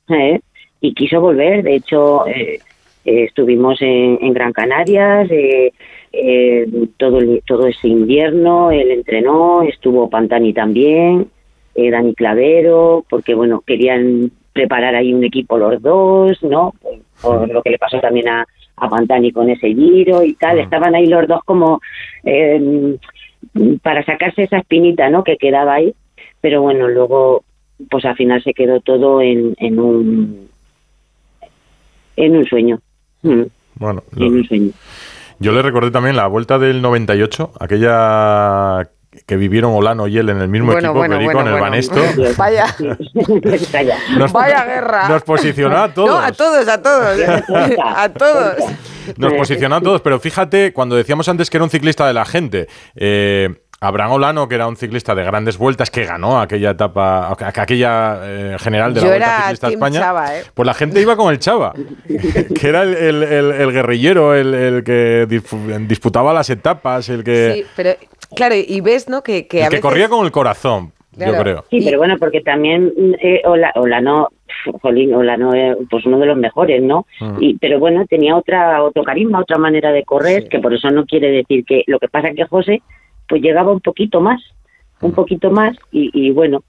[0.10, 0.40] ¿eh?
[0.82, 2.28] y quiso volver, de hecho...
[2.28, 2.60] eh,
[3.04, 5.74] eh, estuvimos en, en Gran Canarias eh,
[6.14, 6.68] eh,
[6.98, 11.28] todo el- todo ese invierno él entrenó estuvo Pantani también
[11.76, 16.76] Dani Clavero porque bueno querían preparar ahí un equipo los dos no
[17.24, 18.46] por lo que le pasó también a,
[18.82, 21.80] a Pantani con ese giro y tal estaban ahí los dos como
[22.24, 22.98] eh,
[23.82, 25.94] para sacarse esa espinita no que quedaba ahí
[26.42, 27.44] pero bueno luego
[27.90, 30.50] pues al final se quedó todo en, en un
[32.16, 32.80] en un sueño.
[33.24, 33.44] Mm,
[33.76, 34.72] Bueno, en un sueño.
[35.40, 38.88] Yo le recordé también la vuelta del 98, aquella
[39.26, 41.60] que vivieron Olano y él en el mismo Bueno, equipo, bueno, Perico, bueno, en el
[41.60, 41.72] bueno.
[41.72, 42.34] Banesto.
[42.38, 42.66] Vaya.
[44.18, 45.10] Nos- Vaya guerra.
[45.10, 46.10] Nos posicionó a todos.
[46.10, 47.20] No, a todos, a todos.
[47.84, 48.56] a todos.
[49.18, 52.24] Nos posicionó a todos, pero fíjate, cuando decíamos antes que era un ciclista de la
[52.24, 53.50] gente, eh,
[53.82, 58.20] Abraham Olano, que era un ciclista de grandes vueltas, que ganó aquella etapa, aqu- aquella
[58.24, 60.44] eh, general de la Vuelta era Ciclista a España, Chava, ¿eh?
[60.54, 61.74] pues la gente iba con el Chava,
[62.08, 67.24] que era el, el- el- el guerrillero, el, el que dispu- disputaba las etapas, el
[67.24, 67.96] que, Sí, pero
[68.36, 69.22] claro, y ves, ¿no?
[69.24, 71.66] Que, que que corría con el corazón, yo creo.
[71.70, 72.92] Sí, pero bueno, porque también
[73.22, 74.30] eh, Ola- Olano,
[74.82, 77.06] jolín, Olano, eh, pues uno de los mejores, ¿no?
[77.20, 77.38] Mm.
[77.40, 81.06] Y, pero bueno, tenía otra otro carisma, otra manera de correr, que por eso no
[81.06, 82.82] quiere decir que lo que pasa es que José,
[83.28, 84.42] pues llegaba un poquito más,
[85.02, 86.64] un poquito más, y, y bueno.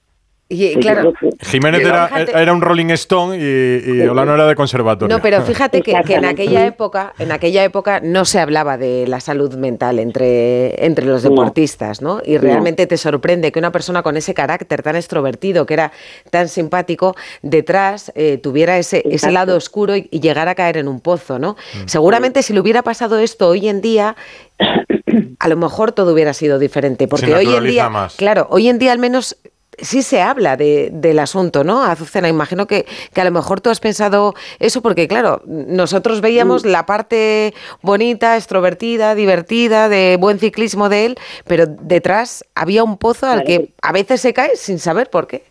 [0.52, 5.16] Y claro, Jiménez era, un Rolling Stone y, y Olano era de conservatorio.
[5.16, 9.06] No, pero fíjate que, que en aquella época, en aquella época no se hablaba de
[9.06, 12.20] la salud mental entre, entre los deportistas, ¿no?
[12.24, 15.92] Y realmente te sorprende que una persona con ese carácter tan extrovertido, que era
[16.30, 20.86] tan simpático, detrás eh, tuviera ese, ese lado oscuro y, y llegara a caer en
[20.86, 21.52] un pozo, ¿no?
[21.52, 21.86] Mm.
[21.86, 24.16] Seguramente si le hubiera pasado esto hoy en día,
[25.38, 28.16] a lo mejor todo hubiera sido diferente, porque hoy en día, más.
[28.16, 29.36] claro, hoy en día al menos
[29.78, 31.82] sí se habla de- del asunto, ¿no?
[31.82, 32.84] Azucena, imagino que,
[33.14, 38.36] que a lo mejor tú has pensado eso porque, claro, nosotros veíamos la parte bonita,
[38.36, 41.14] extrovertida, divertida, de buen ciclismo de él,
[41.46, 43.46] pero detrás había un pozo al Claro.
[43.64, 45.42] que a veces se cae sin saber por qué.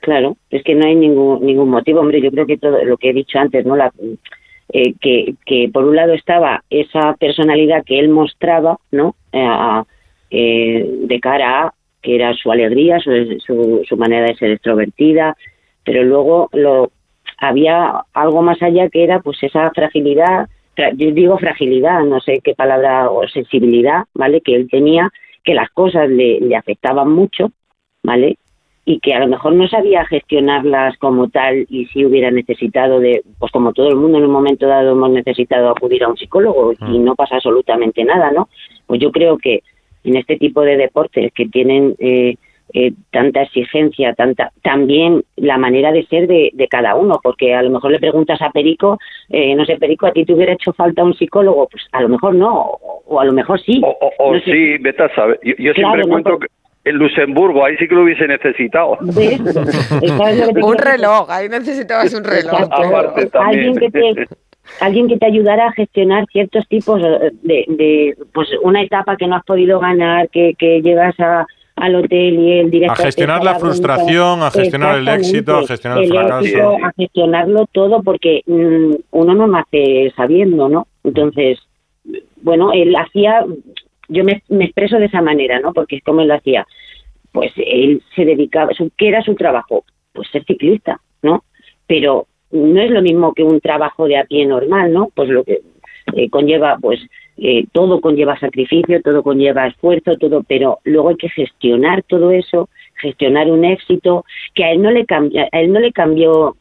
[0.00, 2.22] Claro, es que no hay ningún ningún motivo, hombre.
[2.22, 3.92] Yo creo que todo lo que he dicho antes, no, la,
[4.72, 9.82] eh, que que por un lado estaba esa personalidad que él mostraba, no, Eh,
[10.30, 13.10] eh, de cara a que era su alegría, su,
[13.44, 15.36] su, su manera de ser extrovertida,
[15.84, 16.90] pero luego lo
[17.38, 22.40] había algo más allá que era pues esa fragilidad, fra- yo digo fragilidad, no sé
[22.44, 24.40] qué palabra o sensibilidad, ¿vale?
[24.40, 25.10] Que él tenía,
[25.44, 27.50] que las cosas le, le afectaban mucho,
[28.02, 28.36] ¿vale?
[28.86, 33.22] y que a lo mejor no sabía gestionarlas como tal y si hubiera necesitado de,
[33.38, 36.72] pues como todo el mundo en un momento dado hemos necesitado acudir a un psicólogo
[36.88, 38.48] y no pasa absolutamente nada, ¿no?
[38.86, 39.62] Pues yo creo que
[40.04, 42.36] en este tipo de deportes que tienen eh,
[42.72, 47.62] eh, tanta exigencia, tanta también la manera de ser de, de cada uno, porque a
[47.62, 48.98] lo mejor le preguntas a Perico,
[49.28, 51.66] eh, no sé, Perico, ¿a ti te hubiera hecho falta un psicólogo?
[51.68, 53.80] Pues a lo mejor no, o, o a lo mejor sí.
[53.84, 54.52] O, o No sé.
[54.52, 55.40] sí, vete a saber.
[55.42, 56.46] Yo, yo Claro, siempre no, cuento pero- que
[56.82, 58.96] en Luxemburgo, ahí sí que lo hubiese necesitado.
[59.00, 62.54] un reloj, ahí necesitabas un reloj.
[62.70, 64.14] Aparte alguien que también.
[64.14, 64.26] te
[64.80, 69.36] alguien que te ayudara a gestionar ciertos tipos de, de pues una etapa que no
[69.36, 73.58] has podido ganar que, que llegas a al hotel y el director A gestionar la
[73.58, 76.40] frustración, a gestionar el éxito, a gestionar el fracaso.
[76.44, 81.58] éxito, a gestionarlo todo porque mm, uno no nace sabiendo no entonces
[82.42, 83.46] bueno él hacía
[84.08, 86.66] yo me, me expreso de esa manera no porque es como él lo hacía
[87.32, 89.84] pues él se dedicaba, ¿qué era su trabajo?
[90.12, 91.44] Pues ser ciclista, ¿no?
[91.86, 95.10] Pero no es lo mismo que un trabajo de a pie normal, ¿no?
[95.14, 95.60] Pues lo que
[96.14, 97.00] eh, conlleva, pues
[97.36, 102.68] eh, todo conlleva sacrificio, todo conlleva esfuerzo, todo, pero luego hay que gestionar todo eso,
[102.96, 104.24] gestionar un éxito
[104.54, 106.56] que a él no le cambia, a él no le cambió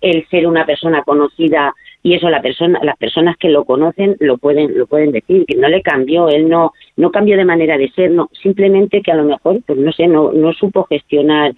[0.00, 4.36] el ser una persona conocida y eso la persona las personas que lo conocen lo
[4.36, 7.88] pueden lo pueden decir que no le cambió él no no cambió de manera de
[7.90, 11.54] ser no simplemente que a lo mejor pues no sé no no supo gestionar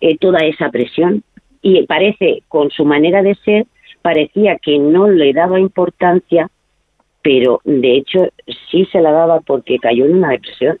[0.00, 1.24] eh, toda esa presión
[1.62, 3.66] y parece con su manera de ser
[4.02, 6.48] parecía que no le daba importancia
[7.22, 8.28] pero de hecho
[8.70, 10.78] sí se la daba porque cayó en una depresión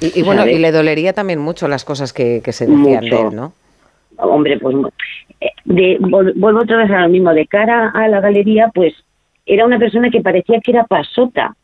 [0.00, 0.56] Y, y bueno, ¿Sabes?
[0.56, 3.52] y le dolería también mucho las cosas que, que se decían de él, ¿no?
[4.18, 4.76] hombre, pues
[5.40, 8.94] eh, de, vuelvo otra vez a lo mismo, de cara a la galería, pues
[9.46, 11.54] era una persona que parecía que era pasota,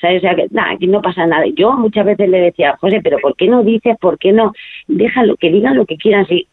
[0.00, 0.18] ¿sabes?
[0.18, 1.44] O sea, que, nada, que no pasa nada.
[1.54, 4.52] Yo muchas veces le decía, José, pero ¿por qué no dices, por qué no?
[4.86, 6.48] Déjalo, que digan lo que quieran, si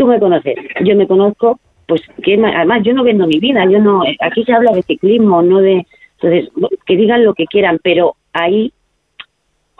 [0.00, 3.80] tú me conoces, yo me conozco, pues que además yo no vendo mi vida, yo
[3.80, 5.86] no, aquí se habla de ciclismo, no de,
[6.18, 6.50] entonces,
[6.86, 8.72] que digan lo que quieran, pero ahí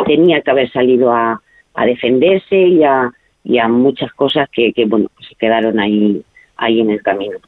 [0.04, 1.40] tenía que haber salido a,
[1.72, 3.10] a defenderse y a,
[3.44, 6.22] y a muchas cosas que, que bueno, que se quedaron ahí,
[6.58, 7.38] ahí en el camino.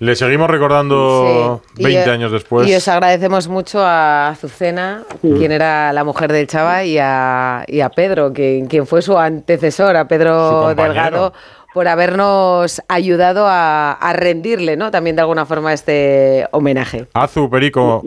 [0.00, 1.82] Le seguimos recordando Sí.
[1.82, 2.68] 20 Y, eh, años después.
[2.68, 7.80] Y os agradecemos mucho a Azucena, quien era la mujer del Chava, y a, y
[7.80, 10.74] a Pedro, quien, quien fue su antecesor, a Pedro.
[10.74, 11.32] Delgado,
[11.74, 14.90] por habernos ayudado a, a rendirle, ¿no?
[14.90, 17.06] También de alguna forma este homenaje.
[17.14, 18.02] Azu, Perico,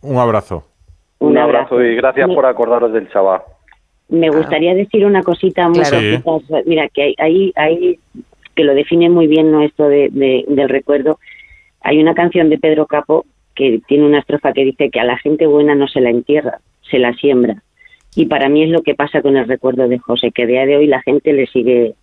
[0.00, 0.64] un abrazo.
[1.18, 3.42] Un abrazo y gracias por acordaros del chaval.
[4.08, 5.98] Me gustaría decir una cosita muy Claro.
[5.98, 6.22] Sí.
[6.66, 8.00] Mira, que hay, hay, hay-
[8.56, 9.62] que lo define muy bien ¿no?
[9.62, 11.18] esto de, de- del recuerdo.
[11.82, 13.24] Hay una canción de Pedro Capo
[13.54, 16.58] que tiene una estrofa que dice que a la gente buena no se la entierra,
[16.90, 17.62] se la siembra.
[18.16, 20.66] Y para mí es lo que pasa con el recuerdo de José, que a día
[20.66, 21.94] de hoy la gente le sigue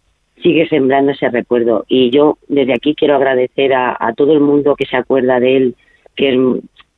[0.42, 1.86] sigue sembrando ese recuerdo.
[1.88, 5.58] Y yo desde aquí quiero agradecer a, a todo el mundo que se acuerda de
[5.58, 5.76] él,
[6.16, 6.40] que es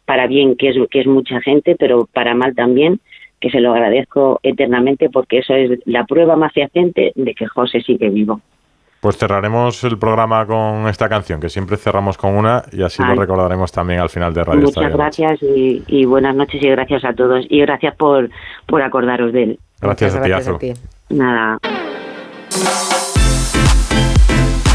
[0.05, 2.99] para bien, que es, que es mucha gente, pero para mal también,
[3.41, 7.81] que se lo agradezco eternamente porque eso es la prueba más fehaciente de que José
[7.81, 8.39] sigue vivo.
[9.05, 13.13] Pues cerraremos el programa con esta canción, que siempre cerramos con una y así lo
[13.13, 14.97] recordaremos también al final de Radio Muchas Estadio.
[14.97, 17.45] gracias y, y buenas noches y gracias a todos.
[17.47, 18.31] Y gracias por,
[18.65, 19.59] por acordaros de él.
[19.79, 20.57] Gracias a ti, Azu.
[21.09, 21.59] Nada.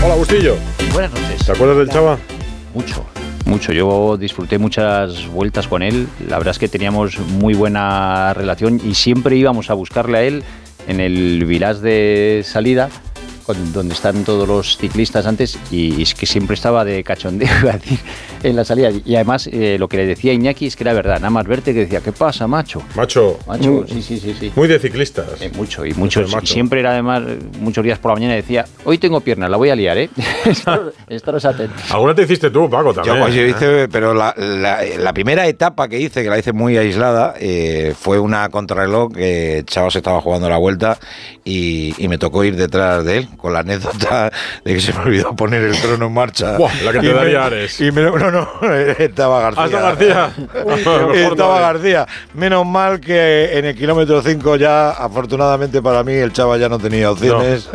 [0.05, 0.55] Hola, Bustillo.
[0.93, 1.47] Buenas noches.
[1.47, 2.17] ¿Te acuerdas del Chava?
[2.73, 3.05] Mucho,
[3.47, 3.73] mucho.
[3.73, 6.07] Yo disfruté muchas vueltas con él.
[6.29, 10.45] La verdad es que teníamos muy buena relación y siempre íbamos a buscarle a él
[10.87, 12.91] en el village de salida,
[13.45, 17.71] con- donde están todos los ciclistas antes, y es que siempre estaba de cachondeo iba
[17.73, 17.99] a decir,
[18.43, 18.91] en la salida.
[19.05, 21.17] Y además, eh, lo que le decía Iñaki es que era verdad.
[21.17, 22.83] Nada más verte que decía, ¿qué pasa, macho?
[22.95, 23.39] Macho.
[23.47, 24.35] Macho, sí, sí, sí.
[24.39, 24.53] sí.
[24.57, 25.27] Muy de ciclistas.
[25.41, 26.31] Eh, mucho, y muchos.
[26.45, 27.23] Siempre era además,
[27.61, 30.11] muchos días por la mañana decía, hoy tengo piernas, la voy a liar, ¿eh?
[30.45, 31.91] Estaros- Estaros atentos.
[31.91, 33.19] ¿Alguna te hiciste tú, Paco, Yo, también?
[33.21, 33.51] pues, yo ¿eh?
[33.51, 37.95] hice, pero la, la- la primera etapa que hice, que la hice muy aislada, eh,
[37.99, 40.99] fue una contrarreloj que se estaba jugando la vuelta
[41.45, 44.31] y, y me tocó ir detrás de él con la anécdota
[44.65, 46.57] de que se me olvidó poner el trono en marcha.
[46.59, 47.81] Buah, la que te Y me- daría Ares.
[47.81, 48.49] Y me- no, no,
[48.99, 49.63] estaba García.
[49.63, 50.31] Ah, está García.
[51.15, 51.61] Estaba todavía.
[51.61, 52.07] García.
[52.35, 56.79] Menos mal que en el kilómetro 5 ya, afortunadamente para mí, el Chava ya no
[56.79, 57.69] tenía opciones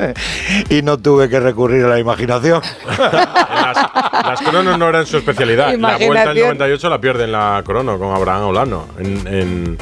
[0.69, 2.61] y no tuve que recurrir a la imaginación.
[2.87, 5.67] Las cronos no eran su especialidad.
[5.75, 6.47] La vuelta del Imaginación.
[6.57, 8.87] 98 la pierde en la crono con Abraham Olano.
[8.99, 9.77] En, en-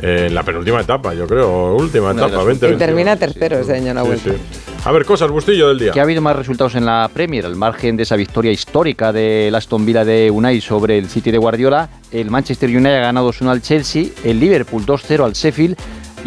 [0.00, 1.74] en la penúltima etapa, yo creo.
[1.74, 4.30] Última de etapa, las 20 Y termina tercero ese año la Sí, vuelta.
[4.30, 4.36] sí.
[4.84, 5.92] A ver, cosas, Bustillo del día.
[5.92, 9.54] Que ha habido más resultados en la Premier, al margen de esa victoria histórica del
[9.54, 11.88] Aston Villa de Unai sobre el City de Guardiola.
[12.12, 15.76] El Manchester United ha ganado 2-1 al Chelsea, el Liverpool 2-0 al Sheffield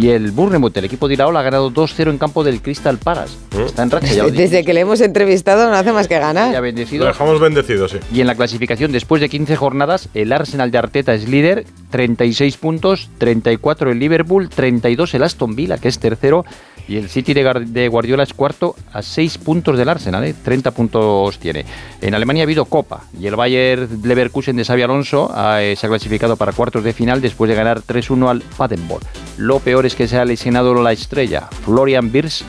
[0.02, 3.38] Y el Bournemouth, el equipo de Iraola, ha ganado 2-0 en campo del Crystal Palace.
[3.64, 4.42] Está en racha, ya lo dije.
[4.42, 6.52] Desde que le hemos entrevistado no hace más que ganar.
[6.52, 7.04] Ya bendecido.
[7.04, 7.98] Lo dejamos bendecido, sí.
[8.12, 12.58] Y en la clasificación, después de 15 jornadas, el Arsenal de Arteta es líder, 36
[12.58, 16.46] puntos, 34 el Liverpool, 32 el Aston Villa, que es tercero,
[16.92, 20.36] y el City de, Guardiola es cuarto a 6 puntos del Arsenal, ¿eh?
[20.44, 21.64] 30 puntos tiene.
[22.02, 25.86] En Alemania ha habido Copa, y el Bayern Leverkusen de Xabi Alonso ha, eh, se
[25.88, 29.06] ha clasificado para cuartos de final después de ganar 3-1 al Paderborn.
[29.38, 31.48] Lo peor es que se ha lesionado la estrella.
[31.64, 32.44] Florian Wirtz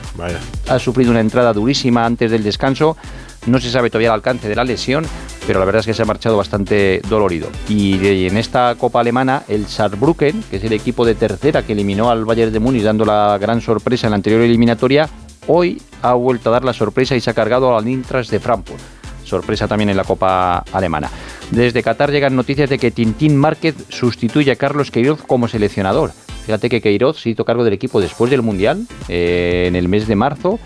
[0.67, 2.97] ha sufrido una entrada durísima antes del descanso.
[3.45, 5.05] No se sabe todavía el alcance de la lesión,
[5.45, 7.49] pero la verdad es que se ha marchado bastante dolorido.
[7.67, 12.09] Y en esta Copa Alemana, el Saarbrücken, que es el equipo de tercera que eliminó
[12.09, 15.09] al Bayern de Múnich dando la gran sorpresa en la anterior eliminatoria,
[15.47, 18.79] hoy ha vuelto a dar la sorpresa y se ha cargado al Eintracht de Frankfurt.
[19.25, 21.09] Sorpresa también en la Copa Alemana.
[21.51, 26.11] Desde Qatar llegan noticias de que Tintín Márquez sustituye a Carlos Queiroz como seleccionador.
[26.45, 30.07] Fíjate que Queiroz se hizo cargo del equipo después del Mundial, eh, en el mes
[30.07, 30.59] de marzo,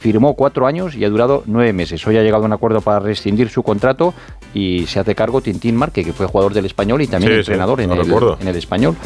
[0.00, 2.04] firmó cuatro años y ha durado nueve meses.
[2.06, 4.14] Hoy ha llegado a un acuerdo para rescindir su contrato
[4.54, 7.40] y se hace cargo Tintín Marque, que fue jugador del español y también Sí, sí,
[7.40, 8.00] entrenador en, el,
[8.40, 8.96] en el español.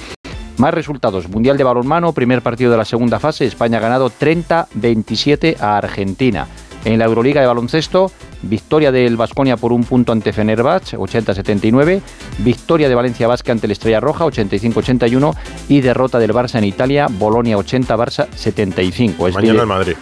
[0.57, 1.29] Más resultados.
[1.29, 3.45] Mundial de balonmano, primer partido de la segunda fase.
[3.45, 6.47] España ha ganado 30-27 a Argentina.
[6.85, 8.12] En la Euroliga de baloncesto,
[8.43, 12.01] victoria del Vasconia por un punto ante Fenerbahce, 80-79.
[12.39, 15.35] Victoria de Valencia Basque ante la Estrella Roja, 85-81.
[15.69, 19.29] Y derrota del Barça en Italia, Bolonia 80, Barça 75.
[19.29, 19.97] Es Mañana en Madrid.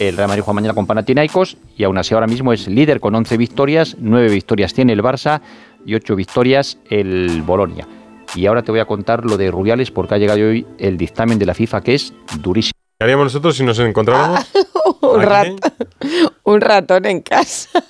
[0.00, 3.14] El Real Madrid juega mañana con Panathinaikos y aún así ahora mismo es líder con
[3.14, 5.40] 11 victorias, 9 victorias tiene el Barça
[5.84, 7.86] y 8 victorias el Bolonia.
[8.34, 11.38] Y ahora te voy a contar lo de Rubiales porque ha llegado hoy el dictamen
[11.38, 12.72] de la FIFA que es durísimo.
[12.98, 13.78] ¿Qué haríamos nosotros si nos
[15.22, 15.72] rat-
[16.44, 17.84] un ratón en casa.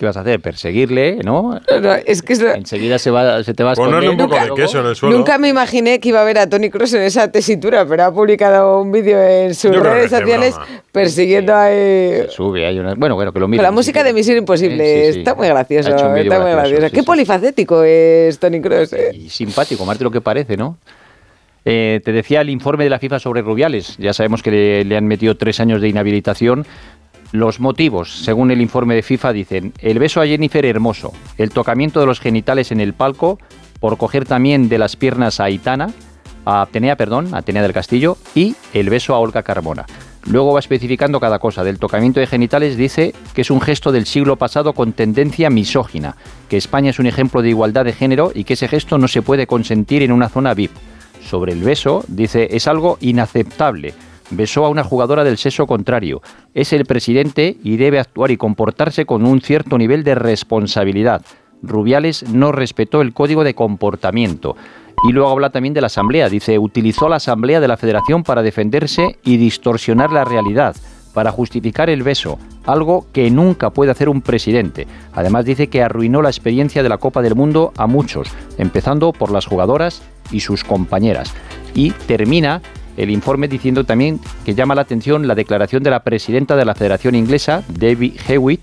[0.00, 0.40] ¿Qué vas a hacer?
[0.40, 1.60] Perseguirle, ¿no?
[1.82, 3.96] No, es que es lo- Enseguida se, va, se te va a esconder.
[3.96, 5.14] Ponerle un poco de Luego- queso en el suelo.
[5.14, 8.10] Nunca me imaginé que iba a ver a Tony Cross en esa tesitura, pero ha
[8.14, 10.54] publicado un vídeo en sus Yo redes de sociales
[10.90, 11.66] persiguiendo a...
[11.70, 12.94] eh, Sube, hay una...
[12.94, 13.62] Bueno, bueno, que lo con mire.
[13.62, 15.08] la música de Misión Imposible.
[15.08, 15.18] Sí, sí.
[15.18, 15.90] Está muy gracioso.
[15.90, 17.02] Está muy sí, Qué sí.
[17.02, 18.94] polifacético es Tony Cross.
[18.94, 19.10] eh.
[19.12, 20.78] y simpático, más de lo que parece, ¿no?
[21.66, 23.98] Eh, te decía el informe de la FIFA sobre Rubiales.
[23.98, 26.64] Ya sabemos que le, le han metido tres años de inhabilitación.
[27.32, 32.00] Los motivos, según el informe de FIFA, dicen el beso a Jennifer Hermoso, el tocamiento
[32.00, 33.38] de los genitales en el palco,
[33.78, 35.90] por coger también de las piernas a Aitana,
[36.44, 39.86] a Atenea, perdón, a Atenea del Castillo, y el beso a Olga Carmona.
[40.26, 41.62] Luego va especificando cada cosa.
[41.62, 46.16] Del tocamiento de genitales dice que es un gesto del siglo pasado con tendencia misógina,
[46.48, 49.22] que España es un ejemplo de igualdad de género y que ese gesto no se
[49.22, 50.72] puede consentir en una zona VIP.
[51.22, 53.94] Sobre el beso, dice, es algo inaceptable.
[54.30, 56.22] Besó a una jugadora del sexo contrario.
[56.54, 61.22] Es el presidente y debe actuar y comportarse con un cierto nivel de responsabilidad.
[61.62, 64.56] Rubiales no respetó el código de comportamiento.
[65.08, 66.28] Y luego habla también de la Asamblea.
[66.28, 70.76] Dice, utilizó la Asamblea de la Federación para defenderse y distorsionar la realidad,
[71.14, 74.86] para justificar el beso, algo que nunca puede hacer un presidente.
[75.12, 78.28] Además dice que arruinó la experiencia de la Copa del Mundo a muchos,
[78.58, 81.34] empezando por las jugadoras y sus compañeras.
[81.74, 82.60] Y termina
[83.00, 86.74] el informe diciendo también que llama la atención la declaración de la presidenta de la
[86.74, 88.62] Federación Inglesa, Debbie Hewitt,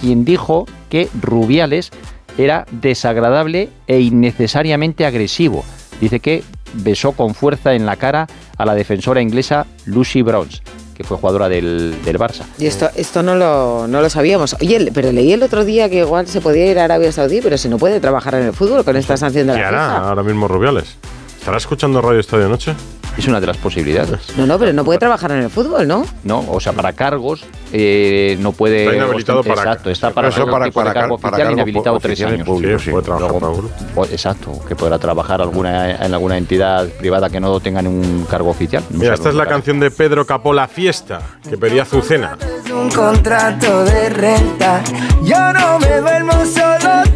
[0.00, 1.90] quien dijo que Rubiales
[2.36, 5.64] era desagradable e innecesariamente agresivo.
[6.00, 6.42] Dice que
[6.74, 8.26] besó con fuerza en la cara
[8.56, 10.60] a la defensora inglesa Lucy Bronze,
[10.96, 12.42] que fue jugadora del, del Barça.
[12.58, 14.56] Y esto, esto no, lo, no lo sabíamos.
[14.60, 17.56] Oye, pero leí el otro día que igual se podía ir a Arabia Saudí, pero
[17.56, 20.24] si no puede trabajar en el fútbol con esta sanción de ¿Qué la hará ahora
[20.24, 20.96] mismo Rubiales?
[21.38, 22.74] ¿Estará escuchando Radio Estadio Noche?
[23.18, 24.36] Es una de las posibilidades.
[24.36, 26.06] No, no, pero no puede trabajar en el fútbol, ¿no?
[26.22, 28.84] No, o sea, para cargos eh, no puede.
[28.84, 31.98] Está inhabilitado para- Exacto, está para, para- de para cargo car- para oficial cargos inhabilitado
[32.00, 32.46] tres años.
[32.46, 33.68] públicos, sí, puede trabajar para uno.
[33.96, 38.50] o- exacto, que podrá trabajar alguna en alguna entidad privada que no tenga ningún cargo
[38.50, 38.84] oficial.
[38.90, 39.56] No Mira, esta es la claro.
[39.56, 42.38] canción de Pedro Capó, La Fiesta, que pedía Azucena.
[42.72, 44.80] un contrato de renta.
[45.24, 46.87] Yo no me duermo, solo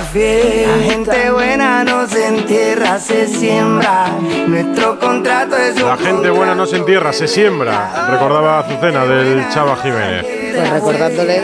[0.00, 0.76] fiesta.
[0.76, 4.08] La gente buena no se entierra, se siembra.
[4.46, 8.08] Nuestro contrato es un La gente buena no se entierra, se siembra.
[8.10, 10.24] Recordaba Azucena del Chava Jiménez.
[10.56, 11.42] Pues recordándole,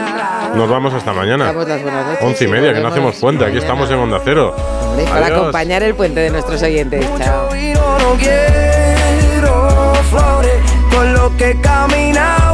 [0.55, 1.47] Nos vamos hasta mañana.
[1.47, 2.23] damos las buenas noches.
[2.25, 3.45] Once y media, que no hacemos puente.
[3.45, 4.55] Aquí estamos en Onda Cero.
[4.83, 7.05] hombre, Para acompañar el puente de nuestros oyentes.
[7.19, 7.49] Chao.
[7.51, 10.61] no quiero flores
[10.95, 12.52] con lo que camina